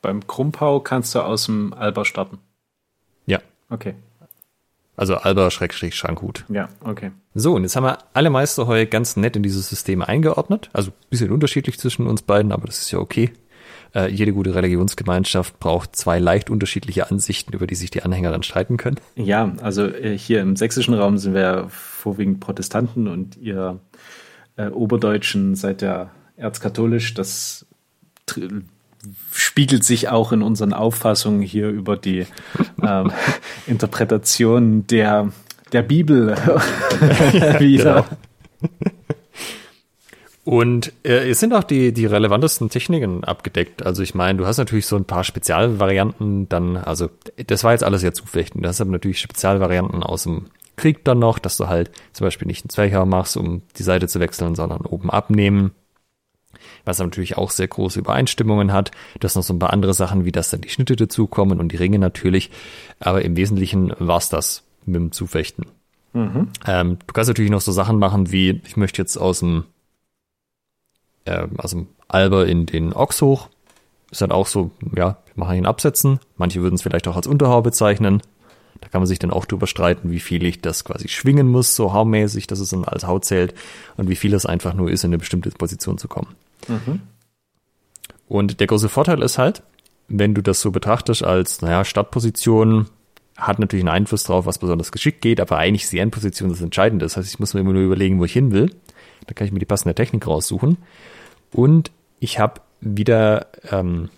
Beim 0.04 0.26
Krumpau 0.28 0.80
kannst 0.80 1.16
du 1.16 1.22
aus 1.22 1.46
dem 1.46 1.74
Alber 1.74 2.06
starten. 2.06 2.38
Ja. 3.26 3.40
Okay. 3.72 3.96
Also 4.96 5.16
Alba-Schrankhut. 5.16 6.46
Ja, 6.50 6.70
okay. 6.84 7.12
So, 7.34 7.56
und 7.56 7.64
jetzt 7.64 7.76
haben 7.76 7.84
wir 7.84 7.98
alle 8.14 8.30
Meisterheu 8.30 8.86
ganz 8.86 9.16
nett 9.18 9.36
in 9.36 9.44
dieses 9.44 9.70
System 9.70 10.04
eingeordnet. 10.04 10.70
Also 10.74 10.92
ein 10.92 11.10
bisschen 11.10 11.32
unterschiedlich 11.32 11.80
zwischen 11.80 12.06
uns 12.06 12.22
beiden, 12.22 12.52
aber 12.52 12.68
das 12.68 12.80
ist 12.82 12.92
ja 12.92 13.00
okay. 13.00 13.32
Äh, 13.98 14.12
jede 14.12 14.32
gute 14.32 14.54
Religionsgemeinschaft 14.54 15.60
braucht 15.60 15.96
zwei 15.96 16.20
leicht 16.20 16.52
unterschiedliche 16.52 17.10
Ansichten, 17.10 17.54
über 17.54 17.66
die 17.66 17.74
sich 17.74 17.90
die 17.90 18.04
Anhänger 18.04 18.30
dann 18.30 18.44
streiten 18.44 18.78
können. 18.78 18.98
Ja, 19.16 19.54
also 19.64 19.88
äh, 19.88 20.16
hier 20.16 20.42
im 20.42 20.56
sächsischen 20.56 20.94
Raum 20.94 21.18
sind 21.18 21.34
wir 21.34 21.66
vorwiegend 21.70 22.40
Protestanten 22.40 23.08
und 23.08 23.38
ihr 23.38 23.80
äh, 24.56 24.68
Oberdeutschen 24.68 25.56
seid 25.56 25.82
ja 25.82 26.12
erzkatholisch. 26.36 27.16
Das 27.16 27.66
spiegelt 29.32 29.84
sich 29.84 30.10
auch 30.10 30.32
in 30.32 30.44
unseren 30.44 30.74
Auffassungen 30.74 31.42
hier 31.42 31.70
über 31.70 31.98
die 31.98 32.28
ähm, 32.84 33.12
Interpretation 33.66 34.86
der, 34.86 35.32
der 35.74 35.82
Bibel 35.82 36.36
wieder. 37.60 38.06
Genau. 38.60 38.88
Und 40.48 40.94
äh, 41.04 41.30
es 41.30 41.42
sind 41.42 41.54
auch 41.54 41.66
die, 41.66 41.92
die 41.92 42.06
relevantesten 42.06 42.70
Techniken 42.70 43.26
abgedeckt. 43.26 43.86
Also 43.86 44.02
ich 44.02 44.16
meine, 44.16 44.38
du 44.38 44.46
hast 44.46 44.58
natürlich 44.58 44.86
so 44.86 44.96
ein 44.96 45.04
paar 45.04 45.26
Spezialvarianten 45.26 46.48
dann, 46.48 46.78
also 46.78 47.10
das 47.48 47.66
war 47.66 47.74
jetzt 47.74 47.84
alles 47.84 48.02
ja 48.02 48.14
zuflechten. 48.14 48.62
Du 48.62 48.70
hast 48.70 48.80
aber 48.80 48.92
natürlich 48.92 49.20
Spezialvarianten 49.20 50.04
aus 50.04 50.24
dem 50.24 50.46
Krieg 50.78 51.04
dann 51.04 51.20
noch, 51.20 51.38
dass 51.38 51.58
du 51.58 51.68
halt 51.68 51.92
zum 52.14 52.24
Beispiel 52.24 52.48
nicht 52.48 52.64
einen 52.64 52.70
Zwerchhauer 52.70 53.06
machst, 53.06 53.36
um 53.36 53.62
die 53.78 53.84
Seite 53.84 54.08
zu 54.08 54.22
wechseln, 54.22 54.56
sondern 54.56 54.86
oben 54.86 55.10
abnehmen 55.10 55.72
was 56.86 57.00
natürlich 57.00 57.38
auch 57.38 57.52
sehr 57.52 57.68
große 57.68 58.00
Übereinstimmungen 58.00 58.72
hat. 58.72 58.92
Du 59.20 59.26
hast 59.26 59.36
noch 59.36 59.44
so 59.44 59.54
ein 59.54 59.60
paar 59.60 59.74
andere 59.74 59.94
Sachen, 59.94 60.24
wie 60.24 60.32
dass 60.32 60.50
dann 60.50 60.62
die 60.62 60.70
Schnitte 60.70 60.96
dazukommen 60.96 61.60
und 61.60 61.74
die 61.74 61.76
Ringe 61.76 62.00
natürlich. 62.00 62.50
Aber 63.02 63.22
im 63.22 63.36
Wesentlichen 63.36 63.94
war's 64.00 64.30
das 64.30 64.64
mit 64.86 64.96
dem 64.96 65.12
Zufechten. 65.12 65.66
Mhm. 66.14 66.48
Ähm, 66.66 66.98
du 67.06 67.14
kannst 67.14 67.28
natürlich 67.28 67.52
noch 67.52 67.62
so 67.62 67.74
Sachen 67.74 68.00
machen 68.00 68.32
wie, 68.32 68.62
ich 68.66 68.78
möchte 68.78 69.02
jetzt 69.02 69.18
aus 69.18 69.40
dem, 69.40 69.66
äh, 71.28 71.48
dem 71.70 71.88
Alber 72.08 72.46
in 72.48 72.66
den 72.66 72.94
Ochs 72.94 73.22
hoch. 73.22 73.50
Ist 74.12 74.22
dann 74.22 74.32
auch 74.32 74.48
so, 74.48 74.72
ja, 74.96 75.18
wir 75.26 75.34
machen 75.36 75.58
ihn 75.58 75.66
absetzen. 75.66 76.20
Manche 76.38 76.62
würden 76.62 76.76
es 76.76 76.82
vielleicht 76.82 77.08
auch 77.08 77.16
als 77.16 77.28
Unterhau 77.28 77.62
bezeichnen. 77.62 78.22
Da 78.82 78.90
kann 78.90 79.02
man 79.02 79.08
sich 79.08 79.20
dann 79.20 79.32
auch 79.32 79.46
drüber 79.46 79.68
streiten, 79.68 80.12
wie 80.12 80.20
viel 80.20 80.46
ich 80.46 80.62
das 80.62 80.86
quasi 80.86 81.08
schwingen 81.08 81.48
muss, 81.48 81.76
so 81.76 81.94
haummäßig, 81.94 82.48
dass 82.48 82.60
es 82.60 82.70
dann 82.70 82.86
als 82.86 83.08
Haut 83.08 83.26
zählt 83.26 83.54
und 83.98 84.08
wie 84.08 84.16
viel 84.16 84.34
es 84.34 84.46
einfach 84.46 84.74
nur 84.74 84.90
ist, 84.90 85.04
in 85.04 85.10
eine 85.10 85.18
bestimmte 85.18 85.50
Position 85.50 85.98
zu 85.98 86.08
kommen. 86.08 86.36
Mhm. 86.68 87.02
Und 88.28 88.60
der 88.60 88.68
große 88.68 88.90
Vorteil 88.90 89.22
ist 89.24 89.38
halt, 89.38 89.64
wenn 90.08 90.36
du 90.36 90.42
das 90.42 90.62
so 90.62 90.72
betrachtest 90.72 91.24
als, 91.24 91.62
naja, 91.62 91.84
Startposition 91.86 92.88
hat 93.36 93.60
natürlich 93.60 93.84
einen 93.84 93.96
Einfluss 93.96 94.24
drauf, 94.24 94.46
was 94.46 94.58
besonders 94.58 94.92
geschickt 94.92 95.22
geht, 95.22 95.40
aber 95.40 95.58
eigentlich 95.58 95.84
ist 95.84 95.94
die 95.94 96.00
Endposition 96.00 96.50
das 96.50 96.62
Entscheidende. 96.62 97.06
Das 97.06 97.18
heißt, 97.18 97.30
ich 97.30 97.40
muss 97.40 97.54
mir 97.54 97.62
immer 97.62 97.74
nur 97.74 97.84
überlegen, 97.84 98.20
wo 98.20 98.26
ich 98.26 98.34
hin 98.34 98.52
will. 98.52 98.72
Da 99.28 99.34
kann 99.34 99.46
ich 99.46 99.54
mir 99.54 99.60
die 99.60 99.66
passende 99.66 99.96
Technik 99.96 100.26
raussuchen. 100.26 100.78
Und 101.52 101.92
ich 102.20 102.40
habe 102.40 102.62
wieder 102.82 103.48
ähm, 103.72 104.10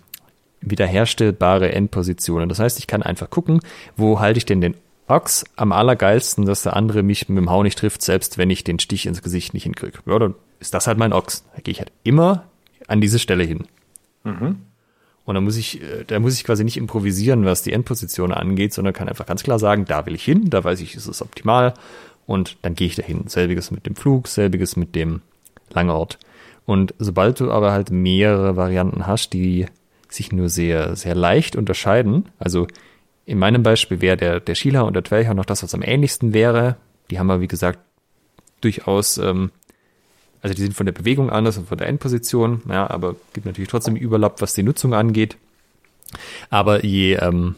wiederherstellbare 0.60 1.72
Endpositionen. 1.72 2.48
Das 2.48 2.58
heißt, 2.58 2.78
ich 2.78 2.86
kann 2.86 3.02
einfach 3.02 3.30
gucken, 3.30 3.60
wo 3.96 4.20
halte 4.20 4.38
ich 4.38 4.46
denn 4.46 4.60
den 4.60 4.76
Ochs 5.08 5.44
am 5.56 5.72
allergeilsten, 5.72 6.46
dass 6.46 6.62
der 6.62 6.76
andere 6.76 7.02
mich 7.02 7.28
mit 7.28 7.38
dem 7.38 7.50
Hau 7.50 7.62
nicht 7.62 7.78
trifft, 7.78 8.02
selbst 8.02 8.38
wenn 8.38 8.50
ich 8.50 8.62
den 8.62 8.78
Stich 8.78 9.06
ins 9.06 9.22
Gesicht 9.22 9.54
nicht 9.54 9.64
hinkriege. 9.64 9.98
Ja, 10.06 10.18
dann 10.18 10.34
ist 10.60 10.74
das 10.74 10.86
halt 10.86 10.98
mein 10.98 11.12
Ochs. 11.12 11.44
Da 11.54 11.62
gehe 11.62 11.72
ich 11.72 11.80
halt 11.80 11.92
immer 12.04 12.44
an 12.86 13.00
diese 13.00 13.18
Stelle 13.18 13.44
hin. 13.44 13.66
Mhm. 14.24 14.60
Und 15.24 15.34
da 15.34 15.40
muss 15.40 15.56
ich, 15.56 15.82
äh, 15.82 16.04
da 16.06 16.18
muss 16.18 16.34
ich 16.34 16.44
quasi 16.44 16.64
nicht 16.64 16.76
improvisieren, 16.76 17.44
was 17.44 17.62
die 17.62 17.72
Endposition 17.72 18.32
angeht, 18.32 18.72
sondern 18.72 18.94
kann 18.94 19.08
einfach 19.08 19.26
ganz 19.26 19.42
klar 19.42 19.58
sagen, 19.58 19.84
da 19.84 20.06
will 20.06 20.14
ich 20.14 20.24
hin, 20.24 20.50
da 20.50 20.62
weiß 20.62 20.80
ich, 20.80 20.94
ist 20.94 21.06
es 21.06 21.22
optimal 21.22 21.74
und 22.26 22.56
dann 22.62 22.74
gehe 22.74 22.86
ich 22.86 22.96
dahin. 22.96 23.26
Selbiges 23.28 23.70
mit 23.70 23.86
dem 23.86 23.96
Flug, 23.96 24.28
selbiges 24.28 24.76
mit 24.76 24.94
dem 24.94 25.22
Langort. 25.72 26.18
Und 26.66 26.94
sobald 26.98 27.40
du 27.40 27.50
aber 27.50 27.72
halt 27.72 27.90
mehrere 27.90 28.56
Varianten 28.56 29.06
hast, 29.06 29.32
die 29.32 29.66
sich 30.08 30.32
nur 30.32 30.48
sehr, 30.48 30.96
sehr 30.96 31.14
leicht 31.14 31.56
unterscheiden, 31.56 32.28
also 32.38 32.66
in 33.26 33.38
meinem 33.38 33.62
Beispiel 33.62 34.00
wäre 34.00 34.16
der, 34.16 34.40
der 34.40 34.54
Schieler 34.54 34.84
und 34.84 34.94
der 34.94 35.02
Dwelcher 35.02 35.34
noch 35.34 35.44
das, 35.44 35.62
was 35.62 35.74
am 35.74 35.82
ähnlichsten 35.82 36.32
wäre. 36.32 36.76
Die 37.10 37.18
haben 37.18 37.28
wir, 37.28 37.40
wie 37.40 37.48
gesagt, 37.48 37.78
durchaus, 38.60 39.18
ähm, 39.18 39.50
also 40.42 40.54
die 40.54 40.62
sind 40.62 40.74
von 40.74 40.86
der 40.86 40.92
Bewegung 40.92 41.30
anders 41.30 41.56
und 41.56 41.68
von 41.68 41.78
der 41.78 41.86
Endposition, 41.86 42.62
ja, 42.68 42.88
aber 42.90 43.14
gibt 43.32 43.46
natürlich 43.46 43.68
trotzdem 43.68 43.96
Überlapp, 43.96 44.40
was 44.40 44.54
die 44.54 44.62
Nutzung 44.62 44.94
angeht. 44.94 45.36
Aber 46.48 46.84
je, 46.84 47.14
ähm, 47.14 47.54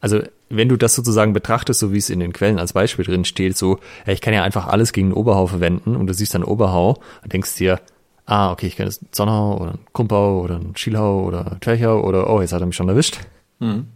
also 0.00 0.22
wenn 0.48 0.68
du 0.68 0.76
das 0.76 0.94
sozusagen 0.94 1.32
betrachtest, 1.32 1.80
so 1.80 1.92
wie 1.92 1.98
es 1.98 2.10
in 2.10 2.20
den 2.20 2.32
Quellen 2.32 2.58
als 2.58 2.72
Beispiel 2.72 3.04
drin 3.04 3.24
steht, 3.24 3.56
so, 3.56 3.78
ja, 4.06 4.12
ich 4.12 4.20
kann 4.20 4.34
ja 4.34 4.42
einfach 4.42 4.66
alles 4.66 4.92
gegen 4.92 5.10
den 5.10 5.14
Oberhau 5.14 5.46
verwenden 5.46 5.96
und 5.96 6.06
du 6.06 6.14
siehst 6.14 6.34
dann 6.34 6.44
Oberhau 6.44 7.00
und 7.22 7.32
denkst 7.32 7.56
dir, 7.56 7.80
ah, 8.26 8.52
okay, 8.52 8.66
ich 8.66 8.76
kann 8.76 8.86
jetzt 8.86 9.02
Sonnenhau 9.14 9.56
oder 9.56 9.70
einen 9.70 9.86
Krumpau 9.92 10.40
oder 10.40 10.56
einen 10.56 10.76
Schielhau 10.76 11.24
oder 11.24 11.58
Twerchau 11.60 12.00
oder, 12.02 12.30
oh, 12.30 12.40
jetzt 12.40 12.52
hat 12.52 12.60
er 12.60 12.66
mich 12.66 12.76
schon 12.76 12.88
erwischt. 12.88 13.18
Mhm. 13.58 13.86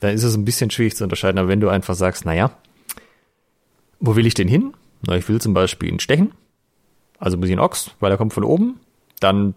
Dann 0.00 0.14
ist 0.14 0.24
es 0.24 0.34
ein 0.34 0.44
bisschen 0.44 0.70
schwierig 0.70 0.96
zu 0.96 1.04
unterscheiden, 1.04 1.38
aber 1.38 1.48
wenn 1.48 1.60
du 1.60 1.68
einfach 1.68 1.94
sagst, 1.94 2.24
naja, 2.24 2.50
wo 4.00 4.16
will 4.16 4.26
ich 4.26 4.34
denn 4.34 4.48
hin? 4.48 4.74
Na, 5.06 5.16
ich 5.16 5.28
will 5.28 5.40
zum 5.40 5.54
Beispiel 5.54 5.88
ihn 5.88 6.00
stechen, 6.00 6.32
also 7.18 7.36
muss 7.36 7.46
ich 7.46 7.52
einen 7.52 7.60
Ochs, 7.60 7.92
weil 8.00 8.10
er 8.10 8.18
kommt 8.18 8.32
von 8.32 8.44
oben, 8.44 8.80
dann 9.20 9.54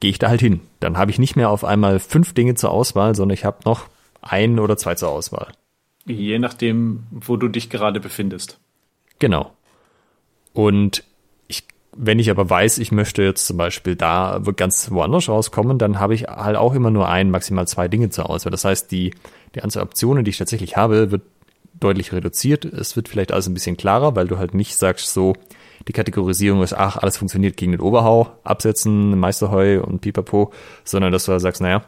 gehe 0.00 0.10
ich 0.10 0.18
da 0.18 0.28
halt 0.28 0.40
hin. 0.40 0.60
Dann 0.80 0.98
habe 0.98 1.10
ich 1.10 1.18
nicht 1.18 1.36
mehr 1.36 1.50
auf 1.50 1.64
einmal 1.64 1.98
fünf 1.98 2.34
Dinge 2.34 2.54
zur 2.54 2.70
Auswahl, 2.70 3.14
sondern 3.14 3.34
ich 3.34 3.44
habe 3.44 3.58
noch 3.64 3.86
ein 4.30 4.58
oder 4.58 4.76
zwei 4.76 4.94
zur 4.94 5.10
Auswahl. 5.10 5.52
Je 6.04 6.38
nachdem, 6.38 7.04
wo 7.10 7.36
du 7.36 7.48
dich 7.48 7.68
gerade 7.70 8.00
befindest. 8.00 8.58
Genau. 9.18 9.52
Und 10.52 11.04
ich, 11.48 11.64
wenn 11.96 12.18
ich 12.18 12.30
aber 12.30 12.48
weiß, 12.48 12.78
ich 12.78 12.92
möchte 12.92 13.22
jetzt 13.22 13.46
zum 13.46 13.56
Beispiel 13.56 13.96
da 13.96 14.40
ganz 14.56 14.90
woanders 14.90 15.28
rauskommen, 15.28 15.78
dann 15.78 15.98
habe 15.98 16.14
ich 16.14 16.24
halt 16.24 16.56
auch 16.56 16.74
immer 16.74 16.90
nur 16.90 17.08
ein, 17.08 17.30
maximal 17.30 17.66
zwei 17.66 17.88
Dinge 17.88 18.10
zur 18.10 18.30
Auswahl. 18.30 18.52
Das 18.52 18.64
heißt, 18.64 18.90
die, 18.92 19.14
die 19.54 19.62
Anzahl 19.62 19.82
Optionen, 19.82 20.24
die 20.24 20.30
ich 20.30 20.38
tatsächlich 20.38 20.76
habe, 20.76 21.10
wird 21.10 21.22
deutlich 21.80 22.12
reduziert. 22.12 22.64
Es 22.64 22.96
wird 22.96 23.08
vielleicht 23.08 23.32
alles 23.32 23.48
ein 23.48 23.54
bisschen 23.54 23.76
klarer, 23.76 24.16
weil 24.16 24.28
du 24.28 24.38
halt 24.38 24.54
nicht 24.54 24.76
sagst, 24.76 25.12
so, 25.12 25.34
die 25.88 25.92
Kategorisierung 25.92 26.62
ist, 26.62 26.72
ach, 26.72 26.96
alles 26.96 27.16
funktioniert 27.16 27.56
gegen 27.56 27.72
den 27.72 27.80
Oberhau, 27.80 28.30
absetzen, 28.44 29.18
Meisterheu 29.18 29.82
und 29.82 30.00
Pipapo, 30.00 30.52
sondern 30.84 31.12
dass 31.12 31.26
du 31.26 31.32
halt 31.32 31.42
sagst, 31.42 31.60
naja, 31.60 31.84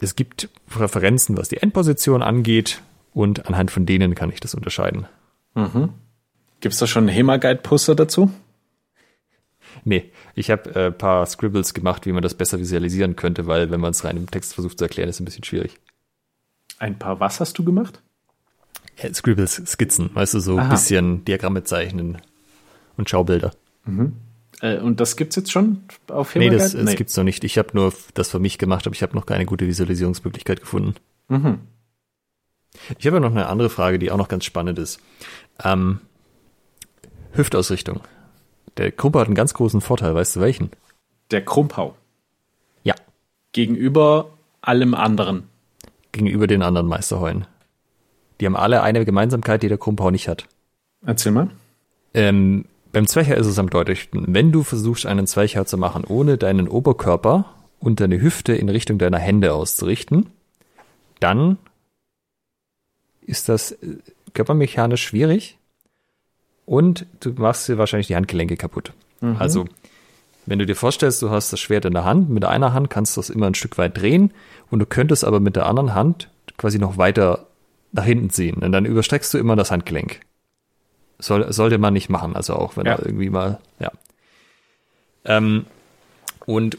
es 0.00 0.16
gibt 0.16 0.48
Präferenzen, 0.68 1.36
was 1.36 1.48
die 1.48 1.58
Endposition 1.58 2.22
angeht 2.22 2.82
und 3.12 3.46
anhand 3.46 3.70
von 3.70 3.86
denen 3.86 4.14
kann 4.14 4.30
ich 4.30 4.40
das 4.40 4.54
unterscheiden. 4.54 5.06
Mhm. 5.54 5.90
Gibt 6.60 6.72
es 6.72 6.78
da 6.78 6.86
schon 6.86 7.04
einen 7.04 7.16
HEMA-Guide-Poster 7.16 7.94
dazu? 7.94 8.30
Nee, 9.84 10.10
ich 10.34 10.50
habe 10.50 10.70
ein 10.70 10.76
äh, 10.76 10.90
paar 10.90 11.24
Scribbles 11.26 11.74
gemacht, 11.74 12.06
wie 12.06 12.12
man 12.12 12.22
das 12.22 12.34
besser 12.34 12.58
visualisieren 12.58 13.16
könnte, 13.16 13.46
weil 13.46 13.70
wenn 13.70 13.80
man 13.80 13.90
es 13.90 14.04
rein 14.04 14.16
im 14.16 14.30
Text 14.30 14.54
versucht 14.54 14.78
zu 14.78 14.84
erklären, 14.84 15.08
ist 15.08 15.16
es 15.16 15.20
ein 15.20 15.24
bisschen 15.24 15.44
schwierig. 15.44 15.78
Ein 16.78 16.98
paar 16.98 17.20
was 17.20 17.40
hast 17.40 17.58
du 17.58 17.64
gemacht? 17.64 18.02
Ja, 19.02 19.12
Scribbles, 19.12 19.62
Skizzen, 19.66 20.10
weißt 20.14 20.34
du, 20.34 20.40
so 20.40 20.56
ein 20.58 20.68
bisschen 20.68 21.24
Diagramme 21.24 21.64
zeichnen 21.64 22.18
und 22.96 23.08
Schaubilder. 23.08 23.52
Mhm. 23.84 24.14
Äh, 24.60 24.78
und 24.78 25.00
das 25.00 25.16
gibt's 25.16 25.36
jetzt 25.36 25.52
schon 25.52 25.82
auf 26.08 26.32
Himmelguide? 26.32 26.56
Nee, 26.56 26.62
das, 26.62 26.74
nee. 26.74 26.84
das 26.84 26.96
gibt's 26.96 27.16
noch 27.16 27.24
nicht. 27.24 27.44
Ich 27.44 27.58
habe 27.58 27.70
nur 27.74 27.92
das 28.14 28.30
für 28.30 28.38
mich 28.38 28.58
gemacht, 28.58 28.86
aber 28.86 28.94
ich 28.94 29.02
habe 29.02 29.14
noch 29.14 29.26
keine 29.26 29.46
gute 29.46 29.66
Visualisierungsmöglichkeit 29.66 30.60
gefunden. 30.60 30.94
Mhm. 31.28 31.60
Ich 32.98 33.06
habe 33.06 33.20
noch 33.20 33.30
eine 33.30 33.46
andere 33.46 33.70
Frage, 33.70 33.98
die 33.98 34.10
auch 34.10 34.16
noch 34.16 34.28
ganz 34.28 34.44
spannend 34.44 34.78
ist. 34.78 35.00
Ähm, 35.64 36.00
Hüftausrichtung. 37.32 38.00
Der 38.76 38.92
Krumpau 38.92 39.20
hat 39.20 39.26
einen 39.26 39.34
ganz 39.34 39.54
großen 39.54 39.80
Vorteil. 39.80 40.14
Weißt 40.14 40.36
du 40.36 40.40
welchen? 40.40 40.70
Der 41.30 41.44
Krumpau. 41.44 41.96
Ja. 42.84 42.94
Gegenüber 43.52 44.30
allem 44.60 44.94
anderen. 44.94 45.44
Gegenüber 46.12 46.46
den 46.46 46.62
anderen 46.62 46.86
Meisterheuen. 46.86 47.46
Die 48.40 48.46
haben 48.46 48.56
alle 48.56 48.82
eine 48.82 49.04
Gemeinsamkeit, 49.04 49.62
die 49.62 49.68
der 49.68 49.78
Krumpau 49.78 50.10
nicht 50.10 50.28
hat. 50.28 50.46
Erzähl 51.04 51.32
mal. 51.32 51.50
Ähm, 52.14 52.64
beim 52.92 53.06
Zwercher 53.06 53.36
ist 53.36 53.46
es 53.46 53.58
am 53.58 53.70
deutlichsten. 53.70 54.24
Wenn 54.28 54.52
du 54.52 54.62
versuchst, 54.62 55.06
einen 55.06 55.26
Zwercher 55.26 55.66
zu 55.66 55.78
machen, 55.78 56.04
ohne 56.04 56.38
deinen 56.38 56.68
Oberkörper 56.68 57.54
und 57.80 58.00
deine 58.00 58.20
Hüfte 58.20 58.54
in 58.54 58.68
Richtung 58.68 58.98
deiner 58.98 59.18
Hände 59.18 59.52
auszurichten, 59.54 60.30
dann 61.20 61.58
ist 63.20 63.48
das 63.48 63.72
äh, 63.72 63.98
körpermechanisch 64.32 65.02
schwierig 65.02 65.58
und 66.64 67.06
du 67.20 67.32
machst 67.32 67.68
dir 67.68 67.78
wahrscheinlich 67.78 68.06
die 68.06 68.16
Handgelenke 68.16 68.56
kaputt. 68.56 68.92
Mhm. 69.20 69.36
Also, 69.38 69.66
wenn 70.46 70.58
du 70.58 70.66
dir 70.66 70.76
vorstellst, 70.76 71.20
du 71.22 71.30
hast 71.30 71.52
das 71.52 71.60
Schwert 71.60 71.84
in 71.84 71.92
der 71.92 72.04
Hand, 72.04 72.30
mit 72.30 72.44
einer 72.44 72.72
Hand 72.72 72.88
kannst 72.88 73.16
du 73.16 73.20
es 73.20 73.30
immer 73.30 73.46
ein 73.46 73.54
Stück 73.54 73.76
weit 73.78 73.98
drehen 73.98 74.32
und 74.70 74.78
du 74.78 74.86
könntest 74.86 75.24
aber 75.24 75.40
mit 75.40 75.56
der 75.56 75.66
anderen 75.66 75.94
Hand 75.94 76.30
quasi 76.56 76.78
noch 76.78 76.96
weiter 76.96 77.46
nach 77.92 78.04
hinten 78.04 78.30
ziehen 78.30 78.62
und 78.62 78.72
dann 78.72 78.84
überstreckst 78.84 79.32
du 79.34 79.38
immer 79.38 79.56
das 79.56 79.70
Handgelenk. 79.70 80.20
Soll, 81.18 81.52
sollte 81.52 81.78
man 81.78 81.94
nicht 81.94 82.08
machen, 82.08 82.36
also 82.36 82.54
auch 82.54 82.76
wenn 82.76 82.86
ja. 82.86 82.92
er 82.92 83.04
irgendwie 83.04 83.30
mal, 83.30 83.58
ja. 83.80 83.90
Ähm, 85.24 85.66
und 86.46 86.78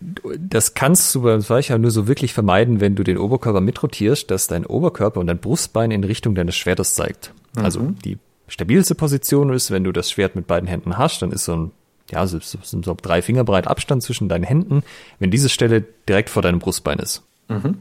das 0.00 0.74
kannst 0.74 1.14
du 1.14 1.22
beim 1.22 1.48
Weicher 1.48 1.76
nur 1.78 1.90
so 1.90 2.06
wirklich 2.06 2.32
vermeiden, 2.32 2.80
wenn 2.80 2.94
du 2.94 3.02
den 3.02 3.18
Oberkörper 3.18 3.60
mitrotierst, 3.60 4.30
dass 4.30 4.46
dein 4.46 4.64
Oberkörper 4.64 5.18
und 5.18 5.26
dein 5.26 5.38
Brustbein 5.38 5.90
in 5.90 6.04
Richtung 6.04 6.34
deines 6.34 6.56
Schwertes 6.56 6.94
zeigt. 6.94 7.32
Mhm. 7.56 7.64
Also 7.64 7.80
die 8.04 8.18
stabilste 8.46 8.94
Position 8.94 9.52
ist, 9.52 9.70
wenn 9.70 9.84
du 9.84 9.92
das 9.92 10.10
Schwert 10.10 10.36
mit 10.36 10.46
beiden 10.46 10.68
Händen 10.68 10.96
hast, 10.98 11.22
dann 11.22 11.32
ist 11.32 11.44
so 11.44 11.56
ein, 11.56 11.70
ja, 12.10 12.26
so, 12.26 12.38
so, 12.40 12.58
so 12.62 12.96
drei 13.00 13.22
Finger 13.22 13.44
breit 13.44 13.66
Abstand 13.66 14.02
zwischen 14.02 14.28
deinen 14.28 14.44
Händen, 14.44 14.82
wenn 15.18 15.30
diese 15.30 15.48
Stelle 15.48 15.84
direkt 16.08 16.30
vor 16.30 16.42
deinem 16.42 16.60
Brustbein 16.60 16.98
ist. 17.00 17.24
Mhm. 17.48 17.78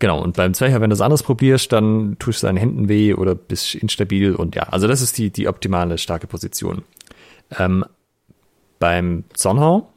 Genau, 0.00 0.20
und 0.20 0.36
beim 0.36 0.54
Zwercher, 0.54 0.80
wenn 0.80 0.90
du 0.90 0.94
es 0.94 1.02
anders 1.02 1.22
probierst, 1.22 1.70
dann 1.72 2.16
tust 2.18 2.42
du 2.42 2.46
deinen 2.46 2.56
Händen 2.56 2.88
weh 2.88 3.12
oder 3.12 3.34
bist 3.34 3.74
instabil 3.74 4.34
und 4.34 4.56
ja, 4.56 4.64
also 4.64 4.88
das 4.88 5.02
ist 5.02 5.18
die, 5.18 5.30
die 5.30 5.46
optimale 5.46 5.98
starke 5.98 6.26
Position. 6.26 6.82
Ähm, 7.58 7.84
beim 8.78 9.24
Zornhau 9.34 9.90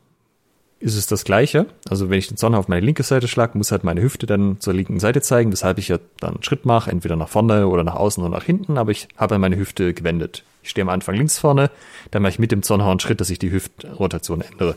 ist 0.79 0.97
es 0.97 1.07
das 1.07 1.23
Gleiche. 1.23 1.67
Also 1.89 2.09
wenn 2.09 2.19
ich 2.19 2.27
den 2.27 2.35
Zornhau 2.35 2.59
auf 2.59 2.67
meine 2.67 2.85
linke 2.85 3.03
Seite 3.03 3.29
schlage, 3.29 3.57
muss 3.57 3.71
halt 3.71 3.85
meine 3.85 4.01
Hüfte 4.01 4.25
dann 4.25 4.59
zur 4.59 4.73
linken 4.73 4.99
Seite 4.99 5.21
zeigen, 5.21 5.53
weshalb 5.53 5.77
ich 5.77 5.87
ja 5.87 5.99
dann 6.19 6.33
einen 6.33 6.43
Schritt 6.43 6.65
mache, 6.65 6.91
entweder 6.91 7.15
nach 7.15 7.29
vorne 7.29 7.69
oder 7.69 7.85
nach 7.85 7.95
außen 7.95 8.21
oder 8.21 8.35
nach 8.35 8.43
hinten, 8.43 8.77
aber 8.77 8.91
ich 8.91 9.07
habe 9.15 9.39
meine 9.39 9.55
Hüfte 9.55 9.93
gewendet. 9.93 10.43
Ich 10.63 10.71
stehe 10.71 10.83
am 10.83 10.89
Anfang 10.89 11.15
links 11.15 11.39
vorne, 11.39 11.71
dann 12.11 12.21
mache 12.21 12.31
ich 12.31 12.39
mit 12.39 12.51
dem 12.51 12.61
Zornhau 12.61 12.91
einen 12.91 12.99
Schritt, 12.99 13.21
dass 13.21 13.29
ich 13.29 13.39
die 13.39 13.51
Hüftrotation 13.51 14.41
ändere. 14.41 14.75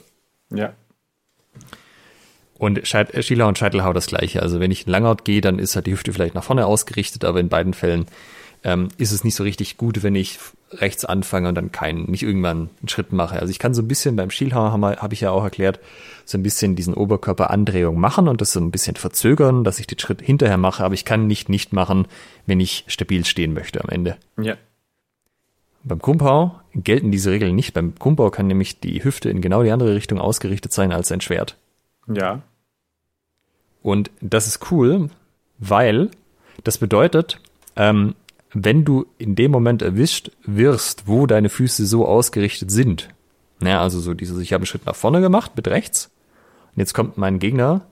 Ja. 0.55 0.73
Und 2.59 2.93
äh, 2.95 3.23
Schieler 3.23 3.49
und 3.49 3.59
Scheitelhau 3.59 3.93
das 3.93 4.07
gleiche. 4.07 4.43
Also 4.43 4.61
wenn 4.61 4.71
ich 4.71 4.87
in 4.87 4.93
Langout 4.93 5.25
gehe, 5.25 5.41
dann 5.41 5.59
ist 5.59 5.77
halt 5.77 5.87
die 5.87 5.93
Hüfte 5.93 6.13
vielleicht 6.13 6.35
nach 6.35 6.45
vorne 6.45 6.67
ausgerichtet, 6.67 7.25
aber 7.25 7.41
in 7.41 7.49
beiden 7.49 7.75
Fällen 7.75 8.07
ähm, 8.65 8.89
ist 8.99 9.13
es 9.13 9.25
nicht 9.25 9.35
so 9.35 9.45
richtig 9.45 9.77
gut, 9.77 10.03
wenn 10.03 10.15
ich 10.15 10.39
rechts 10.73 11.05
anfange 11.05 11.49
und 11.49 11.55
dann 11.55 11.71
keinen, 11.71 12.11
nicht 12.11 12.23
irgendwann 12.23 12.71
einen 12.81 12.89
Schritt 12.89 13.13
mache. 13.13 13.39
Also 13.39 13.51
ich 13.51 13.59
kann 13.59 13.75
so 13.75 13.83
ein 13.83 13.89
bisschen 13.89 14.17
beim 14.17 14.31
Schielhau, 14.31 14.73
habe 14.73 14.97
hab 14.97 15.13
ich 15.13 15.21
ja 15.21 15.31
auch 15.31 15.45
erklärt, 15.45 15.79
so 16.25 16.37
ein 16.37 16.43
bisschen 16.43 16.75
diesen 16.75 16.95
Oberkörperandrehung 16.95 17.99
machen 17.99 18.27
und 18.27 18.41
das 18.41 18.53
so 18.53 18.61
ein 18.61 18.73
bisschen 18.73 18.97
verzögern, 18.97 19.63
dass 19.63 19.79
ich 19.79 19.87
den 19.87 19.99
Schritt 19.99 20.21
hinterher 20.21 20.57
mache, 20.57 20.85
aber 20.85 20.95
ich 20.95 21.05
kann 21.05 21.27
nicht 21.29 21.49
nicht 21.49 21.73
machen, 21.73 22.09
wenn 22.47 22.59
ich 22.59 22.85
stabil 22.89 23.25
stehen 23.25 23.55
möchte 23.55 23.83
am 23.83 23.91
Ende. 23.91 24.17
Ja. 24.41 24.57
Beim 25.85 26.03
Kumpau 26.03 26.61
gelten 26.75 27.13
diese 27.13 27.31
Regeln 27.31 27.55
nicht. 27.55 27.73
Beim 27.73 27.97
Kumpau 27.97 28.31
kann 28.31 28.49
nämlich 28.49 28.81
die 28.81 29.05
Hüfte 29.05 29.31
in 29.31 29.41
genau 29.41 29.63
die 29.63 29.71
andere 29.71 29.95
Richtung 29.95 30.19
ausgerichtet 30.19 30.73
sein 30.73 30.93
als 30.93 31.13
ein 31.13 31.21
Schwert. 31.21 31.57
Ja. 32.07 32.43
Und 33.83 34.11
das 34.21 34.47
ist 34.47 34.71
cool, 34.71 35.11
weil 35.59 36.11
das 36.65 36.79
bedeutet, 36.79 37.41
ähm, 37.77 38.15
wenn 38.53 38.85
du 38.85 39.07
in 39.19 39.35
dem 39.35 39.51
Moment 39.51 39.83
erwischt 39.83 40.31
wirst, 40.45 41.07
wo 41.07 41.27
deine 41.27 41.49
Füße 41.49 41.87
so 41.87 42.07
ausgerichtet 42.07 42.71
sind, 42.71 43.09
naja, 43.61 43.81
also 43.81 44.01
so 44.01 44.15
dieses, 44.15 44.39
ich 44.39 44.53
habe 44.53 44.63
einen 44.63 44.67
Schritt 44.67 44.87
nach 44.87 44.97
vorne 44.97 45.21
gemacht 45.21 45.53
mit 45.57 45.69
rechts 45.69 46.11
und 46.75 46.81
jetzt 46.81 46.95
kommt 46.95 47.17
mein 47.17 47.39
Gegner, 47.39 47.83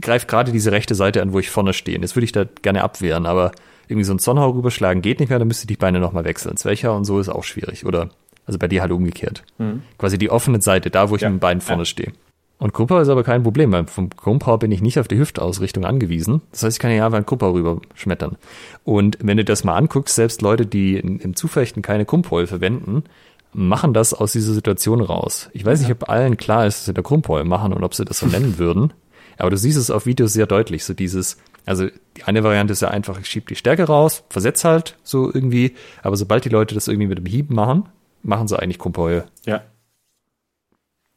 greift 0.00 0.28
gerade 0.28 0.52
diese 0.52 0.72
rechte 0.72 0.94
Seite 0.94 1.22
an, 1.22 1.32
wo 1.32 1.38
ich 1.38 1.50
vorne 1.50 1.72
stehe. 1.72 1.96
Und 1.96 2.02
jetzt 2.02 2.16
würde 2.16 2.24
ich 2.24 2.32
da 2.32 2.44
gerne 2.62 2.82
abwehren, 2.82 3.26
aber 3.26 3.52
irgendwie 3.88 4.04
so 4.04 4.12
ein 4.12 4.18
Sonnenhau 4.18 4.50
rüberschlagen 4.50 5.02
geht 5.02 5.20
nicht 5.20 5.28
mehr, 5.28 5.38
dann 5.38 5.48
müsste 5.48 5.64
ich 5.64 5.68
die 5.68 5.76
Beine 5.76 6.00
nochmal 6.00 6.24
wechseln. 6.24 6.56
Zwächer 6.56 6.94
und 6.94 7.04
so 7.04 7.20
ist 7.20 7.28
auch 7.28 7.44
schwierig. 7.44 7.86
Oder, 7.86 8.10
also 8.46 8.58
bei 8.58 8.68
dir 8.68 8.80
halt 8.80 8.92
umgekehrt. 8.92 9.44
Mhm. 9.58 9.82
Quasi 9.98 10.18
die 10.18 10.30
offene 10.30 10.60
Seite, 10.60 10.90
da 10.90 11.08
wo 11.10 11.16
ich 11.16 11.22
ja. 11.22 11.28
mit 11.28 11.36
den 11.36 11.40
Beinen 11.40 11.60
vorne 11.60 11.82
ja. 11.82 11.86
stehe. 11.86 12.12
Und 12.58 12.72
Kruppau 12.72 13.00
ist 13.00 13.08
aber 13.08 13.22
kein 13.22 13.42
Problem, 13.42 13.70
weil 13.72 13.86
vom 13.86 14.08
Krumpau 14.08 14.56
bin 14.56 14.72
ich 14.72 14.80
nicht 14.80 14.98
auf 14.98 15.08
die 15.08 15.18
Hüftausrichtung 15.18 15.84
angewiesen. 15.84 16.40
Das 16.52 16.62
heißt, 16.62 16.76
ich 16.76 16.80
kann 16.80 16.90
ja 16.90 17.04
einfach 17.04 17.16
einen 17.16 17.26
Krumpau 17.26 17.50
rüberschmettern. 17.50 18.36
Und 18.82 19.18
wenn 19.20 19.36
du 19.36 19.44
das 19.44 19.64
mal 19.64 19.76
anguckst, 19.76 20.14
selbst 20.14 20.40
Leute, 20.40 20.64
die 20.64 20.96
im 20.96 21.36
Zufechten 21.36 21.82
keine 21.82 22.06
Krumpau 22.06 22.46
verwenden, 22.46 23.04
machen 23.52 23.94
das 23.94 24.14
aus 24.14 24.32
dieser 24.32 24.52
Situation 24.52 25.00
raus. 25.00 25.50
Ich 25.52 25.64
weiß 25.64 25.80
nicht, 25.80 25.90
ob 25.90 26.08
allen 26.08 26.36
klar 26.36 26.66
ist, 26.66 26.78
dass 26.78 26.84
sie 26.86 26.94
da 26.94 27.02
Krumpau 27.02 27.42
machen 27.44 27.72
und 27.72 27.84
ob 27.84 27.94
sie 27.94 28.04
das 28.04 28.18
so 28.18 28.26
nennen 28.26 28.58
würden. 28.58 28.92
Aber 29.38 29.50
du 29.50 29.56
siehst 29.56 29.78
es 29.78 29.90
auf 29.90 30.06
Videos 30.06 30.32
sehr 30.32 30.46
deutlich, 30.46 30.84
so 30.84 30.94
dieses, 30.94 31.36
also 31.66 31.88
die 32.16 32.24
eine 32.24 32.42
Variante 32.42 32.72
ist 32.72 32.80
ja 32.80 32.88
einfach, 32.88 33.20
ich 33.20 33.26
schieb 33.26 33.48
die 33.48 33.54
Stärke 33.54 33.84
raus, 33.84 34.24
versetz 34.30 34.64
halt 34.64 34.96
so 35.02 35.26
irgendwie, 35.32 35.74
aber 36.02 36.16
sobald 36.16 36.46
die 36.46 36.48
Leute 36.48 36.74
das 36.74 36.88
irgendwie 36.88 37.08
mit 37.08 37.18
dem 37.18 37.26
Hieb 37.26 37.50
machen, 37.50 37.88
machen 38.22 38.48
sie 38.48 38.58
eigentlich 38.58 38.78
Krumpau. 38.78 39.10
Ja. 39.10 39.24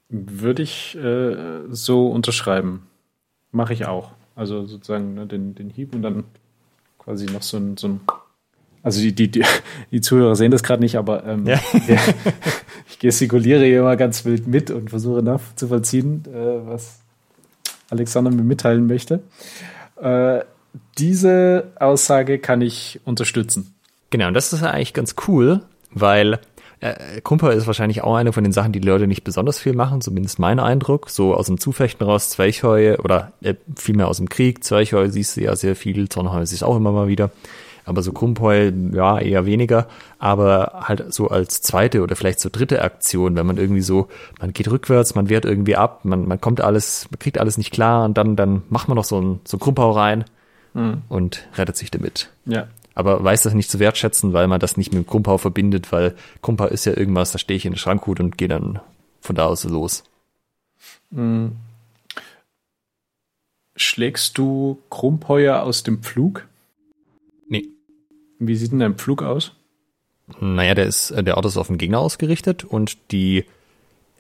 Würde 0.10 0.64
ich 0.64 0.97
äh, 0.97 1.36
so 1.70 2.10
unterschreiben. 2.10 2.88
Mache 3.51 3.74
ich 3.74 3.86
auch. 3.86 4.12
Also 4.36 4.66
sozusagen 4.66 5.14
ne, 5.14 5.28
den, 5.28 5.55
den 5.55 5.70
Hieb 5.70 5.93
und 5.93 6.01
dann 6.01 6.24
quasi 6.97 7.26
noch 7.26 7.41
so 7.41 7.57
ein, 7.57 7.78
so 7.78 7.88
ein 7.88 8.01
also 8.82 9.01
die, 9.01 9.14
die, 9.14 9.30
die, 9.30 9.43
die 9.91 10.01
Zuhörer 10.01 10.36
sehen 10.36 10.51
das 10.51 10.64
gerade 10.64 10.82
nicht, 10.82 10.95
aber 10.95 11.26
ähm, 11.26 11.45
ja. 11.45 11.60
ich 12.89 12.99
gestikuliere 12.99 13.66
hier 13.66 13.80
immer 13.80 13.97
ganz 13.97 14.26
wild 14.26 14.47
mit 14.47 14.72
und 14.72 14.89
versuche 14.89 15.22
nachzuvollziehen, 15.22 16.24
äh, 16.28 16.68
was 16.68 16.99
Alexander 17.89 18.32
mir 18.32 18.43
mitteilen 18.43 18.88
möchte. 18.88 19.22
Äh, 20.01 20.41
diese 20.97 21.72
Aussage 21.80 22.39
kann 22.39 22.62
ich 22.62 22.99
unterstützen. 23.05 23.74
Genau, 24.12 24.28
und 24.28 24.34
das 24.34 24.53
ist 24.53 24.64
eigentlich 24.64 24.93
ganz 24.93 25.16
cool, 25.28 25.62
weil 25.91 26.39
äh, 26.82 27.21
Kumper 27.21 27.51
ist 27.53 27.67
wahrscheinlich 27.67 28.03
auch 28.03 28.15
eine 28.15 28.32
von 28.32 28.43
den 28.43 28.53
Sachen, 28.53 28.71
die, 28.71 28.80
die 28.80 28.88
Leute 28.88 29.07
nicht 29.07 29.23
besonders 29.23 29.59
viel 29.59 29.73
machen, 29.73 30.01
zumindest 30.01 30.39
mein 30.39 30.59
Eindruck. 30.59 31.09
So 31.09 31.34
aus 31.34 31.47
dem 31.47 31.59
Zufechten 31.59 32.05
raus, 32.05 32.30
Zwerchheu 32.30 32.97
oder 32.97 33.34
äh, 33.41 33.55
vielmehr 33.75 34.07
aus 34.07 34.17
dem 34.17 34.30
Krieg. 34.30 34.63
Zwerchheu 34.63 35.09
siehst 35.09 35.38
du 35.38 35.41
ja 35.41 35.55
sehr 35.55 35.75
viel, 35.75 36.09
Zornheu 36.09 36.45
siehst 36.45 36.61
du 36.61 36.65
auch 36.65 36.77
immer 36.77 36.91
mal 36.91 37.07
wieder. 37.07 37.32
Aber 37.86 38.03
so 38.03 38.11
Krumpeu, 38.11 38.71
ja, 38.93 39.19
eher 39.19 39.45
weniger. 39.45 39.88
Aber 40.19 40.84
halt 40.84 41.11
so 41.13 41.27
als 41.30 41.61
zweite 41.61 42.01
oder 42.01 42.15
vielleicht 42.15 42.39
so 42.39 42.49
dritte 42.51 42.82
Aktion, 42.82 43.36
wenn 43.36 43.47
man 43.47 43.57
irgendwie 43.57 43.82
so, 43.82 44.07
man 44.39 44.53
geht 44.53 44.69
rückwärts, 44.69 45.15
man 45.15 45.27
wehrt 45.27 45.43
irgendwie 45.43 45.75
ab, 45.75 46.05
man, 46.05 46.27
man 46.27 46.39
kommt 46.39 46.61
alles, 46.61 47.07
man 47.09 47.19
kriegt 47.19 47.39
alles 47.39 47.57
nicht 47.57 47.71
klar 47.71 48.05
und 48.05 48.17
dann, 48.17 48.36
dann 48.36 48.61
macht 48.69 48.88
man 48.89 48.95
noch 48.95 49.05
so 49.05 49.19
ein, 49.19 49.39
so 49.43 49.57
Krumpau 49.57 49.91
rein 49.91 50.25
mhm. 50.73 51.01
und 51.09 51.47
rettet 51.57 51.77
sich 51.77 51.89
damit. 51.89 52.30
Ja. 52.45 52.67
Aber 52.95 53.23
weiß 53.23 53.43
das 53.43 53.53
nicht 53.53 53.69
zu 53.69 53.79
wertschätzen, 53.79 54.33
weil 54.33 54.47
man 54.47 54.59
das 54.59 54.77
nicht 54.77 54.91
mit 54.91 55.03
dem 55.03 55.07
Krumpau 55.07 55.37
verbindet, 55.37 55.91
weil 55.91 56.15
Krumpau 56.41 56.65
ist 56.65 56.85
ja 56.85 56.95
irgendwas, 56.95 57.31
da 57.31 57.37
stehe 57.37 57.57
ich 57.57 57.65
in 57.65 57.73
den 57.73 57.77
Schrankhut 57.77 58.19
und 58.19 58.37
gehe 58.37 58.47
dann 58.47 58.79
von 59.21 59.35
da 59.35 59.45
aus 59.45 59.63
los. 59.63 60.03
Mhm. 61.11 61.55
Schlägst 63.75 64.37
du 64.37 64.79
Krumpeuer 64.89 65.63
aus 65.63 65.83
dem 65.83 65.99
Pflug? 65.99 66.47
Nee. 67.47 67.67
Wie 68.37 68.55
sieht 68.55 68.71
denn 68.71 68.79
dein 68.79 68.95
Pflug 68.95 69.23
aus? 69.23 69.53
Naja, 70.39 70.75
der 70.75 70.85
ist, 70.85 71.13
der 71.17 71.37
Ort 71.37 71.45
ist 71.45 71.57
auf 71.57 71.67
den 71.67 71.77
Gegner 71.77 71.99
ausgerichtet 71.99 72.63
und 72.63 73.11
die 73.11 73.45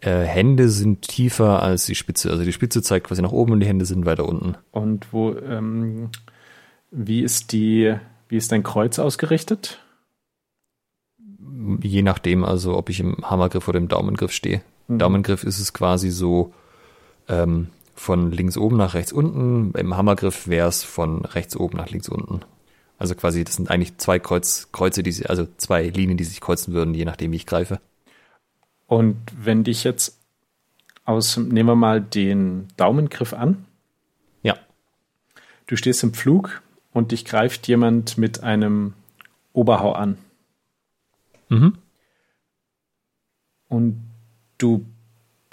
äh, 0.01 0.23
Hände 0.23 0.69
sind 0.69 1.07
tiefer 1.07 1.61
als 1.61 1.85
die 1.85 1.95
Spitze. 1.95 2.31
Also 2.31 2.43
die 2.43 2.53
Spitze 2.53 2.81
zeigt 2.81 3.07
quasi 3.07 3.21
nach 3.21 3.31
oben 3.31 3.51
und 3.51 3.59
die 3.59 3.67
Hände 3.67 3.85
sind 3.85 4.05
weiter 4.05 4.27
unten. 4.27 4.55
Und 4.71 5.11
wo, 5.11 5.35
ähm, 5.35 6.09
wie 6.91 7.21
ist 7.21 7.51
die, 7.51 7.95
wie 8.29 8.37
ist 8.37 8.51
dein 8.51 8.63
Kreuz 8.63 8.99
ausgerichtet? 8.99 9.79
Je 11.81 12.03
nachdem, 12.03 12.45
also 12.45 12.77
ob 12.77 12.89
ich 12.89 12.99
im 12.99 13.17
Hammergriff 13.29 13.67
oder 13.67 13.79
im 13.79 13.87
Daumengriff 13.89 14.31
stehe. 14.31 14.61
Mhm. 14.87 14.99
Daumengriff 14.99 15.43
ist 15.43 15.59
es 15.59 15.73
quasi 15.73 16.09
so 16.11 16.53
ähm, 17.27 17.67
von 17.95 18.31
links 18.31 18.55
oben 18.57 18.77
nach 18.77 18.93
rechts 18.93 19.11
unten. 19.11 19.73
Im 19.77 19.97
Hammergriff 19.97 20.47
wäre 20.47 20.69
es 20.69 20.83
von 20.83 21.25
rechts 21.25 21.57
oben 21.57 21.77
nach 21.77 21.89
links 21.89 22.07
unten. 22.07 22.41
Also 22.97 23.15
quasi, 23.15 23.43
das 23.43 23.55
sind 23.55 23.71
eigentlich 23.71 23.97
zwei 23.97 24.19
Kreuz, 24.19 24.69
Kreuze, 24.71 25.03
die 25.03 25.25
also 25.25 25.47
zwei 25.57 25.87
Linien, 25.87 26.17
die 26.17 26.23
sich 26.23 26.39
kreuzen 26.39 26.73
würden, 26.73 26.93
je 26.93 27.05
nachdem, 27.05 27.31
wie 27.31 27.37
ich 27.37 27.45
greife. 27.45 27.79
Und 28.87 29.17
wenn 29.35 29.63
dich 29.63 29.83
jetzt 29.83 30.17
aus, 31.05 31.37
nehmen 31.37 31.69
wir 31.69 31.75
mal 31.75 32.01
den 32.01 32.67
Daumengriff 32.77 33.33
an. 33.33 33.65
Ja. 34.43 34.55
Du 35.65 35.75
stehst 35.75 36.03
im 36.03 36.13
Flug 36.13 36.61
und 36.99 37.11
dich 37.11 37.25
greift 37.25 37.67
jemand 37.67 38.17
mit 38.17 38.43
einem 38.43 38.93
Oberhau 39.53 39.93
an. 39.93 40.17
Mhm. 41.49 41.77
Und 43.67 44.03
du 44.57 44.85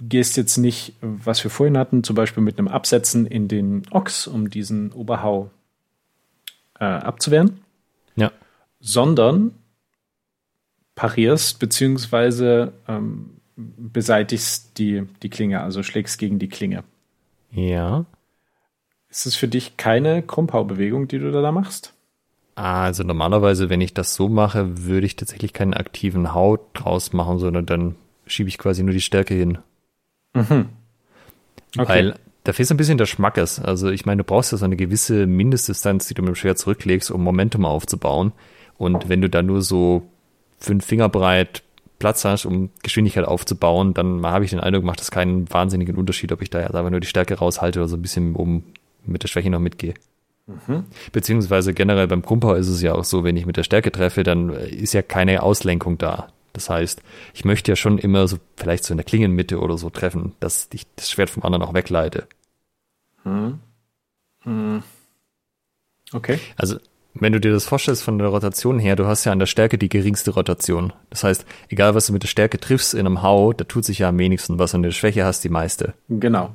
gehst 0.03 0.37
jetzt 0.37 0.59
nicht, 0.59 0.95
was 1.01 1.43
wir 1.43 1.51
vorhin 1.51 1.79
hatten, 1.79 2.05
zum 2.05 2.17
Beispiel 2.17 2.43
mit 2.43 2.59
einem 2.59 2.69
Absetzen 2.69 3.27
in 3.27 3.49
den 3.49 3.83
Ochs, 3.91 4.27
um 4.27 4.51
diesen 4.51 4.93
Oberhau 4.93 5.51
äh, 6.79 6.85
abzuwehren. 6.85 7.61
Ja. 8.17 8.33
Sondern 8.81 9.55
parierst 10.95 11.59
beziehungsweise 11.59 12.73
ähm, 12.89 13.37
beseitigst 13.57 14.79
die, 14.79 15.07
die 15.23 15.31
Klinge, 15.31 15.63
also 15.63 15.83
schlägst 15.83 16.19
gegen 16.19 16.39
die 16.39 16.49
Klinge. 16.49 16.85
Ja. 17.53 18.05
Ist 19.17 19.25
es 19.25 19.35
für 19.35 19.49
dich 19.49 19.79
keine 19.79 20.23
Krumpau-Bewegung, 20.23 21.09
die 21.09 21.19
du 21.19 21.33
da 21.33 21.51
machst? 21.51 21.95
Also 22.55 23.03
normalerweise, 23.03 23.71
wenn 23.71 23.81
ich 23.81 23.95
das 23.95 24.15
so 24.15 24.29
mache, 24.29 24.85
würde 24.85 25.07
ich 25.07 25.17
tatsächlich 25.17 25.55
keinen 25.55 25.73
aktiven 25.73 26.35
Haut 26.35 26.61
draus 26.75 27.15
machen, 27.15 27.39
sondern 27.39 27.65
dann 27.65 27.95
schiebe 28.27 28.51
ich 28.51 28.59
quasi 28.59 28.83
nur 28.83 28.93
die 28.93 29.01
Stärke 29.01 29.33
hin. 29.33 29.57
Mhm. 30.35 30.69
Okay. 31.79 31.89
Weil 31.89 32.15
da 32.45 32.53
fehlt 32.53 32.69
so 32.69 32.75
ein 32.75 32.77
bisschen 32.77 32.99
der 32.99 33.07
Schmackes. 33.07 33.59
Also 33.59 33.89
ich 33.89 34.05
meine, 34.05 34.19
du 34.19 34.25
brauchst 34.25 34.53
ja 34.53 34.59
so 34.59 34.67
eine 34.67 34.77
gewisse 34.77 35.27
Mindestdistanz, 35.27 36.09
die 36.09 36.15
du 36.15 36.21
mit 36.21 36.29
dem 36.29 36.35
Schwert 36.35 36.59
zurücklegst, 36.59 37.11
um 37.11 37.25
Momentum 37.25 37.65
aufzubauen. 37.65 38.33
Und 38.77 39.09
wenn 39.09 39.23
du 39.23 39.31
da 39.31 39.41
nur 39.41 39.63
so 39.63 40.03
fünf 40.59 40.85
Finger 40.85 41.09
breit 41.09 41.63
Platz 41.99 42.27
hast, 42.27 42.45
um 42.45 42.69
Geschwindigkeit 42.83 43.25
aufzubauen, 43.25 43.95
dann 43.95 44.27
habe 44.27 44.45
ich 44.45 44.51
den 44.51 44.61
Eindruck, 44.61 44.85
macht 44.85 45.01
das 45.01 45.11
keinen 45.11 45.51
wahnsinnigen 45.51 45.97
Unterschied, 45.97 46.33
ob 46.33 46.43
ich 46.43 46.51
da 46.51 46.61
jetzt 46.61 46.75
einfach 46.75 46.91
nur 46.91 47.01
die 47.01 47.07
Stärke 47.07 47.37
raushalte 47.37 47.79
oder 47.79 47.89
so 47.89 47.97
ein 47.97 48.03
bisschen 48.03 48.37
oben 48.37 48.75
mit 49.07 49.23
der 49.23 49.29
Schwäche 49.29 49.51
noch 49.51 49.61
mitgehe. 49.61 49.95
Mhm. 50.47 50.85
Beziehungsweise 51.13 51.75
generell 51.75 52.07
beim 52.07 52.23
Krumpau 52.23 52.55
ist 52.55 52.69
es 52.69 52.81
ja 52.81 52.95
auch 52.95 53.05
so, 53.05 53.25
wenn 53.25 53.37
ich 53.37 53.47
mit 53.47 53.57
der 53.57 53.65
Stärke 53.65 53.91
treffe, 53.91 54.23
dann 54.23 54.51
ist 54.51 54.95
ja 54.95 55.03
keine 55.03 55.43
Auslenkung 55.43 55.99
da. 55.99 56.29
Das 56.53 56.71
heißt, 56.71 57.03
ich 57.35 57.45
möchte 57.45 57.73
ja 57.73 57.77
schon 57.77 57.99
immer 57.99 58.29
so 58.29 58.39
vielleicht 58.57 58.85
so 58.85 58.95
in 58.95 58.99
der 58.99 59.05
Klingenmitte 59.05 59.61
oder 59.61 59.77
so 59.77 59.91
treffen, 59.91 60.35
dass 60.41 60.69
ich 60.73 60.87
das 60.97 61.11
Schwert 61.11 61.29
vom 61.29 61.43
anderen 61.43 61.63
auch 61.63 61.75
wegleite. 61.75 62.29
Hm. 63.25 63.59
Hm. 64.43 64.83
Okay. 66.13 66.39
Also, 66.57 66.79
wenn 67.13 67.33
du 67.33 67.41
dir 67.41 67.53
das 67.53 67.67
vorstellst 67.67 68.03
von 68.03 68.19
der 68.19 68.29
Rotation 68.29 68.79
her, 68.79 68.97
du 68.97 69.07
hast 69.07 69.25
ja 69.25 69.33
an 69.33 69.39
der 69.39 69.47
Stärke 69.47 69.79
die 69.79 69.89
geringste 69.89 70.31
Rotation. 70.31 70.93
Das 71.11 71.25
heißt, 71.25 71.45
egal 71.69 71.95
was 71.95 72.07
du 72.07 72.13
mit 72.13 72.23
der 72.23 72.29
Stärke 72.29 72.59
triffst 72.59 72.95
in 72.95 73.01
einem 73.01 73.23
Hau, 73.23 73.53
da 73.53 73.65
tut 73.65 73.85
sich 73.85 73.99
ja 73.99 74.09
am 74.09 74.19
wenigsten 74.19 74.59
was. 74.59 74.75
Und 74.75 74.83
der 74.83 74.93
Schwäche 74.93 75.25
hast 75.25 75.43
die 75.45 75.49
meiste. 75.49 75.95
Genau. 76.09 76.55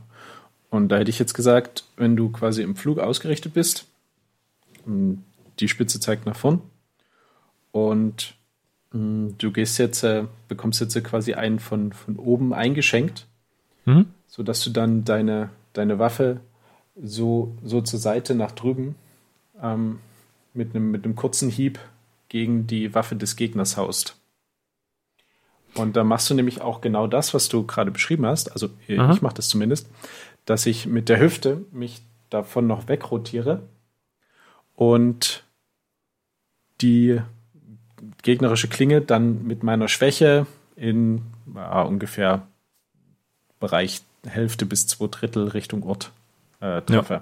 Und 0.71 0.87
da 0.87 0.97
hätte 0.97 1.09
ich 1.09 1.19
jetzt 1.19 1.33
gesagt, 1.33 1.83
wenn 1.97 2.15
du 2.15 2.29
quasi 2.29 2.63
im 2.63 2.75
Flug 2.75 2.97
ausgerichtet 2.97 3.53
bist, 3.53 3.85
hm, 4.85 5.21
die 5.59 5.67
Spitze 5.67 5.99
zeigt 5.99 6.25
nach 6.25 6.37
vorn 6.37 6.61
und 7.71 8.35
hm, 8.91 9.35
du 9.37 9.51
gehst 9.51 9.77
jetzt, 9.77 10.03
äh, 10.03 10.23
bekommst 10.47 10.79
jetzt 10.79 11.01
quasi 11.03 11.33
einen 11.33 11.59
von, 11.59 11.91
von 11.91 12.15
oben 12.15 12.53
eingeschenkt, 12.53 13.27
mhm. 13.85 14.07
sodass 14.27 14.63
du 14.63 14.69
dann 14.69 15.03
deine, 15.03 15.49
deine 15.73 15.99
Waffe 15.99 16.39
so, 16.95 17.55
so 17.63 17.81
zur 17.81 17.99
Seite 17.99 18.33
nach 18.33 18.53
drüben 18.53 18.95
ähm, 19.61 19.99
mit, 20.53 20.73
einem, 20.73 20.89
mit 20.89 21.03
einem 21.03 21.17
kurzen 21.17 21.49
Hieb 21.49 21.79
gegen 22.29 22.65
die 22.65 22.95
Waffe 22.95 23.17
des 23.17 23.35
Gegners 23.35 23.75
haust. 23.75 24.15
Und 25.73 25.95
da 25.95 26.03
machst 26.03 26.29
du 26.29 26.33
nämlich 26.33 26.61
auch 26.61 26.81
genau 26.81 27.07
das, 27.07 27.33
was 27.33 27.47
du 27.47 27.65
gerade 27.65 27.91
beschrieben 27.91 28.25
hast. 28.25 28.51
Also 28.51 28.69
Aha. 28.89 29.13
ich 29.13 29.21
mache 29.21 29.35
das 29.35 29.47
zumindest, 29.47 29.89
dass 30.45 30.65
ich 30.65 30.85
mit 30.85 31.09
der 31.09 31.19
Hüfte 31.19 31.65
mich 31.71 32.01
davon 32.29 32.67
noch 32.67 32.87
wegrotiere 32.87 33.63
und 34.75 35.43
die 36.81 37.21
gegnerische 38.23 38.67
Klinge 38.67 39.01
dann 39.01 39.45
mit 39.45 39.63
meiner 39.63 39.87
Schwäche 39.87 40.47
in 40.75 41.21
ja, 41.53 41.83
ungefähr 41.83 42.47
Bereich 43.59 44.01
Hälfte 44.25 44.65
bis 44.65 44.87
zwei 44.87 45.07
Drittel 45.07 45.47
Richtung 45.49 45.83
Ort 45.83 46.11
äh, 46.59 46.81
treffe. 46.81 47.21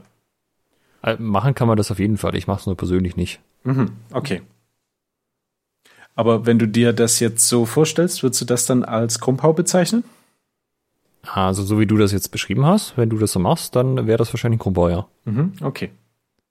Ja. 1.03 1.11
Äh, 1.11 1.17
machen 1.19 1.55
kann 1.55 1.67
man 1.67 1.77
das 1.77 1.91
auf 1.91 1.99
jeden 1.99 2.17
Fall. 2.17 2.35
Ich 2.35 2.47
mache 2.47 2.61
es 2.61 2.65
nur 2.65 2.77
persönlich 2.77 3.15
nicht. 3.15 3.39
Mhm, 3.63 3.91
okay. 4.11 4.41
Aber 6.15 6.45
wenn 6.45 6.59
du 6.59 6.67
dir 6.67 6.93
das 6.93 7.19
jetzt 7.19 7.47
so 7.47 7.65
vorstellst, 7.65 8.23
würdest 8.23 8.41
du 8.41 8.45
das 8.45 8.65
dann 8.65 8.83
als 8.83 9.19
Krumpau 9.19 9.53
bezeichnen? 9.53 10.03
Also 11.23 11.63
so 11.63 11.79
wie 11.79 11.85
du 11.85 11.97
das 11.97 12.11
jetzt 12.11 12.29
beschrieben 12.29 12.65
hast, 12.65 12.97
wenn 12.97 13.09
du 13.09 13.17
das 13.17 13.33
so 13.33 13.39
machst, 13.39 13.75
dann 13.75 14.07
wäre 14.07 14.17
das 14.17 14.33
wahrscheinlich 14.33 14.57
ein 14.57 14.63
Krumpau, 14.63 14.89
ja. 14.89 15.07
Mhm, 15.25 15.53
okay. 15.61 15.91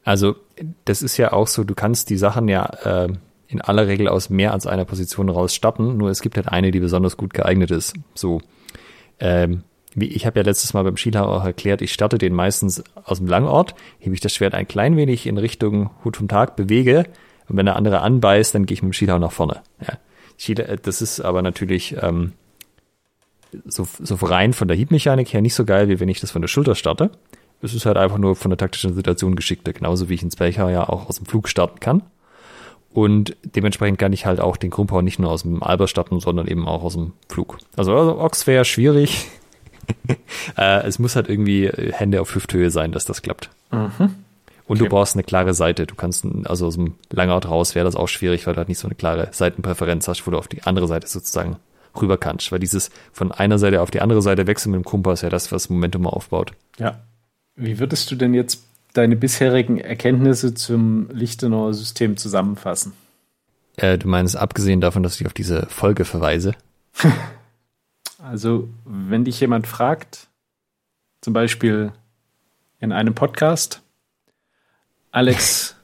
Also 0.05 0.37
das 0.85 1.03
ist 1.03 1.17
ja 1.17 1.33
auch 1.33 1.47
so, 1.47 1.65
du 1.65 1.75
kannst 1.75 2.11
die 2.11 2.17
Sachen 2.17 2.49
ja 2.49 2.65
äh, 2.85 3.09
in 3.49 3.61
aller 3.61 3.87
Regel 3.87 4.09
aus 4.09 4.31
mehr 4.31 4.53
als 4.53 4.67
einer 4.67 4.85
Position 4.85 5.29
raus 5.29 5.55
starten, 5.55 5.97
nur 5.97 6.11
es 6.11 6.21
gibt 6.21 6.37
halt 6.37 6.49
eine, 6.49 6.71
die 6.71 6.81
besonders 6.81 7.17
gut 7.17 7.33
geeignet 7.33 7.71
ist. 7.71 7.95
So, 8.15 8.41
ähm, 9.21 9.63
wie 9.95 10.07
ich 10.07 10.27
habe 10.27 10.39
ja 10.39 10.45
letztes 10.45 10.75
Mal 10.75 10.85
beim 10.85 10.97
Skilauch 10.97 11.29
auch 11.29 11.45
erklärt, 11.45 11.83
ich 11.83 11.93
starte 11.93 12.19
den 12.19 12.35
meistens 12.35 12.85
aus 13.05 13.19
dem 13.19 13.27
Langort, 13.27 13.75
hebe 13.99 14.15
ich 14.15 14.21
das 14.21 14.35
Schwert 14.35 14.55
ein 14.55 14.69
klein 14.69 14.97
wenig 14.97 15.27
in 15.27 15.39
Richtung 15.39 15.91
Hut 16.05 16.19
vom 16.19 16.29
Tag, 16.29 16.57
bewege 16.57 17.05
und 17.49 17.57
wenn 17.57 17.67
der 17.67 17.77
andere 17.77 18.01
anbeißt, 18.01 18.55
dann 18.55 18.67
gehe 18.67 18.75
ich 18.75 18.83
mit 18.83 18.93
dem 18.93 18.95
Skilauch 18.95 19.19
nach 19.19 19.33
vorne. 19.33 19.63
Ja. 19.81 19.99
Skila 20.39 20.77
das 20.77 21.03
ist 21.03 21.21
aber 21.21 21.43
natürlich 21.43 21.97
ähm, 22.01 22.33
so, 23.67 23.87
so 24.01 24.15
rein 24.27 24.53
von 24.53 24.69
der 24.69 24.77
Hiebmechanik 24.77 25.33
her 25.33 25.41
nicht 25.41 25.55
so 25.55 25.65
geil, 25.65 25.89
wie 25.89 26.01
wenn 26.01 26.09
ich 26.09 26.21
das 26.21 26.31
von 26.31 26.43
der 26.43 26.49
Schulter 26.49 26.75
starte. 26.75 27.11
Es 27.61 27.75
ist 27.75 27.87
halt 27.87 27.97
einfach 27.97 28.19
nur 28.19 28.37
von 28.37 28.51
der 28.51 28.59
taktischen 28.59 28.95
Situation 28.95 29.35
geschickter, 29.35 29.73
genauso 29.73 30.09
wie 30.09 30.15
ich 30.15 30.23
ins 30.23 30.37
Becher 30.37 30.71
ja 30.71 30.89
auch 30.89 31.09
aus 31.09 31.17
dem 31.17 31.27
Flug 31.27 31.49
starten 31.49 31.81
kann. 31.81 32.03
Und 32.93 33.37
dementsprechend 33.43 33.99
kann 33.99 34.13
ich 34.13 34.27
halt 34.27 34.41
auch 34.41 34.57
den 34.57 34.71
Krumpau 34.71 35.03
nicht 35.03 35.19
nur 35.19 35.31
aus 35.31 35.43
dem 35.43 35.63
Alber 35.63 35.89
starten, 35.89 36.21
sondern 36.21 36.47
eben 36.47 36.67
auch 36.67 36.83
aus 36.83 36.95
dem 36.95 37.13
Flug. 37.29 37.59
Also, 37.77 37.95
also 37.95 38.19
Ochs 38.19 38.47
wäre 38.47 38.65
schwierig. 38.65 39.29
äh, 40.57 40.83
es 40.87 40.99
muss 40.99 41.17
halt 41.17 41.29
irgendwie 41.29 41.69
Hände 41.69 42.21
auf 42.21 42.35
Hüfthöhe 42.35 42.71
sein, 42.71 42.93
dass 42.93 43.05
das 43.05 43.23
klappt. 43.23 43.51
Mhm. 43.71 44.15
Und 44.67 44.77
okay. 44.77 44.85
du 44.85 44.89
brauchst 44.91 45.15
eine 45.15 45.23
klare 45.23 45.55
Seite. 45.55 45.87
Du 45.87 45.95
kannst, 45.95 46.27
also 46.45 46.67
aus 46.67 46.75
dem 46.75 46.95
Langout 47.11 47.49
raus 47.49 47.75
wäre 47.75 47.85
das 47.85 47.97
auch 47.97 48.09
schwierig, 48.09 48.47
weil 48.47 48.55
du 48.55 48.59
halt 48.59 48.69
nicht 48.69 48.79
so 48.79 48.87
eine 48.87 48.95
klare 48.95 49.29
Seitenpräferenz 49.33 50.09
hast, 50.09 50.27
wo 50.27 50.31
du 50.31 50.39
auf 50.39 50.49
die 50.49 50.63
andere 50.63 50.87
Seite 50.87 51.07
sozusagen 51.07 51.57
rüber 52.01 52.19
kannst. 52.19 52.53
Weil 52.53 52.59
dieses 52.59 52.91
von 53.13 53.33
einer 53.33 53.59
Seite 53.59 53.83
auf 53.83 53.91
die 53.91 54.01
andere 54.01 54.23
Seite 54.23 54.47
wechseln 54.47 54.73
mit 54.73 54.83
dem 54.83 54.85
Krumpau 54.85 55.13
ist 55.13 55.23
ja 55.23 55.31
das, 55.31 55.53
was 55.53 55.69
Momentum 55.69 56.07
aufbaut. 56.07 56.53
Ja. 56.79 57.01
Wie 57.57 57.79
würdest 57.79 58.11
du 58.11 58.15
denn 58.15 58.35
jetzt 58.35 58.65
deine 58.93 59.17
bisherigen 59.17 59.79
Erkenntnisse 59.79 60.55
zum 60.55 61.09
Lichtenauer 61.11 61.75
System 61.75 62.17
zusammenfassen? 62.17 62.93
Äh, 63.77 63.99
du 63.99 64.09
meinst, 64.09 64.37
abgesehen 64.37 64.81
davon, 64.81 65.03
dass 65.03 65.21
ich 65.21 65.27
auf 65.27 65.33
diese 65.33 65.67
Folge 65.67 66.05
verweise? 66.05 66.55
also, 68.23 68.69
wenn 68.85 69.25
dich 69.25 69.41
jemand 69.41 69.67
fragt, 69.67 70.29
zum 71.21 71.33
Beispiel 71.33 71.93
in 72.81 72.93
einem 72.93 73.15
Podcast, 73.15 73.83
Alex, 75.11 75.77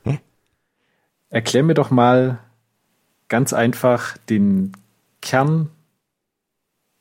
erklär 1.28 1.64
mir 1.64 1.74
doch 1.74 1.90
mal 1.90 2.38
ganz 3.28 3.52
einfach 3.52 4.16
den 4.28 4.72
Kern, 5.20 5.70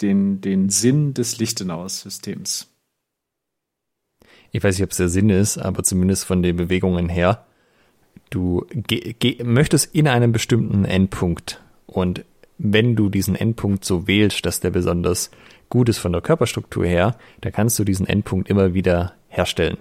den, 0.04 0.42
den 0.42 0.70
Sinn 0.70 1.14
des 1.14 1.40
Lichtenauer-Systems 1.40 2.68
ich 4.54 4.64
weiß 4.64 4.78
nicht, 4.78 4.84
ob 4.84 4.92
es 4.92 4.98
der 4.98 5.10
Sinn 5.10 5.30
ist, 5.30 5.58
aber 5.58 5.84
zumindest 5.84 6.26
von 6.26 6.44
den 6.44 6.56
Bewegungen 6.56 7.10
her, 7.10 7.44
du 8.30 8.66
möchtest 9.44 9.94
in 9.96 10.08
einem 10.08 10.32
bestimmten 10.32 10.86
Endpunkt 10.86 11.60
und 11.88 12.24
wenn 12.60 12.96
du 12.96 13.10
diesen 13.10 13.36
Endpunkt 13.36 13.84
so 13.84 14.08
wählst, 14.08 14.46
dass 14.46 14.60
der 14.60 14.70
besonders 14.70 15.32
gut 15.70 15.90
ist 15.90 15.98
von 15.98 16.12
der 16.12 16.22
Körperstruktur 16.22 16.86
her, 16.86 17.18
dann 17.42 17.52
kannst 17.52 17.80
du 17.80 17.84
diesen 17.84 18.06
Endpunkt 18.06 18.48
immer 18.48 18.76
wieder 18.76 19.14
herstellen. 19.28 19.78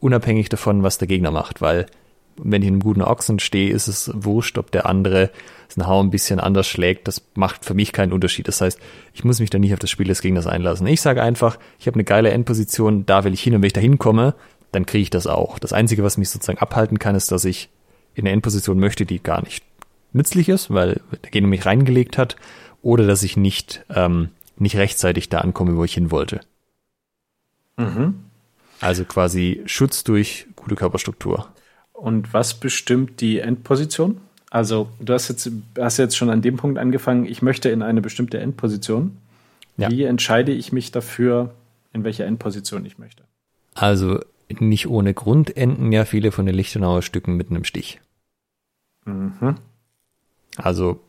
Unabhängig 0.00 0.48
davon, 0.48 0.82
was 0.82 0.98
der 0.98 1.06
Gegner 1.06 1.30
macht, 1.30 1.60
weil 1.60 1.86
wenn 2.38 2.62
ich 2.62 2.68
in 2.68 2.74
einem 2.74 2.82
guten 2.82 3.02
Ochsen 3.02 3.38
stehe, 3.38 3.70
ist 3.70 3.88
es 3.88 4.10
wurscht, 4.14 4.58
ob 4.58 4.70
der 4.70 4.86
andere 4.86 5.30
sein 5.68 5.86
Hau 5.86 6.02
ein 6.02 6.10
bisschen 6.10 6.40
anders 6.40 6.66
schlägt. 6.66 7.08
Das 7.08 7.22
macht 7.34 7.64
für 7.64 7.74
mich 7.74 7.92
keinen 7.92 8.12
Unterschied. 8.12 8.48
Das 8.48 8.60
heißt, 8.60 8.78
ich 9.14 9.24
muss 9.24 9.40
mich 9.40 9.50
da 9.50 9.58
nicht 9.58 9.72
auf 9.72 9.78
das 9.78 9.90
Spiel 9.90 10.06
des 10.06 10.20
Gegners 10.20 10.46
einlassen. 10.46 10.86
Ich 10.86 11.00
sage 11.00 11.22
einfach, 11.22 11.58
ich 11.78 11.86
habe 11.86 11.94
eine 11.94 12.04
geile 12.04 12.30
Endposition, 12.30 13.06
da 13.06 13.24
will 13.24 13.34
ich 13.34 13.42
hin 13.42 13.54
und 13.54 13.62
wenn 13.62 13.66
ich 13.66 13.72
da 13.72 13.80
hinkomme, 13.80 14.34
dann 14.72 14.86
kriege 14.86 15.02
ich 15.02 15.10
das 15.10 15.26
auch. 15.26 15.58
Das 15.58 15.72
Einzige, 15.72 16.02
was 16.02 16.18
mich 16.18 16.30
sozusagen 16.30 16.58
abhalten 16.58 16.98
kann, 16.98 17.14
ist, 17.14 17.32
dass 17.32 17.44
ich 17.44 17.70
in 18.14 18.24
eine 18.24 18.32
Endposition 18.32 18.78
möchte, 18.78 19.06
die 19.06 19.22
gar 19.22 19.42
nicht 19.42 19.64
nützlich 20.12 20.48
ist, 20.48 20.72
weil 20.72 21.00
der 21.22 21.30
Gegner 21.30 21.48
mich 21.48 21.66
reingelegt 21.66 22.18
hat, 22.18 22.36
oder 22.82 23.06
dass 23.06 23.22
ich 23.22 23.36
nicht, 23.36 23.84
ähm, 23.90 24.30
nicht 24.58 24.76
rechtzeitig 24.76 25.28
da 25.28 25.38
ankomme, 25.38 25.76
wo 25.76 25.84
ich 25.84 25.94
hin 25.94 26.10
wollte. 26.10 26.40
Mhm. 27.76 28.14
Also 28.80 29.04
quasi 29.04 29.62
Schutz 29.66 30.04
durch 30.04 30.46
gute 30.54 30.76
Körperstruktur. 30.76 31.48
Und 31.96 32.34
was 32.34 32.54
bestimmt 32.54 33.20
die 33.20 33.38
Endposition? 33.38 34.20
Also, 34.50 34.88
du 35.00 35.14
hast 35.14 35.28
jetzt, 35.28 35.50
hast 35.78 35.96
jetzt 35.96 36.16
schon 36.16 36.30
an 36.30 36.42
dem 36.42 36.56
Punkt 36.56 36.78
angefangen, 36.78 37.24
ich 37.24 37.42
möchte 37.42 37.70
in 37.70 37.82
eine 37.82 38.02
bestimmte 38.02 38.38
Endposition. 38.38 39.16
Ja. 39.76 39.90
Wie 39.90 40.04
entscheide 40.04 40.52
ich 40.52 40.72
mich 40.72 40.92
dafür, 40.92 41.54
in 41.92 42.04
welcher 42.04 42.26
Endposition 42.26 42.84
ich 42.84 42.98
möchte? 42.98 43.22
Also, 43.74 44.20
nicht 44.48 44.88
ohne 44.88 45.14
Grund 45.14 45.56
enden 45.56 45.90
ja 45.90 46.04
viele 46.04 46.32
von 46.32 46.46
den 46.46 46.54
Lichtenauer 46.54 47.02
Stücken 47.02 47.36
mit 47.36 47.50
einem 47.50 47.64
Stich. 47.64 48.00
Mhm. 49.06 49.56
Also, 50.56 51.00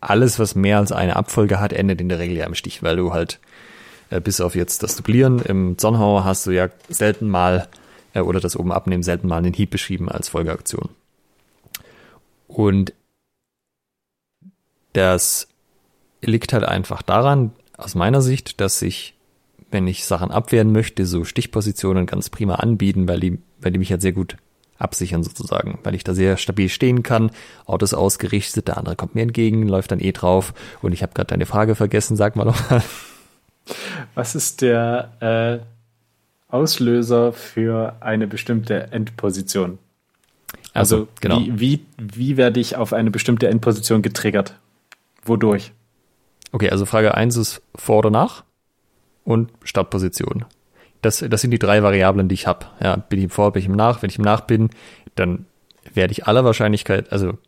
alles, 0.00 0.38
was 0.38 0.54
mehr 0.54 0.78
als 0.78 0.90
eine 0.90 1.16
Abfolge 1.16 1.60
hat, 1.60 1.72
endet 1.72 2.00
in 2.00 2.08
der 2.08 2.18
Regel 2.18 2.36
ja 2.36 2.46
im 2.46 2.54
Stich, 2.54 2.82
weil 2.82 2.96
du 2.96 3.12
halt, 3.12 3.38
äh, 4.08 4.20
bis 4.20 4.40
auf 4.40 4.54
jetzt 4.54 4.82
das 4.82 4.96
Duplieren 4.96 5.40
im 5.40 5.76
Zornhauer 5.76 6.24
hast 6.24 6.46
du 6.46 6.50
ja 6.50 6.70
selten 6.88 7.28
mal 7.28 7.68
äh, 8.14 8.20
oder 8.20 8.40
das 8.40 8.56
oben 8.56 8.72
abnehmen 8.72 9.02
selten 9.02 9.28
mal 9.28 9.38
einen 9.38 9.54
Hieb 9.54 9.70
beschrieben 9.70 10.08
als 10.08 10.28
Folgeaktion. 10.28 10.90
Und 12.48 12.92
das 14.92 15.48
liegt 16.20 16.52
halt 16.52 16.64
einfach 16.64 17.02
daran, 17.02 17.52
aus 17.76 17.94
meiner 17.94 18.20
Sicht, 18.20 18.60
dass 18.60 18.78
sich, 18.78 19.14
wenn 19.70 19.86
ich 19.86 20.04
Sachen 20.04 20.30
abwehren 20.30 20.72
möchte, 20.72 21.06
so 21.06 21.24
Stichpositionen 21.24 22.06
ganz 22.06 22.28
prima 22.28 22.56
anbieten, 22.56 23.08
weil 23.08 23.20
die, 23.20 23.38
weil 23.60 23.72
die 23.72 23.78
mich 23.78 23.90
halt 23.90 24.02
sehr 24.02 24.12
gut 24.12 24.36
absichern 24.78 25.22
sozusagen, 25.22 25.78
weil 25.82 25.94
ich 25.94 26.04
da 26.04 26.14
sehr 26.14 26.36
stabil 26.36 26.68
stehen 26.68 27.02
kann, 27.02 27.30
Autos 27.66 27.94
ausgerichtet, 27.94 28.68
der 28.68 28.78
andere 28.78 28.96
kommt 28.96 29.14
mir 29.14 29.22
entgegen, 29.22 29.68
läuft 29.68 29.92
dann 29.92 30.00
eh 30.00 30.12
drauf 30.12 30.54
und 30.82 30.92
ich 30.92 31.02
habe 31.02 31.12
gerade 31.12 31.28
deine 31.28 31.46
Frage 31.46 31.74
vergessen, 31.74 32.16
sag 32.16 32.36
mal 32.36 32.44
nochmal. 32.44 32.82
Was 34.14 34.34
ist 34.34 34.62
der 34.62 35.62
äh, 35.62 35.79
Auslöser 36.50 37.32
für 37.32 37.96
eine 38.00 38.26
bestimmte 38.26 38.92
Endposition. 38.92 39.78
Also, 40.72 40.96
also 40.96 41.08
genau. 41.20 41.40
wie, 41.40 41.60
wie, 41.60 41.86
wie 41.98 42.36
werde 42.36 42.60
ich 42.60 42.76
auf 42.76 42.92
eine 42.92 43.10
bestimmte 43.10 43.48
Endposition 43.48 44.02
getriggert? 44.02 44.54
Wodurch? 45.24 45.72
Okay, 46.52 46.70
also 46.70 46.86
Frage 46.86 47.14
1 47.14 47.36
ist 47.36 47.62
vor 47.74 47.98
oder 47.98 48.10
nach 48.10 48.44
und 49.24 49.50
Startposition. 49.64 50.44
Das, 51.02 51.24
das 51.28 51.40
sind 51.40 51.50
die 51.50 51.58
drei 51.58 51.82
Variablen, 51.82 52.28
die 52.28 52.34
ich 52.34 52.46
habe. 52.46 52.66
Ja, 52.82 52.96
bin 52.96 53.18
ich 53.18 53.24
im 53.24 53.30
Vor, 53.30 53.52
bin 53.52 53.60
ich 53.60 53.68
im 53.68 53.74
Nach? 53.74 54.02
Wenn 54.02 54.10
ich 54.10 54.18
im 54.18 54.24
Nach 54.24 54.42
bin, 54.42 54.70
dann 55.14 55.46
werde 55.94 56.12
ich 56.12 56.26
aller 56.26 56.44
Wahrscheinlichkeit, 56.44 57.10
also 57.12 57.38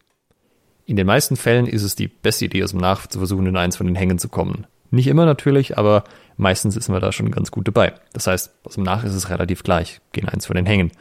in 0.87 0.97
den 0.97 1.07
meisten 1.07 1.37
Fällen 1.37 1.67
ist 1.67 1.83
es 1.83 1.95
die 1.95 2.09
beste 2.09 2.47
Idee, 2.47 2.65
aus 2.65 2.71
dem 2.71 2.81
Nach 2.81 3.07
zu 3.07 3.19
versuchen, 3.19 3.47
in 3.47 3.57
eins 3.57 3.77
von 3.77 3.87
den 3.87 3.95
Hängen 3.97 4.19
zu 4.19 4.29
kommen. 4.29 4.67
Nicht 4.91 5.07
immer 5.07 5.25
natürlich, 5.25 5.79
aber 5.79 6.05
meistens 6.37 6.77
ist 6.77 6.89
man 6.89 7.01
da 7.01 7.13
schon 7.13 7.31
ganz 7.31 7.51
gut 7.51 7.69
dabei. 7.69 7.95
Das 8.13 8.27
heißt, 8.27 8.53
aus 8.65 8.75
dem 8.75 8.85
Nach 8.85 9.05
ist 9.05 9.15
es 9.15 9.31
relativ 9.31 9.63
gleich. 9.63 10.01
Gehen 10.13 10.29
eins 10.29 10.47
von 10.47 10.57
den 10.57 10.67
Hängen. 10.67 10.93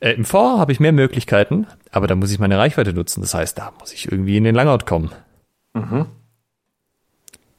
Äh, 0.00 0.12
Im 0.12 0.24
Vor 0.24 0.58
habe 0.58 0.72
ich 0.72 0.80
mehr 0.80 0.92
Möglichkeiten, 0.92 1.66
aber 1.90 2.06
da 2.06 2.14
muss 2.14 2.30
ich 2.30 2.38
meine 2.38 2.58
Reichweite 2.58 2.92
nutzen. 2.92 3.20
Das 3.20 3.34
heißt, 3.34 3.58
da 3.58 3.72
muss 3.78 3.92
ich 3.92 4.10
irgendwie 4.10 4.36
in 4.36 4.44
den 4.44 4.54
Langout 4.54 4.84
kommen. 4.86 5.10
Mhm. 5.74 6.06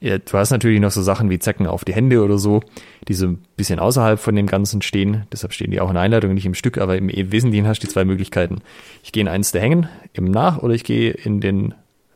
Ja, 0.01 0.17
du 0.17 0.37
hast 0.37 0.51
natürlich 0.51 0.79
noch 0.79 0.91
so 0.91 1.01
Sachen 1.01 1.29
wie 1.29 1.39
Zecken 1.39 1.67
auf 1.67 1.83
die 1.83 1.93
Hände 1.93 2.23
oder 2.23 2.37
so, 2.37 2.61
die 3.09 3.13
so 3.13 3.27
ein 3.27 3.43
bisschen 3.57 3.79
außerhalb 3.79 4.17
von 4.17 4.33
dem 4.33 4.47
Ganzen 4.47 4.81
stehen. 4.81 5.27
Deshalb 5.31 5.51
stehen 5.51 5.71
die 5.71 5.81
auch 5.81 5.89
in 5.89 5.95
der 5.95 6.03
Einleitung, 6.03 6.33
nicht 6.33 6.45
im 6.45 6.53
Stück, 6.53 6.77
aber 6.77 6.97
im 6.97 7.09
Wesentlichen 7.09 7.67
hast 7.67 7.83
du 7.83 7.87
die 7.87 7.91
zwei 7.91 8.05
Möglichkeiten. 8.05 8.61
Ich 9.03 9.11
gehe 9.11 9.21
in 9.21 9.27
eins 9.27 9.51
der 9.51 9.61
Hängen 9.61 9.89
im 10.13 10.25
Nach 10.25 10.59
oder 10.59 10.73
ich 10.73 10.85
gehe 10.85 11.11
in 11.11 11.41
den 11.41 11.73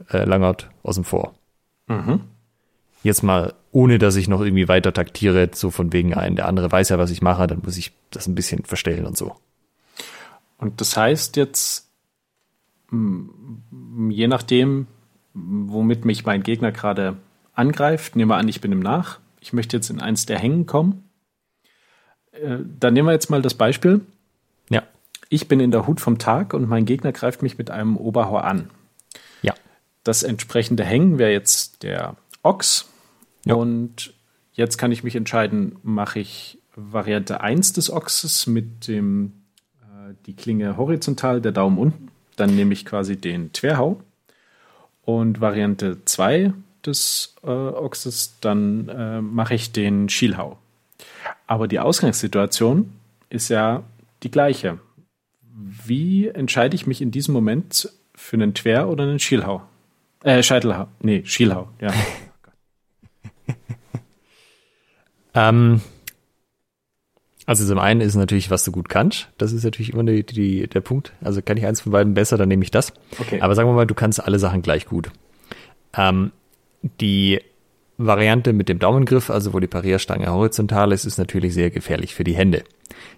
äh, 0.10 0.24
Langout 0.24 0.70
aus 0.82 0.96
dem 0.96 1.04
Vor. 1.04 1.34
Mhm. 1.88 2.22
Jetzt 3.04 3.22
mal, 3.22 3.54
ohne 3.72 4.00
dass 4.00 4.16
ich 4.16 4.28
noch 4.28 4.42
irgendwie 4.42 4.68
weiter 4.68 4.94
taktiere, 4.94 5.50
so 5.54 5.70
von 5.70 5.92
wegen 5.94 6.14
ein, 6.14 6.36
der 6.36 6.48
andere 6.48 6.72
weiß 6.72 6.90
ja, 6.90 6.98
was 6.98 7.12
ich 7.12 7.22
mache, 7.22 7.48
dann 7.48 7.62
muss 7.64 7.78
ich 7.78 7.92
das 8.12 8.28
ein 8.28 8.36
bisschen 8.36 8.64
verstellen 8.64 9.06
und 9.06 9.18
so. 9.18 9.36
Und 10.58 10.80
das 10.80 10.96
heißt 10.96 11.36
jetzt, 11.36 11.90
je 12.92 14.28
nachdem, 14.28 14.88
womit 15.34 16.06
mich 16.06 16.26
mein 16.26 16.44
Gegner 16.44 16.72
gerade 16.72 17.18
angreift, 17.54 18.16
nehmen 18.16 18.32
wir 18.32 18.38
an, 18.38 18.48
ich 18.48 18.62
bin 18.62 18.72
im 18.72 18.80
Nach, 18.80 19.20
ich 19.42 19.52
möchte 19.52 19.76
jetzt 19.76 19.90
in 19.90 20.00
eins 20.00 20.26
der 20.26 20.40
Hängen 20.40 20.66
kommen. 20.66 21.10
Äh, 22.32 22.60
dann 22.80 22.94
nehmen 22.94 23.08
wir 23.08 23.14
jetzt 23.14 23.30
mal 23.30 23.42
das 23.42 23.56
Beispiel. 23.56 24.02
Ja. 24.70 24.84
Ich 25.30 25.48
bin 25.48 25.60
in 25.60 25.72
der 25.72 25.86
Hut 25.88 26.00
vom 26.00 26.18
Tag 26.18 26.54
und 26.54 26.70
mein 26.70 26.86
Gegner 26.86 27.12
greift 27.12 27.42
mich 27.42 27.58
mit 27.58 27.70
einem 27.70 27.98
Oberhor 27.98 28.46
an. 28.46 28.70
Ja. 29.42 29.54
Das 30.04 30.24
entsprechende 30.24 30.86
Hängen 30.86 31.18
wäre 31.18 31.32
jetzt 31.32 31.84
der 31.84 32.16
Ochs. 32.44 32.90
Ja. 33.46 33.56
Und 33.56 34.14
jetzt 34.54 34.78
kann 34.78 34.92
ich 34.92 35.04
mich 35.04 35.16
entscheiden, 35.16 35.78
mache 35.84 36.20
ich 36.20 36.60
Variante 36.76 37.42
1 37.42 37.74
des 37.74 37.92
Ochses 37.92 38.48
mit 38.48 38.88
dem 38.88 39.34
äh, 39.82 40.14
die 40.26 40.36
Klinge 40.36 40.78
horizontal, 40.78 41.42
der 41.42 41.52
Daumen 41.52 41.78
unten. 41.78 42.10
Dann 42.36 42.56
nehme 42.56 42.74
ich 42.74 42.86
quasi 42.86 43.18
den 43.18 43.54
Twerhau. 43.54 44.02
Und 45.06 45.42
Variante 45.42 46.04
2 46.06 46.54
des 46.86 47.36
äh, 47.44 47.48
Ochses, 47.48 48.38
dann 48.42 48.90
äh, 48.90 49.22
mache 49.22 49.54
ich 49.54 49.72
den 49.72 50.10
Schielhau. 50.10 50.58
Aber 51.46 51.68
die 51.68 51.80
Ausgangssituation 51.80 52.94
ist 53.30 53.50
ja 53.50 53.84
die 54.24 54.32
gleiche. 54.32 54.80
Wie 55.54 56.28
entscheide 56.28 56.76
ich 56.76 56.88
mich 56.88 57.02
in 57.02 57.12
diesem 57.12 57.34
Moment 57.34 57.90
für 58.16 58.38
einen 58.38 58.54
Twer 58.54 58.90
oder 58.90 59.04
einen 59.04 59.20
Schielhau? 59.20 59.62
Äh, 60.24 60.42
Scheitelhau. 60.42 60.88
Nee, 61.02 61.24
Schielhau, 61.26 61.70
ja. 61.80 61.94
ähm, 65.34 65.82
also 67.46 67.66
zum 67.66 67.80
einen 67.80 68.02
ist 68.02 68.16
natürlich, 68.16 68.50
was 68.50 68.64
du 68.64 68.72
gut 68.72 68.88
kannst. 68.88 69.28
Das 69.38 69.52
ist 69.52 69.64
natürlich 69.64 69.94
immer 69.94 70.04
die, 70.04 70.24
die, 70.24 70.68
der 70.68 70.82
Punkt. 70.82 71.12
Also 71.22 71.42
kann 71.42 71.58
ich 71.58 71.66
eins 71.66 71.82
von 71.82 71.92
beiden 71.92 72.14
besser, 72.14 72.38
dann 72.38 72.48
nehme 72.48 72.64
ich 72.64 72.72
das. 72.72 72.94
Okay. 73.20 73.42
Aber 73.42 73.56
sagen 73.56 73.68
wir 73.70 73.74
mal, 73.74 73.88
du 73.88 73.96
kannst 73.96 74.24
alle 74.24 74.40
Sachen 74.40 74.62
gleich 74.62 74.86
gut. 74.86 75.12
Ähm, 75.96 76.32
die 77.02 77.42
Variante 77.98 78.54
mit 78.54 78.70
dem 78.70 78.80
Daumengriff, 78.80 79.30
also 79.30 79.54
wo 79.54 79.60
die 79.60 79.68
Parierstange 79.68 80.32
horizontal 80.32 80.92
ist, 80.92 81.06
ist 81.06 81.18
natürlich 81.18 81.54
sehr 81.54 81.70
gefährlich 81.70 82.16
für 82.16 82.24
die 82.24 82.36
Hände. 82.36 82.64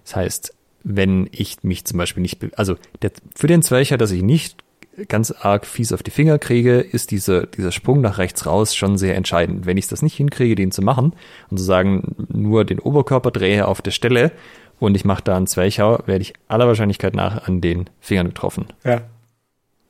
Das 0.04 0.16
heißt, 0.16 0.54
wenn 0.82 1.28
ich 1.32 1.62
mich 1.62 1.84
zum 1.84 1.98
Beispiel 1.98 2.22
nicht, 2.22 2.38
also 2.58 2.76
der, 3.02 3.12
für 3.34 3.46
den 3.46 3.62
Zwercher, 3.62 3.96
dass 3.96 4.10
ich 4.10 4.22
nicht 4.22 4.62
ganz 5.08 5.30
arg 5.30 5.66
fies 5.66 5.92
auf 5.92 6.02
die 6.02 6.10
Finger 6.10 6.38
kriege, 6.38 6.80
ist 6.80 7.10
dieser, 7.10 7.46
dieser 7.46 7.72
Sprung 7.72 8.00
nach 8.00 8.18
rechts 8.18 8.46
raus 8.46 8.74
schon 8.74 8.98
sehr 8.98 9.16
entscheidend. 9.16 9.66
Wenn 9.66 9.76
ich 9.76 9.88
das 9.88 10.02
nicht 10.02 10.16
hinkriege, 10.16 10.54
den 10.54 10.72
zu 10.72 10.82
machen 10.82 11.14
und 11.50 11.58
zu 11.58 11.64
sagen, 11.64 12.14
nur 12.28 12.64
den 12.64 12.78
Oberkörper 12.78 13.30
drehe 13.30 13.66
auf 13.66 13.82
der 13.82 13.90
Stelle 13.90 14.32
und 14.78 14.94
ich 14.94 15.04
mache 15.04 15.22
da 15.22 15.36
einen 15.36 15.46
Zwerchhau, 15.46 16.00
werde 16.06 16.22
ich 16.22 16.34
aller 16.48 16.66
Wahrscheinlichkeit 16.66 17.14
nach 17.14 17.46
an 17.46 17.60
den 17.60 17.90
Fingern 18.00 18.28
getroffen. 18.28 18.66
Ja. 18.84 19.02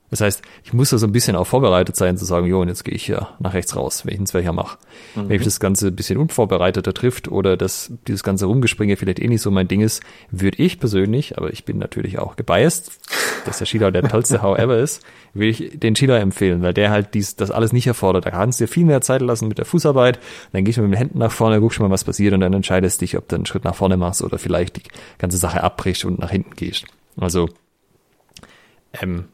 Das 0.09 0.21
heißt, 0.21 0.41
ich 0.63 0.71
muss 0.71 0.91
da 0.91 0.97
so 0.97 1.05
ein 1.05 1.11
bisschen 1.11 1.35
auch 1.35 1.45
vorbereitet 1.45 1.95
sein, 1.97 2.17
zu 2.17 2.23
sagen, 2.23 2.47
jo, 2.47 2.61
und 2.61 2.69
jetzt 2.69 2.85
gehe 2.85 2.93
ich 2.93 3.05
hier 3.05 3.27
nach 3.39 3.53
rechts 3.53 3.75
raus, 3.75 4.05
wenn 4.05 4.13
ich 4.13 4.19
einen 4.19 4.25
Zwercher 4.25 4.53
mache. 4.53 4.77
Mhm. 5.15 5.29
Wenn 5.29 5.35
ich 5.35 5.43
das 5.43 5.59
Ganze 5.59 5.87
ein 5.87 5.95
bisschen 5.95 6.17
unvorbereiteter 6.17 6.93
trifft 6.93 7.27
oder 7.27 7.57
dass 7.57 7.91
dieses 8.07 8.23
ganze 8.23 8.45
Rumgespringe 8.45 8.95
vielleicht 8.95 9.19
eh 9.19 9.27
nicht 9.27 9.41
so 9.41 9.51
mein 9.51 9.67
Ding 9.67 9.81
ist, 9.81 10.01
würde 10.31 10.63
ich 10.63 10.79
persönlich, 10.79 11.37
aber 11.37 11.51
ich 11.51 11.65
bin 11.65 11.77
natürlich 11.77 12.19
auch 12.19 12.37
gebiased, 12.37 12.91
dass 13.45 13.57
der 13.57 13.65
Schieler 13.65 13.91
der 13.91 14.03
tollste 14.03 14.41
How 14.41 14.57
ever 14.57 14.77
ist, 14.77 15.03
würde 15.33 15.49
ich 15.49 15.77
den 15.77 15.95
Schieler 15.95 16.21
empfehlen, 16.21 16.61
weil 16.61 16.73
der 16.73 16.89
halt 16.89 17.13
dies, 17.13 17.35
das 17.35 17.51
alles 17.51 17.73
nicht 17.73 17.87
erfordert. 17.87 18.25
Da 18.25 18.31
kannst 18.31 18.59
du 18.59 18.63
dir 18.63 18.69
viel 18.69 18.85
mehr 18.85 19.01
Zeit 19.01 19.21
lassen 19.21 19.49
mit 19.49 19.57
der 19.57 19.65
Fußarbeit, 19.65 20.19
dann 20.53 20.63
gehst 20.63 20.77
du 20.77 20.83
mit 20.83 20.91
den 20.91 20.97
Händen 20.97 21.19
nach 21.19 21.31
vorne, 21.31 21.59
guckst 21.59 21.81
mal, 21.81 21.89
was 21.89 22.05
passiert 22.05 22.33
und 22.33 22.39
dann 22.39 22.53
entscheidest 22.53 23.01
dich, 23.01 23.17
ob 23.17 23.27
du 23.27 23.35
einen 23.35 23.45
Schritt 23.45 23.65
nach 23.65 23.75
vorne 23.75 23.97
machst 23.97 24.21
oder 24.21 24.39
vielleicht 24.39 24.77
die 24.77 24.83
ganze 25.17 25.37
Sache 25.37 25.63
abbrichst 25.63 26.05
und 26.05 26.19
nach 26.19 26.31
hinten 26.31 26.55
gehst. 26.55 26.85
Also, 27.19 27.49
ähm, 29.01 29.25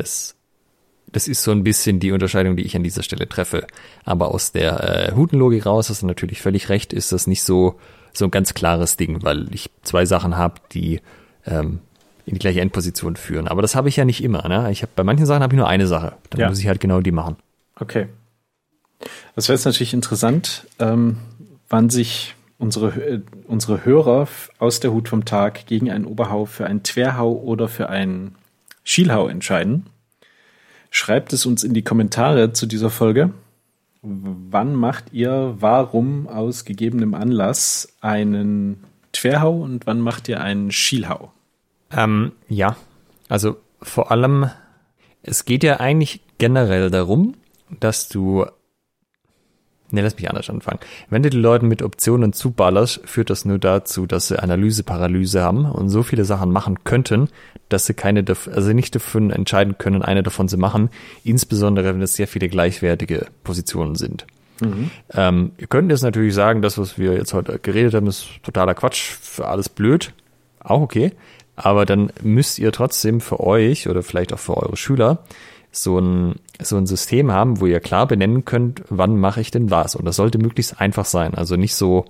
das, 0.00 0.34
das 1.12 1.28
ist 1.28 1.42
so 1.42 1.50
ein 1.50 1.64
bisschen 1.64 2.00
die 2.00 2.12
Unterscheidung, 2.12 2.56
die 2.56 2.64
ich 2.64 2.76
an 2.76 2.82
dieser 2.82 3.02
Stelle 3.02 3.28
treffe. 3.28 3.66
Aber 4.04 4.28
aus 4.28 4.52
der 4.52 5.08
äh, 5.10 5.14
Hutenlogik 5.14 5.66
raus, 5.66 5.90
hast 5.90 6.02
du 6.02 6.06
natürlich 6.06 6.40
völlig 6.40 6.68
recht, 6.68 6.92
ist 6.92 7.12
das 7.12 7.26
nicht 7.26 7.42
so, 7.42 7.78
so 8.12 8.24
ein 8.24 8.30
ganz 8.30 8.54
klares 8.54 8.96
Ding, 8.96 9.22
weil 9.22 9.52
ich 9.54 9.70
zwei 9.82 10.04
Sachen 10.06 10.36
habe, 10.36 10.54
die 10.72 11.00
ähm, 11.46 11.80
in 12.26 12.34
die 12.34 12.40
gleiche 12.40 12.60
Endposition 12.60 13.16
führen. 13.16 13.48
Aber 13.48 13.62
das 13.62 13.74
habe 13.74 13.88
ich 13.88 13.96
ja 13.96 14.04
nicht 14.04 14.22
immer. 14.22 14.46
Ne? 14.48 14.70
Ich 14.70 14.82
hab, 14.82 14.94
bei 14.94 15.04
manchen 15.04 15.26
Sachen 15.26 15.42
habe 15.42 15.54
ich 15.54 15.58
nur 15.58 15.68
eine 15.68 15.86
Sache. 15.86 16.14
Dann 16.30 16.40
ja. 16.40 16.48
muss 16.48 16.60
ich 16.60 16.68
halt 16.68 16.80
genau 16.80 17.00
die 17.00 17.12
machen. 17.12 17.36
Okay. 17.76 18.06
Das 19.34 19.48
wäre 19.48 19.56
jetzt 19.56 19.64
natürlich 19.64 19.94
interessant, 19.94 20.66
ähm, 20.78 21.16
wann 21.68 21.90
sich 21.90 22.34
unsere, 22.58 22.88
äh, 23.00 23.20
unsere 23.46 23.84
Hörer 23.84 24.28
aus 24.58 24.80
der 24.80 24.92
Hut 24.92 25.08
vom 25.08 25.24
Tag 25.24 25.66
gegen 25.66 25.90
einen 25.90 26.04
Oberhau 26.04 26.44
für 26.44 26.66
einen 26.66 26.82
Twerhau 26.82 27.32
oder 27.32 27.68
für 27.68 27.88
einen 27.88 28.36
Schielhau 28.84 29.28
entscheiden. 29.28 29.86
Schreibt 30.90 31.32
es 31.32 31.46
uns 31.46 31.62
in 31.62 31.74
die 31.74 31.82
Kommentare 31.82 32.52
zu 32.52 32.66
dieser 32.66 32.90
Folge. 32.90 33.32
Wann 34.02 34.74
macht 34.74 35.12
ihr 35.12 35.56
warum 35.58 36.26
aus 36.26 36.64
gegebenem 36.64 37.14
Anlass 37.14 37.94
einen 38.00 38.84
Twerhau 39.12 39.60
und 39.60 39.86
wann 39.86 40.00
macht 40.00 40.28
ihr 40.28 40.40
einen 40.40 40.72
Schielhau? 40.72 41.32
Ähm, 41.92 42.32
ja, 42.48 42.76
also 43.28 43.56
vor 43.82 44.10
allem, 44.10 44.50
es 45.22 45.44
geht 45.44 45.64
ja 45.64 45.80
eigentlich 45.80 46.20
generell 46.38 46.90
darum, 46.90 47.34
dass 47.78 48.08
du 48.08 48.46
Ne, 49.92 50.02
lass 50.02 50.16
mich 50.16 50.30
anders 50.30 50.48
anfangen. 50.48 50.78
Wenn 51.08 51.22
du 51.22 51.30
die 51.30 51.38
Leute 51.38 51.64
mit 51.64 51.82
Optionen 51.82 52.32
zuballerst, 52.32 53.00
führt 53.04 53.30
das 53.30 53.44
nur 53.44 53.58
dazu, 53.58 54.06
dass 54.06 54.28
sie 54.28 54.40
Analyseparalyse 54.40 55.42
haben 55.42 55.64
und 55.64 55.88
so 55.88 56.02
viele 56.02 56.24
Sachen 56.24 56.52
machen 56.52 56.84
könnten, 56.84 57.28
dass 57.68 57.86
sie 57.86 57.94
keine, 57.94 58.24
also 58.52 58.72
nicht 58.72 58.94
davon 58.94 59.30
entscheiden 59.30 59.78
können, 59.78 60.02
eine 60.02 60.22
davon 60.22 60.48
zu 60.48 60.58
machen, 60.58 60.90
insbesondere 61.24 61.92
wenn 61.92 62.02
es 62.02 62.14
sehr 62.14 62.28
viele 62.28 62.48
gleichwertige 62.48 63.26
Positionen 63.42 63.96
sind. 63.96 64.26
Mhm. 64.60 64.90
Ähm, 65.14 65.52
ihr 65.58 65.66
könnt 65.66 65.90
jetzt 65.90 66.02
natürlich 66.02 66.34
sagen, 66.34 66.62
das, 66.62 66.78
was 66.78 66.98
wir 66.98 67.14
jetzt 67.14 67.32
heute 67.34 67.58
geredet 67.58 67.94
haben, 67.94 68.06
ist 68.06 68.28
totaler 68.42 68.74
Quatsch, 68.74 69.12
für 69.20 69.48
alles 69.48 69.68
blöd. 69.68 70.12
Auch 70.60 70.80
okay. 70.80 71.12
Aber 71.56 71.84
dann 71.84 72.12
müsst 72.22 72.58
ihr 72.58 72.72
trotzdem 72.72 73.20
für 73.20 73.40
euch 73.40 73.88
oder 73.88 74.02
vielleicht 74.02 74.32
auch 74.32 74.38
für 74.38 74.56
eure 74.56 74.76
Schüler 74.76 75.24
so 75.72 75.98
ein, 75.98 76.36
so 76.62 76.76
ein 76.76 76.86
System 76.86 77.32
haben, 77.32 77.60
wo 77.60 77.66
ihr 77.66 77.80
klar 77.80 78.06
benennen 78.06 78.44
könnt, 78.44 78.82
wann 78.88 79.18
mache 79.18 79.40
ich 79.40 79.50
denn 79.50 79.70
was. 79.70 79.94
Und 79.96 80.04
das 80.04 80.16
sollte 80.16 80.38
möglichst 80.38 80.80
einfach 80.80 81.04
sein. 81.04 81.34
Also 81.34 81.56
nicht 81.56 81.74
so, 81.74 82.04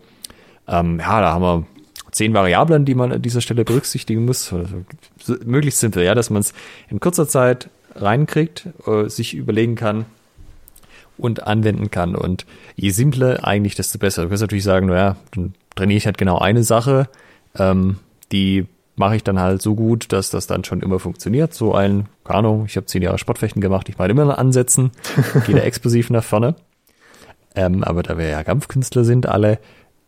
ähm, 0.68 0.98
ja, 0.98 1.20
da 1.20 1.32
haben 1.32 1.42
wir 1.42 1.66
zehn 2.12 2.34
Variablen, 2.34 2.84
die 2.84 2.94
man 2.94 3.12
an 3.12 3.22
dieser 3.22 3.40
Stelle 3.40 3.64
berücksichtigen 3.64 4.24
muss. 4.24 4.46
So, 4.46 5.36
möglichst 5.44 5.80
simpel, 5.80 6.05
ja, 6.05 6.14
dass 6.14 6.30
man 6.30 6.40
es 6.40 6.53
in 6.88 7.01
kurzer 7.01 7.28
Zeit 7.28 7.70
reinkriegt, 7.94 8.68
äh, 8.86 9.09
sich 9.09 9.34
überlegen 9.34 9.74
kann 9.74 10.07
und 11.18 11.46
anwenden 11.46 11.90
kann. 11.90 12.16
Und 12.16 12.46
je 12.76 12.90
simpler 12.90 13.44
eigentlich, 13.44 13.74
desto 13.74 13.98
besser. 13.98 14.22
Du 14.22 14.28
kannst 14.28 14.42
natürlich 14.42 14.64
sagen, 14.64 14.86
naja, 14.86 15.16
dann 15.34 15.55
trainiere 15.74 15.98
ich 15.98 16.07
halt 16.07 16.18
genau 16.18 16.38
eine 16.38 16.64
Sache, 16.64 17.09
ähm, 17.59 17.98
die 18.32 18.66
mache 19.01 19.16
ich 19.16 19.24
dann 19.24 19.40
halt 19.40 19.61
so 19.61 19.74
gut, 19.74 20.12
dass 20.12 20.30
das 20.30 20.46
dann 20.46 20.62
schon 20.62 20.82
immer 20.82 21.01
funktioniert. 21.01 21.53
So 21.53 21.74
ein, 21.74 22.07
keine 22.22 22.38
Ahnung, 22.38 22.66
ich 22.66 22.76
habe 22.76 22.86
zehn 22.86 23.03
Jahre 23.03 23.18
Sportfechten 23.18 23.61
gemacht, 23.61 23.88
ich 23.88 23.98
mache 23.98 24.11
immer 24.11 24.38
ansetzen, 24.38 24.92
gehe 25.46 25.57
da 25.57 25.62
explosiv 25.62 26.11
nach 26.11 26.22
vorne. 26.22 26.55
Ähm, 27.57 27.82
aber 27.82 28.05
da 28.05 28.16
wir 28.16 28.28
ja 28.28 28.44
Kampfkünstler 28.44 29.03
sind 29.03 29.26
alle, 29.26 29.59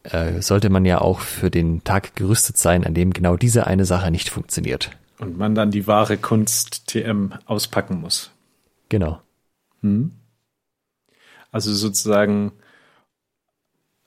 äh, 0.05 0.41
sollte 0.41 0.71
man 0.71 0.85
ja 0.85 1.01
auch 1.01 1.21
für 1.21 1.51
den 1.51 1.83
Tag 1.83 2.15
gerüstet 2.15 2.59
sein, 2.59 2.87
an 2.87 2.95
dem 2.95 3.13
genau 3.13 3.37
diese 3.37 3.67
eine 3.67 3.85
Sache 3.85 4.13
nicht 4.13 4.29
funktioniert. 4.29 4.91
Und 5.19 5.39
man 5.39 5.55
dann 5.55 5.71
die 5.71 5.87
wahre 5.87 6.19
Kunst 6.19 6.87
TM 6.87 7.33
auspacken 7.47 8.01
muss. 8.01 8.31
Genau. 8.91 9.21
Hm. 9.81 10.13
Also 11.51 11.73
sozusagen 11.73 12.53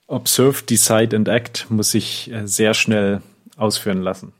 Observe, 0.06 0.62
Decide 0.62 1.16
and 1.16 1.28
Act 1.28 1.66
muss 1.70 1.90
sich 1.90 2.30
äh, 2.30 2.46
sehr 2.46 2.72
schnell 2.74 3.20
ausführen 3.56 4.00
lassen. 4.02 4.32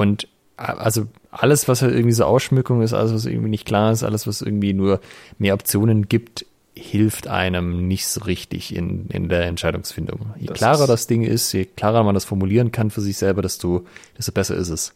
Und 0.00 0.28
also 0.56 1.08
alles, 1.30 1.68
was 1.68 1.82
halt 1.82 1.92
irgendwie 1.92 2.14
so 2.14 2.24
Ausschmückung 2.24 2.80
ist, 2.80 2.94
alles, 2.94 3.12
was 3.12 3.26
irgendwie 3.26 3.50
nicht 3.50 3.66
klar 3.66 3.92
ist, 3.92 4.02
alles, 4.02 4.26
was 4.26 4.40
irgendwie 4.40 4.72
nur 4.72 4.98
mehr 5.36 5.52
Optionen 5.52 6.08
gibt, 6.08 6.46
hilft 6.74 7.28
einem 7.28 7.86
nicht 7.86 8.06
so 8.06 8.22
richtig 8.22 8.74
in, 8.74 9.08
in 9.08 9.28
der 9.28 9.44
Entscheidungsfindung. 9.44 10.32
Je 10.38 10.46
das 10.46 10.56
klarer 10.56 10.86
das 10.86 11.06
Ding 11.06 11.22
ist, 11.22 11.52
je 11.52 11.66
klarer 11.66 12.02
man 12.02 12.14
das 12.14 12.24
formulieren 12.24 12.72
kann 12.72 12.88
für 12.88 13.02
sich 13.02 13.18
selber, 13.18 13.42
desto, 13.42 13.84
desto 14.16 14.32
besser 14.32 14.56
ist 14.56 14.70
es. 14.70 14.94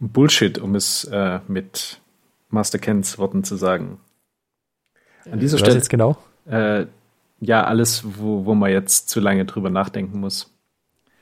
Bullshit, 0.00 0.58
um 0.58 0.74
es 0.74 1.04
äh, 1.04 1.38
mit 1.46 2.00
Master 2.50 2.80
Kens 2.80 3.18
Worten 3.18 3.44
zu 3.44 3.54
sagen. 3.54 4.00
An 5.30 5.38
dieser 5.38 5.54
was 5.54 5.60
Stelle. 5.60 5.76
jetzt 5.76 5.88
genau? 5.88 6.16
Äh, 6.46 6.86
ja, 7.38 7.62
alles, 7.62 8.02
wo, 8.18 8.44
wo 8.44 8.56
man 8.56 8.72
jetzt 8.72 9.08
zu 9.08 9.20
lange 9.20 9.44
drüber 9.44 9.70
nachdenken 9.70 10.18
muss. 10.18 10.51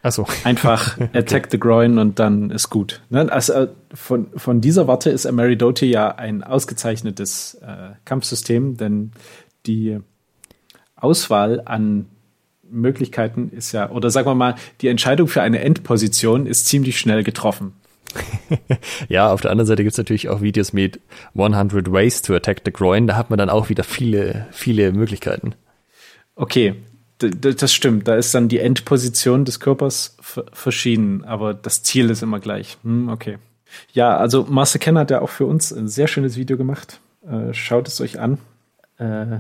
Ach 0.03 0.12
so. 0.12 0.26
Einfach 0.44 0.98
attack 1.12 1.44
okay. 1.44 1.48
the 1.53 1.61
groin 1.61 1.98
und 1.98 2.18
dann 2.18 2.51
ist 2.51 2.70
gut. 2.70 3.03
Ne? 3.11 3.30
Also 3.30 3.53
äh, 3.53 3.68
von, 3.92 4.28
von 4.36 4.61
dieser 4.61 4.86
Warte 4.86 5.11
ist 5.11 5.26
Ameridote 5.26 5.86
ja 5.86 6.14
ein 6.14 6.42
ausgezeichnetes 6.42 7.55
äh, 7.55 7.94
Kampfsystem, 8.05 8.76
denn 8.76 9.12
die 9.66 9.98
Auswahl 10.96 11.62
an 11.64 12.07
Möglichkeiten 12.70 13.51
ist 13.51 13.72
ja, 13.72 13.90
oder 13.90 14.11
sagen 14.11 14.28
wir 14.28 14.34
mal, 14.34 14.55
die 14.80 14.88
Entscheidung 14.88 15.28
für 15.28 15.42
eine 15.42 15.61
Endposition 15.61 16.46
ist 16.46 16.66
ziemlich 16.66 16.98
schnell 16.98 17.24
getroffen. 17.24 17.72
ja, 19.09 19.32
auf 19.32 19.40
der 19.40 19.51
anderen 19.51 19.66
Seite 19.66 19.82
gibt 19.82 19.92
es 19.92 19.98
natürlich 19.98 20.28
auch 20.28 20.40
Videos 20.40 20.72
mit 20.72 21.01
100 21.34 21.92
Ways 21.92 22.22
to 22.22 22.34
Attack 22.34 22.62
the 22.64 22.72
Groin. 22.72 23.07
Da 23.07 23.16
hat 23.16 23.30
man 23.30 23.38
dann 23.38 23.51
auch 23.51 23.68
wieder 23.68 23.84
viele, 23.84 24.46
viele 24.51 24.92
Möglichkeiten. 24.92 25.55
Okay, 26.34 26.76
das 27.20 27.72
stimmt. 27.72 28.08
Da 28.08 28.16
ist 28.16 28.34
dann 28.34 28.48
die 28.48 28.58
Endposition 28.58 29.44
des 29.44 29.60
Körpers 29.60 30.16
verschieden, 30.52 31.24
aber 31.24 31.54
das 31.54 31.82
Ziel 31.82 32.10
ist 32.10 32.22
immer 32.22 32.40
gleich. 32.40 32.78
Hm, 32.82 33.08
okay. 33.08 33.38
Ja, 33.92 34.16
also 34.16 34.46
Master 34.48 34.78
Ken 34.78 34.98
hat 34.98 35.10
ja 35.10 35.20
auch 35.20 35.30
für 35.30 35.46
uns 35.46 35.72
ein 35.72 35.88
sehr 35.88 36.08
schönes 36.08 36.36
Video 36.36 36.56
gemacht. 36.56 37.00
Äh, 37.26 37.52
schaut 37.52 37.88
es 37.88 38.00
euch 38.00 38.18
an. 38.18 38.38
Äh, 38.98 39.38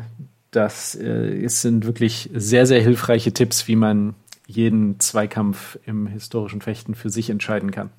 das 0.50 0.94
äh, 0.94 1.46
sind 1.48 1.86
wirklich 1.86 2.30
sehr, 2.34 2.66
sehr 2.66 2.80
hilfreiche 2.80 3.32
Tipps, 3.32 3.68
wie 3.68 3.76
man 3.76 4.14
jeden 4.46 4.98
Zweikampf 4.98 5.78
im 5.86 6.06
historischen 6.06 6.60
Fechten 6.60 6.94
für 6.94 7.10
sich 7.10 7.30
entscheiden 7.30 7.70
kann. 7.70 7.90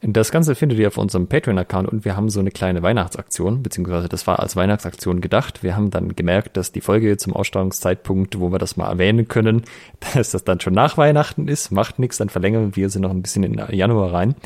Das 0.00 0.30
Ganze 0.30 0.54
findet 0.54 0.78
ihr 0.78 0.86
auf 0.86 0.96
unserem 0.96 1.26
Patreon-Account 1.26 1.88
und 1.88 2.04
wir 2.04 2.16
haben 2.16 2.30
so 2.30 2.38
eine 2.38 2.52
kleine 2.52 2.82
Weihnachtsaktion, 2.82 3.64
beziehungsweise 3.64 4.08
das 4.08 4.28
war 4.28 4.38
als 4.38 4.54
Weihnachtsaktion 4.54 5.20
gedacht. 5.20 5.64
Wir 5.64 5.74
haben 5.74 5.90
dann 5.90 6.14
gemerkt, 6.14 6.56
dass 6.56 6.70
die 6.70 6.80
Folge 6.80 7.16
zum 7.16 7.32
Ausstrahlungszeitpunkt, 7.32 8.38
wo 8.38 8.52
wir 8.52 8.58
das 8.58 8.76
mal 8.76 8.88
erwähnen 8.88 9.26
können, 9.26 9.62
dass 10.14 10.30
das 10.30 10.44
dann 10.44 10.60
schon 10.60 10.74
nach 10.74 10.96
Weihnachten 10.98 11.48
ist. 11.48 11.72
Macht 11.72 11.98
nichts, 11.98 12.18
dann 12.18 12.28
verlängern 12.28 12.76
wir 12.76 12.90
sie 12.90 13.00
noch 13.00 13.10
ein 13.10 13.22
bisschen 13.22 13.42
in 13.42 13.60
Januar 13.74 14.12
rein. 14.12 14.36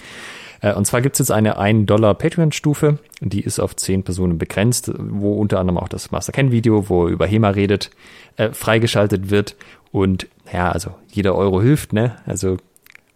Äh, 0.62 0.72
und 0.72 0.86
zwar 0.86 1.02
gibt 1.02 1.16
es 1.16 1.18
jetzt 1.18 1.30
eine 1.30 1.58
1 1.58 1.86
Dollar 1.86 2.14
Patreon-Stufe, 2.14 2.98
die 3.20 3.42
ist 3.42 3.60
auf 3.60 3.76
10 3.76 4.04
Personen 4.04 4.38
begrenzt, 4.38 4.90
wo 4.96 5.34
unter 5.34 5.60
anderem 5.60 5.76
auch 5.76 5.88
das 5.88 6.10
Master 6.10 6.32
Ken-Video, 6.32 6.88
wo 6.88 7.06
er 7.06 7.12
über 7.12 7.26
HEMA 7.26 7.50
redet, 7.50 7.90
äh, 8.38 8.52
freigeschaltet 8.52 9.28
wird. 9.28 9.56
Und 9.90 10.28
ja, 10.50 10.72
also 10.72 10.94
jeder 11.08 11.34
Euro 11.34 11.60
hilft, 11.60 11.92
ne? 11.92 12.16
Also 12.24 12.56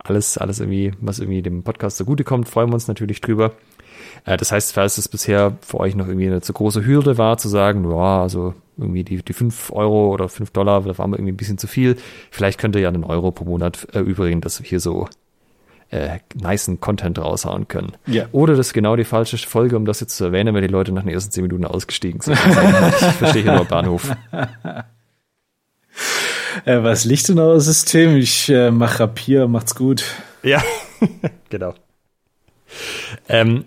alles, 0.08 0.38
alles 0.38 0.60
irgendwie, 0.60 0.92
was 1.00 1.18
irgendwie 1.18 1.42
dem 1.42 1.62
Podcast 1.62 1.96
zugutekommt, 1.98 2.48
freuen 2.48 2.70
wir 2.70 2.74
uns 2.74 2.88
natürlich 2.88 3.20
drüber. 3.20 3.52
Äh, 4.24 4.36
das 4.36 4.52
heißt, 4.52 4.72
falls 4.72 4.98
es 4.98 5.08
bisher 5.08 5.56
für 5.60 5.80
euch 5.80 5.94
noch 5.94 6.06
irgendwie 6.06 6.26
eine 6.26 6.40
zu 6.40 6.52
große 6.52 6.84
Hürde 6.84 7.18
war, 7.18 7.38
zu 7.38 7.48
sagen, 7.48 7.90
ja, 7.90 8.22
also 8.22 8.54
irgendwie 8.76 9.04
die, 9.04 9.22
die 9.22 9.32
5 9.32 9.72
Euro 9.72 10.12
oder 10.12 10.28
5 10.28 10.50
Dollar, 10.50 10.82
das 10.82 10.98
war 10.98 11.06
mir 11.06 11.16
irgendwie 11.16 11.32
ein 11.32 11.36
bisschen 11.36 11.58
zu 11.58 11.66
viel, 11.66 11.96
vielleicht 12.30 12.58
könnt 12.58 12.76
ihr 12.76 12.82
ja 12.82 12.88
einen 12.88 13.04
Euro 13.04 13.30
pro 13.30 13.44
Monat 13.44 13.88
erübrigen, 13.92 14.40
dass 14.40 14.60
wir 14.60 14.68
hier 14.68 14.80
so 14.80 15.08
äh, 15.90 16.18
niceen 16.34 16.80
Content 16.80 17.18
raushauen 17.18 17.68
können. 17.68 17.92
Ja. 18.06 18.26
Oder 18.32 18.56
das 18.56 18.68
ist 18.68 18.72
genau 18.74 18.96
die 18.96 19.04
falsche 19.04 19.38
Folge, 19.38 19.76
um 19.76 19.84
das 19.84 20.00
jetzt 20.00 20.16
zu 20.16 20.24
erwähnen, 20.24 20.54
weil 20.54 20.62
die 20.62 20.68
Leute 20.68 20.92
nach 20.92 21.02
den 21.02 21.12
ersten 21.12 21.30
10 21.30 21.42
Minuten 21.42 21.64
ausgestiegen 21.64 22.20
sind. 22.20 22.36
ich 22.38 22.48
verstehe 23.14 23.42
hier 23.44 23.54
nur 23.54 23.64
Bahnhof. 23.64 24.10
Äh, 26.64 26.82
was 26.82 27.04
Lichtenauer 27.04 27.60
System? 27.60 28.16
Ich 28.16 28.48
äh, 28.48 28.70
mache 28.70 29.00
Rapier, 29.00 29.48
macht's 29.48 29.74
gut. 29.74 30.04
Ja, 30.42 30.62
genau. 31.50 31.74
Ähm, 33.28 33.64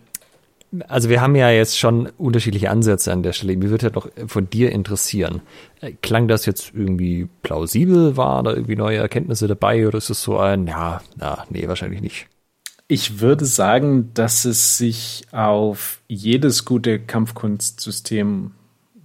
also 0.88 1.10
wir 1.10 1.22
haben 1.22 1.36
ja 1.36 1.50
jetzt 1.50 1.80
schon 1.80 2.08
unterschiedliche 2.18 2.70
Ansätze 2.70 3.12
an 3.12 3.24
der 3.24 3.34
Stelle. 3.34 3.58
Mir 3.58 3.70
würde 3.70 3.86
halt 3.86 3.96
noch 3.96 4.10
von 4.28 4.50
dir 4.50 4.72
interessieren. 4.72 5.42
Äh, 5.82 5.94
klang 5.94 6.28
das 6.28 6.46
jetzt 6.46 6.74
irgendwie 6.76 7.28
plausibel? 7.42 8.18
War 8.18 8.44
da 8.44 8.52
irgendwie 8.52 8.76
neue 8.76 8.98
Erkenntnisse 8.98 9.48
dabei? 9.48 9.88
Oder 9.88 9.98
ist 9.98 10.10
es 10.10 10.22
so 10.22 10.38
ein, 10.38 10.68
ja, 10.68 11.02
na, 11.18 11.46
nee, 11.50 11.68
wahrscheinlich 11.68 12.02
nicht? 12.02 12.28
Ich 12.88 13.20
würde 13.20 13.46
sagen, 13.46 14.12
dass 14.14 14.46
es 14.46 14.78
sich 14.78 15.26
auf 15.32 16.02
jedes 16.08 16.66
gute 16.66 17.00
Kampfkunstsystem 17.00 18.52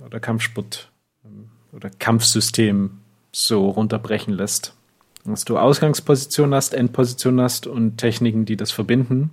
oder 0.05 0.21
Kampfsport 0.21 0.91
ähm, 1.25 1.51
oder 1.73 1.91
Kampfsystem 1.91 3.01
so 3.35 3.69
runterbrechen 3.69 4.33
lässt. 4.33 4.75
Dass 5.25 5.45
du 5.45 5.59
Ausgangsposition 5.59 6.55
hast, 6.55 6.75
Endposition 6.75 7.41
hast 7.41 7.67
und 7.67 7.97
Techniken, 7.99 8.45
die 8.45 8.57
das 8.57 8.71
verbinden 8.71 9.31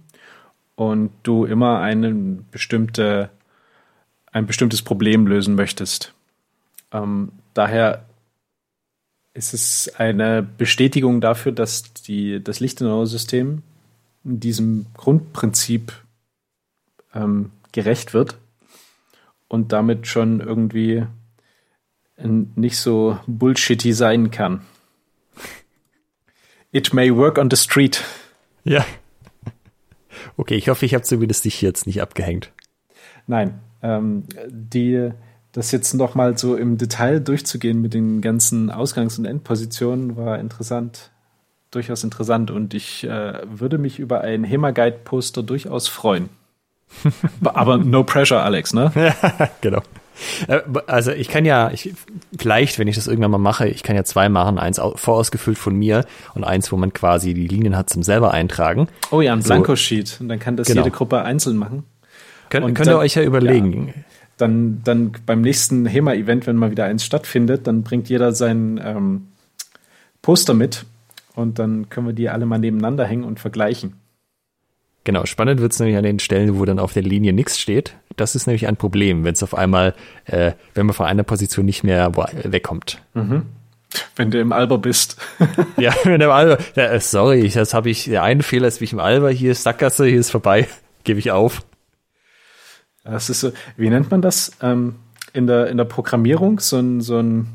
und 0.76 1.12
du 1.24 1.46
immer 1.46 1.80
eine 1.80 2.14
bestimmte, 2.52 3.30
ein 4.32 4.48
bestimmtes 4.48 4.82
Problem 4.82 5.28
lösen 5.28 5.56
möchtest. 5.56 6.14
Ähm, 6.92 7.32
daher 7.54 8.06
ist 9.34 9.54
es 9.54 9.92
eine 9.96 10.42
Bestätigung 10.44 11.22
dafür, 11.22 11.52
dass 11.52 11.94
die, 11.94 12.44
das 12.44 12.60
Lichtenauer-System 12.60 13.62
diesem 14.24 14.88
Grundprinzip 14.94 15.94
ähm, 17.14 17.52
gerecht 17.72 18.14
wird 18.14 18.38
und 19.48 19.72
damit 19.72 20.08
schon 20.08 20.42
irgendwie 20.42 21.06
nicht 22.24 22.78
so 22.78 23.18
bullshitty 23.28 23.94
sein 23.94 24.32
kann. 24.32 24.62
It 26.72 26.94
may 26.94 27.14
work 27.14 27.38
on 27.38 27.50
the 27.50 27.58
street. 27.58 28.04
Ja. 28.64 28.86
Okay, 30.38 30.56
ich 30.56 30.70
hoffe, 30.70 30.86
ich 30.86 30.94
habe 30.94 31.04
zumindest 31.04 31.46
dich 31.46 31.62
jetzt 31.62 31.86
nicht 31.86 32.02
abgehängt. 32.02 32.52
Nein, 33.28 33.60
ähm, 33.82 34.24
die, 34.48 35.12
das 35.52 35.72
jetzt 35.72 35.94
noch 35.94 36.16
mal 36.16 36.38
so 36.38 36.56
im 36.56 36.78
Detail 36.78 37.20
durchzugehen 37.20 37.82
mit 37.82 37.94
den 37.94 38.22
ganzen 38.22 38.72
Ausgangs- 38.72 39.20
und 39.20 39.26
Endpositionen 39.26 40.16
war 40.16 40.40
interessant, 40.40 41.12
durchaus 41.72 42.04
interessant 42.04 42.52
und 42.52 42.74
ich 42.74 43.04
äh, 43.04 43.42
würde 43.46 43.78
mich 43.78 44.00
über 44.00 44.22
ein 44.22 44.44
HEMA-Guide-Poster 44.44 45.44
durchaus 45.44 45.88
freuen. 45.88 46.30
Aber 47.44 47.78
no 47.78 48.04
pressure, 48.04 48.44
Alex, 48.44 48.74
ne? 48.74 48.92
Ja, 48.96 49.50
genau. 49.62 49.82
Äh, 50.48 50.62
also 50.88 51.12
ich 51.12 51.28
kann 51.28 51.46
ja, 51.46 51.72
ich, 51.72 51.94
vielleicht, 52.38 52.80
wenn 52.80 52.88
ich 52.88 52.96
das 52.96 53.08
irgendwann 53.08 53.32
mal 53.32 53.38
mache, 53.38 53.68
ich 53.68 53.84
kann 53.84 53.96
ja 53.96 54.04
zwei 54.04 54.30
machen, 54.30 54.60
eins 54.60 54.80
vorausgefüllt 54.96 55.58
von 55.58 55.76
mir 55.76 56.06
und 56.34 56.44
eins, 56.44 56.72
wo 56.72 56.78
man 56.78 56.94
quasi 56.94 57.34
die 57.34 57.48
Linien 57.48 57.76
hat 57.76 57.90
zum 57.90 58.04
selber 58.04 58.32
eintragen. 58.32 58.88
Oh 59.12 59.22
ja, 59.22 59.34
ein 59.34 59.42
Blankosheet. 59.42 60.08
So, 60.08 60.22
und 60.22 60.30
dann 60.30 60.40
kann 60.40 60.58
das 60.58 60.68
genau. 60.68 60.82
jede 60.82 60.96
Gruppe 60.96 61.22
einzeln 61.24 61.58
machen. 61.58 61.84
Kön 62.50 62.64
und 62.64 62.74
könnt 62.74 62.90
ihr 62.90 62.98
euch 62.98 63.16
ja 63.16 63.24
überlegen. 63.24 63.88
Ja, 63.88 63.94
dann, 64.38 64.82
dann 64.84 65.12
beim 65.26 65.42
nächsten 65.42 65.86
HEMA-Event, 65.86 66.48
wenn 66.48 66.56
mal 66.56 66.72
wieder 66.72 66.86
eins 66.86 67.06
stattfindet, 67.06 67.68
dann 67.68 67.84
bringt 67.84 68.10
jeder 68.10 68.34
sein 68.34 68.82
ähm, 68.84 69.28
Poster 70.22 70.54
mit 70.54 70.86
und 71.36 71.60
dann 71.60 71.90
können 71.90 72.08
wir 72.08 72.14
die 72.14 72.30
alle 72.30 72.46
mal 72.46 72.58
nebeneinander 72.58 73.06
hängen 73.06 73.24
und 73.24 73.40
vergleichen. 73.40 73.94
Genau, 75.04 75.26
spannend 75.26 75.62
wird 75.62 75.72
es 75.72 75.80
nämlich 75.80 75.98
an 75.98 76.04
den 76.04 76.20
Stellen, 76.20 76.60
wo 76.60 76.66
dann 76.66 76.78
auf 76.78 76.94
der 76.94 77.02
Linie 77.02 77.34
nichts 77.34 77.60
steht. 77.60 77.96
Das 78.18 78.36
ist 78.36 78.46
nämlich 78.46 78.68
ein 78.68 78.78
Problem, 78.78 79.24
wenn 79.24 79.34
es 79.34 79.42
auf 79.42 79.56
einmal, 79.56 79.96
äh, 80.26 80.52
wenn 80.76 80.86
man 80.86 80.94
von 80.94 81.08
einer 81.08 81.24
Position 81.24 81.66
nicht 81.66 81.84
mehr 81.84 82.16
wegkommt. 82.44 83.02
Mhm. 83.16 83.48
Wenn 84.16 84.32
du 84.32 84.40
im 84.40 84.52
Alber 84.52 84.78
bist. 84.78 85.18
ja, 85.78 85.94
wenn 86.04 86.20
du 86.20 86.26
im 86.26 86.32
Alber. 86.32 86.60
Ja, 86.76 86.86
äh, 86.86 87.00
sorry, 87.00 87.50
das 87.50 87.74
habe 87.74 87.90
ich. 87.90 88.06
Der 88.06 88.24
eine 88.24 88.44
Fehler 88.44 88.68
ist 88.68 88.80
wie 88.80 88.86
ich 88.86 88.94
im 88.94 89.00
Alber. 89.00 89.32
Hier 89.32 89.52
ist 89.52 89.64
Sackgasse, 89.64 90.06
hier 90.06 90.20
ist 90.20 90.30
vorbei. 90.30 90.68
Gebe 91.04 91.20
ich 91.20 91.32
auf. 91.32 91.64
Das 93.04 93.30
ist 93.30 93.40
so. 93.40 93.52
Wie 93.78 93.90
nennt 93.90 94.12
man 94.12 94.22
das 94.22 94.52
ähm, 94.62 94.96
in 95.34 95.48
der 95.48 95.68
in 95.68 95.78
der 95.78 95.86
Programmierung? 95.86 96.60
So 96.60 96.78
ein 96.78 97.02
so 97.02 97.18
ein, 97.18 97.48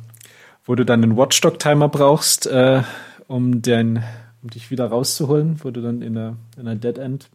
wo 0.64 0.74
du 0.74 0.84
dann 0.84 1.04
einen 1.04 1.16
Watchdog-Timer 1.16 1.88
brauchst, 1.88 2.46
äh, 2.48 2.82
um 3.28 3.62
den 3.62 4.02
um 4.42 4.50
dich 4.50 4.72
wieder 4.72 4.86
rauszuholen, 4.86 5.60
wo 5.62 5.70
du 5.70 5.80
dann 5.80 6.02
in 6.02 6.14
der 6.14 6.36
in 6.58 6.66
der 6.66 6.74
Dead 6.74 6.98
End 6.98 7.30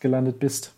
gelandet 0.00 0.38
bist. 0.38 0.72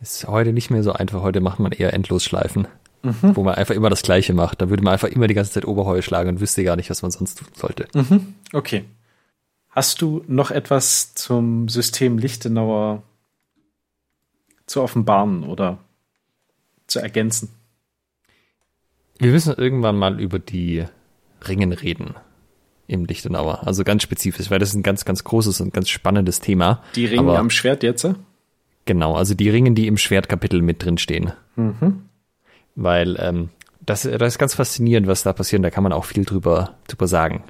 Ist 0.00 0.26
heute 0.26 0.52
nicht 0.52 0.70
mehr 0.70 0.82
so 0.82 0.92
einfach. 0.92 1.22
Heute 1.22 1.40
macht 1.40 1.60
man 1.60 1.72
eher 1.72 1.92
Endlosschleifen, 1.92 2.66
mhm. 3.02 3.36
wo 3.36 3.44
man 3.44 3.54
einfach 3.54 3.74
immer 3.74 3.90
das 3.90 4.02
Gleiche 4.02 4.34
macht. 4.34 4.60
Da 4.60 4.70
würde 4.70 4.82
man 4.82 4.94
einfach 4.94 5.08
immer 5.08 5.26
die 5.26 5.34
ganze 5.34 5.52
Zeit 5.52 5.64
Oberheu 5.66 6.02
schlagen 6.02 6.30
und 6.30 6.40
wüsste 6.40 6.64
gar 6.64 6.76
nicht, 6.76 6.90
was 6.90 7.02
man 7.02 7.10
sonst 7.10 7.38
tun 7.38 7.48
sollte. 7.54 7.86
Mhm. 7.94 8.34
Okay. 8.52 8.84
Hast 9.70 10.02
du 10.02 10.24
noch 10.26 10.50
etwas 10.50 11.14
zum 11.14 11.68
System 11.68 12.18
Lichtenauer 12.18 13.02
zu 14.66 14.82
offenbaren 14.82 15.44
oder 15.44 15.78
zu 16.86 16.98
ergänzen? 16.98 17.48
Wir 19.18 19.30
müssen 19.30 19.54
irgendwann 19.54 19.96
mal 19.96 20.20
über 20.20 20.38
die 20.38 20.84
Ringen 21.46 21.72
reden 21.72 22.14
im 22.86 23.04
Lichtenauer. 23.04 23.66
Also 23.66 23.84
ganz 23.84 24.02
spezifisch, 24.02 24.50
weil 24.50 24.58
das 24.58 24.70
ist 24.70 24.74
ein 24.74 24.82
ganz, 24.82 25.04
ganz 25.04 25.24
großes 25.24 25.60
und 25.60 25.72
ganz 25.72 25.88
spannendes 25.88 26.40
Thema. 26.40 26.82
Die 26.94 27.06
Ringe 27.06 27.38
am 27.38 27.48
Schwert 27.48 27.82
jetzt? 27.82 28.06
Genau, 28.84 29.14
also 29.14 29.34
die 29.34 29.48
Ringe, 29.48 29.72
die 29.72 29.86
im 29.86 29.96
Schwertkapitel 29.96 30.62
mit 30.62 30.84
drin 30.84 30.98
stehen. 30.98 31.32
Mhm. 31.56 32.02
Weil 32.74 33.16
ähm, 33.20 33.50
das, 33.84 34.02
das 34.02 34.34
ist 34.34 34.38
ganz 34.38 34.54
faszinierend, 34.54 35.06
was 35.06 35.22
da 35.22 35.32
passiert. 35.32 35.64
Da 35.64 35.70
kann 35.70 35.82
man 35.82 35.92
auch 35.92 36.04
viel 36.04 36.24
drüber, 36.24 36.74
drüber 36.88 37.06
sagen. 37.06 37.44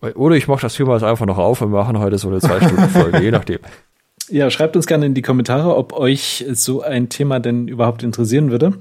Oder 0.00 0.36
ich 0.36 0.46
mache 0.46 0.62
das 0.62 0.74
Thema 0.74 1.02
einfach 1.02 1.26
noch 1.26 1.38
auf 1.38 1.60
und 1.60 1.72
wir 1.72 1.78
machen 1.78 1.98
heute 1.98 2.18
so 2.18 2.28
eine 2.28 2.40
Zwei-Stunden-Folge, 2.40 3.18
je 3.22 3.30
nachdem. 3.30 3.58
Ja, 4.30 4.50
schreibt 4.50 4.76
uns 4.76 4.86
gerne 4.86 5.06
in 5.06 5.14
die 5.14 5.22
Kommentare, 5.22 5.74
ob 5.74 5.92
euch 5.92 6.44
so 6.52 6.82
ein 6.82 7.08
Thema 7.08 7.40
denn 7.40 7.66
überhaupt 7.66 8.02
interessieren 8.02 8.50
würde. 8.50 8.74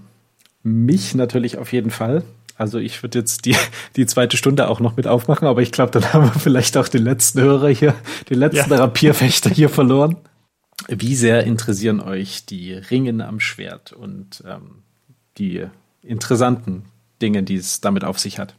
Mich 0.63 1.15
natürlich 1.15 1.57
auf 1.57 1.71
jeden 1.73 1.89
Fall. 1.89 2.23
Also 2.55 2.77
ich 2.79 3.01
würde 3.01 3.19
jetzt 3.19 3.45
die, 3.45 3.55
die 3.95 4.05
zweite 4.05 4.37
Stunde 4.37 4.67
auch 4.67 4.79
noch 4.79 4.97
mit 4.97 5.07
aufmachen, 5.07 5.47
aber 5.47 5.61
ich 5.61 5.71
glaube, 5.71 5.91
dann 5.91 6.13
haben 6.13 6.25
wir 6.25 6.39
vielleicht 6.39 6.77
auch 6.77 6.87
den 6.87 7.03
letzten 7.03 7.41
Hörer 7.41 7.69
hier, 7.69 7.95
den 8.29 8.39
letzten 8.39 8.71
ja. 8.71 8.77
Rapierfechter 8.77 9.49
hier 9.49 9.69
verloren. 9.69 10.17
Wie 10.87 11.15
sehr 11.15 11.43
interessieren 11.43 11.99
euch 11.99 12.45
die 12.45 12.73
Ringen 12.73 13.21
am 13.21 13.39
Schwert 13.39 13.93
und 13.93 14.43
ähm, 14.47 14.83
die 15.37 15.65
interessanten 16.01 16.85
Dinge, 17.21 17.43
die 17.43 17.55
es 17.55 17.81
damit 17.81 18.03
auf 18.03 18.19
sich 18.19 18.39
hat? 18.39 18.55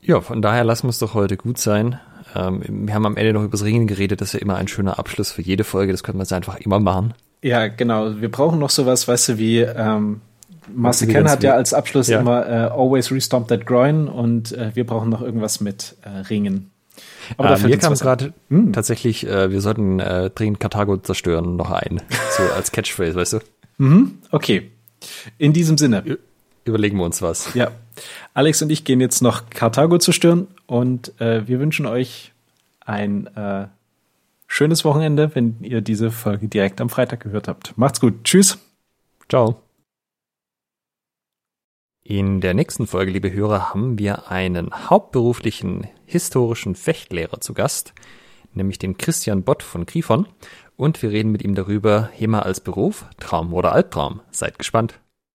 Ja, 0.00 0.20
von 0.20 0.42
daher 0.42 0.64
lassen 0.64 0.84
wir 0.84 0.90
es 0.90 0.98
doch 0.98 1.14
heute 1.14 1.36
gut 1.36 1.58
sein. 1.58 1.98
Ähm, 2.34 2.86
wir 2.86 2.94
haben 2.94 3.06
am 3.06 3.16
Ende 3.16 3.32
noch 3.32 3.42
über 3.42 3.52
das 3.52 3.64
Ringen 3.64 3.86
geredet, 3.86 4.20
das 4.20 4.28
ist 4.28 4.34
ja 4.34 4.40
immer 4.40 4.56
ein 4.56 4.68
schöner 4.68 4.98
Abschluss 4.98 5.32
für 5.32 5.42
jede 5.42 5.64
Folge, 5.64 5.92
das 5.92 6.02
können 6.02 6.18
wir 6.18 6.22
jetzt 6.22 6.32
einfach 6.32 6.56
immer 6.58 6.78
machen. 6.78 7.14
Ja, 7.42 7.68
genau. 7.68 8.20
Wir 8.20 8.30
brauchen 8.30 8.58
noch 8.58 8.70
sowas, 8.70 9.06
weißt 9.06 9.30
du, 9.30 9.38
wie 9.38 9.60
ähm, 9.60 10.20
Marcel 10.72 11.08
Ken 11.08 11.28
hat 11.28 11.42
ja 11.42 11.54
als 11.54 11.74
Abschluss 11.74 12.08
ja. 12.08 12.20
immer 12.20 12.46
äh, 12.46 12.70
Always 12.70 13.10
Restomp 13.10 13.48
That 13.48 13.66
Groin 13.66 14.08
und 14.08 14.52
äh, 14.52 14.70
wir 14.74 14.86
brauchen 14.86 15.10
noch 15.10 15.20
irgendwas 15.20 15.60
mit 15.60 15.96
äh, 16.02 16.08
Ringen. 16.08 16.70
Aber 17.36 17.58
äh, 17.58 17.66
mir 17.66 17.78
kam 17.78 17.94
gerade 17.94 18.32
hm. 18.48 18.72
tatsächlich, 18.72 19.26
äh, 19.26 19.50
wir 19.50 19.60
sollten 19.60 20.00
äh, 20.00 20.30
dringend 20.30 20.60
Karthago 20.60 20.96
zerstören 20.96 21.56
noch 21.56 21.70
ein. 21.70 22.02
So 22.36 22.42
als 22.54 22.72
Catchphrase, 22.72 23.14
weißt 23.14 23.34
du? 23.34 23.38
Mhm. 23.78 24.18
Okay. 24.30 24.70
In 25.38 25.52
diesem 25.52 25.78
Sinne. 25.78 26.18
Überlegen 26.64 26.96
wir 26.96 27.04
uns 27.04 27.20
was. 27.22 27.54
Ja. 27.54 27.70
Alex 28.32 28.62
und 28.62 28.70
ich 28.70 28.84
gehen 28.84 29.00
jetzt 29.00 29.22
noch 29.22 29.50
Karthago 29.50 29.98
zerstören 29.98 30.48
und 30.66 31.20
äh, 31.20 31.46
wir 31.46 31.60
wünschen 31.60 31.86
euch 31.86 32.32
ein 32.80 33.26
äh, 33.36 33.66
schönes 34.46 34.84
Wochenende, 34.84 35.34
wenn 35.34 35.56
ihr 35.60 35.80
diese 35.80 36.10
Folge 36.10 36.48
direkt 36.48 36.80
am 36.80 36.90
Freitag 36.90 37.20
gehört 37.20 37.48
habt. 37.48 37.76
Macht's 37.76 38.00
gut. 38.00 38.24
Tschüss. 38.24 38.58
Ciao. 39.28 39.63
In 42.06 42.42
der 42.42 42.52
nächsten 42.52 42.86
Folge, 42.86 43.12
liebe 43.12 43.32
Hörer, 43.32 43.70
haben 43.70 43.98
wir 43.98 44.30
einen 44.30 44.90
hauptberuflichen 44.90 45.88
historischen 46.04 46.74
Fechtlehrer 46.74 47.40
zu 47.40 47.54
Gast, 47.54 47.94
nämlich 48.52 48.78
den 48.78 48.98
Christian 48.98 49.42
Bott 49.42 49.62
von 49.62 49.86
Grifon. 49.86 50.28
Und 50.76 51.00
wir 51.00 51.08
reden 51.08 51.32
mit 51.32 51.42
ihm 51.42 51.54
darüber, 51.54 52.10
HEMA 52.12 52.40
als 52.40 52.60
Beruf, 52.60 53.06
Traum 53.18 53.54
oder 53.54 53.72
Albtraum. 53.72 54.20
Seid 54.30 54.58
gespannt. 54.58 55.00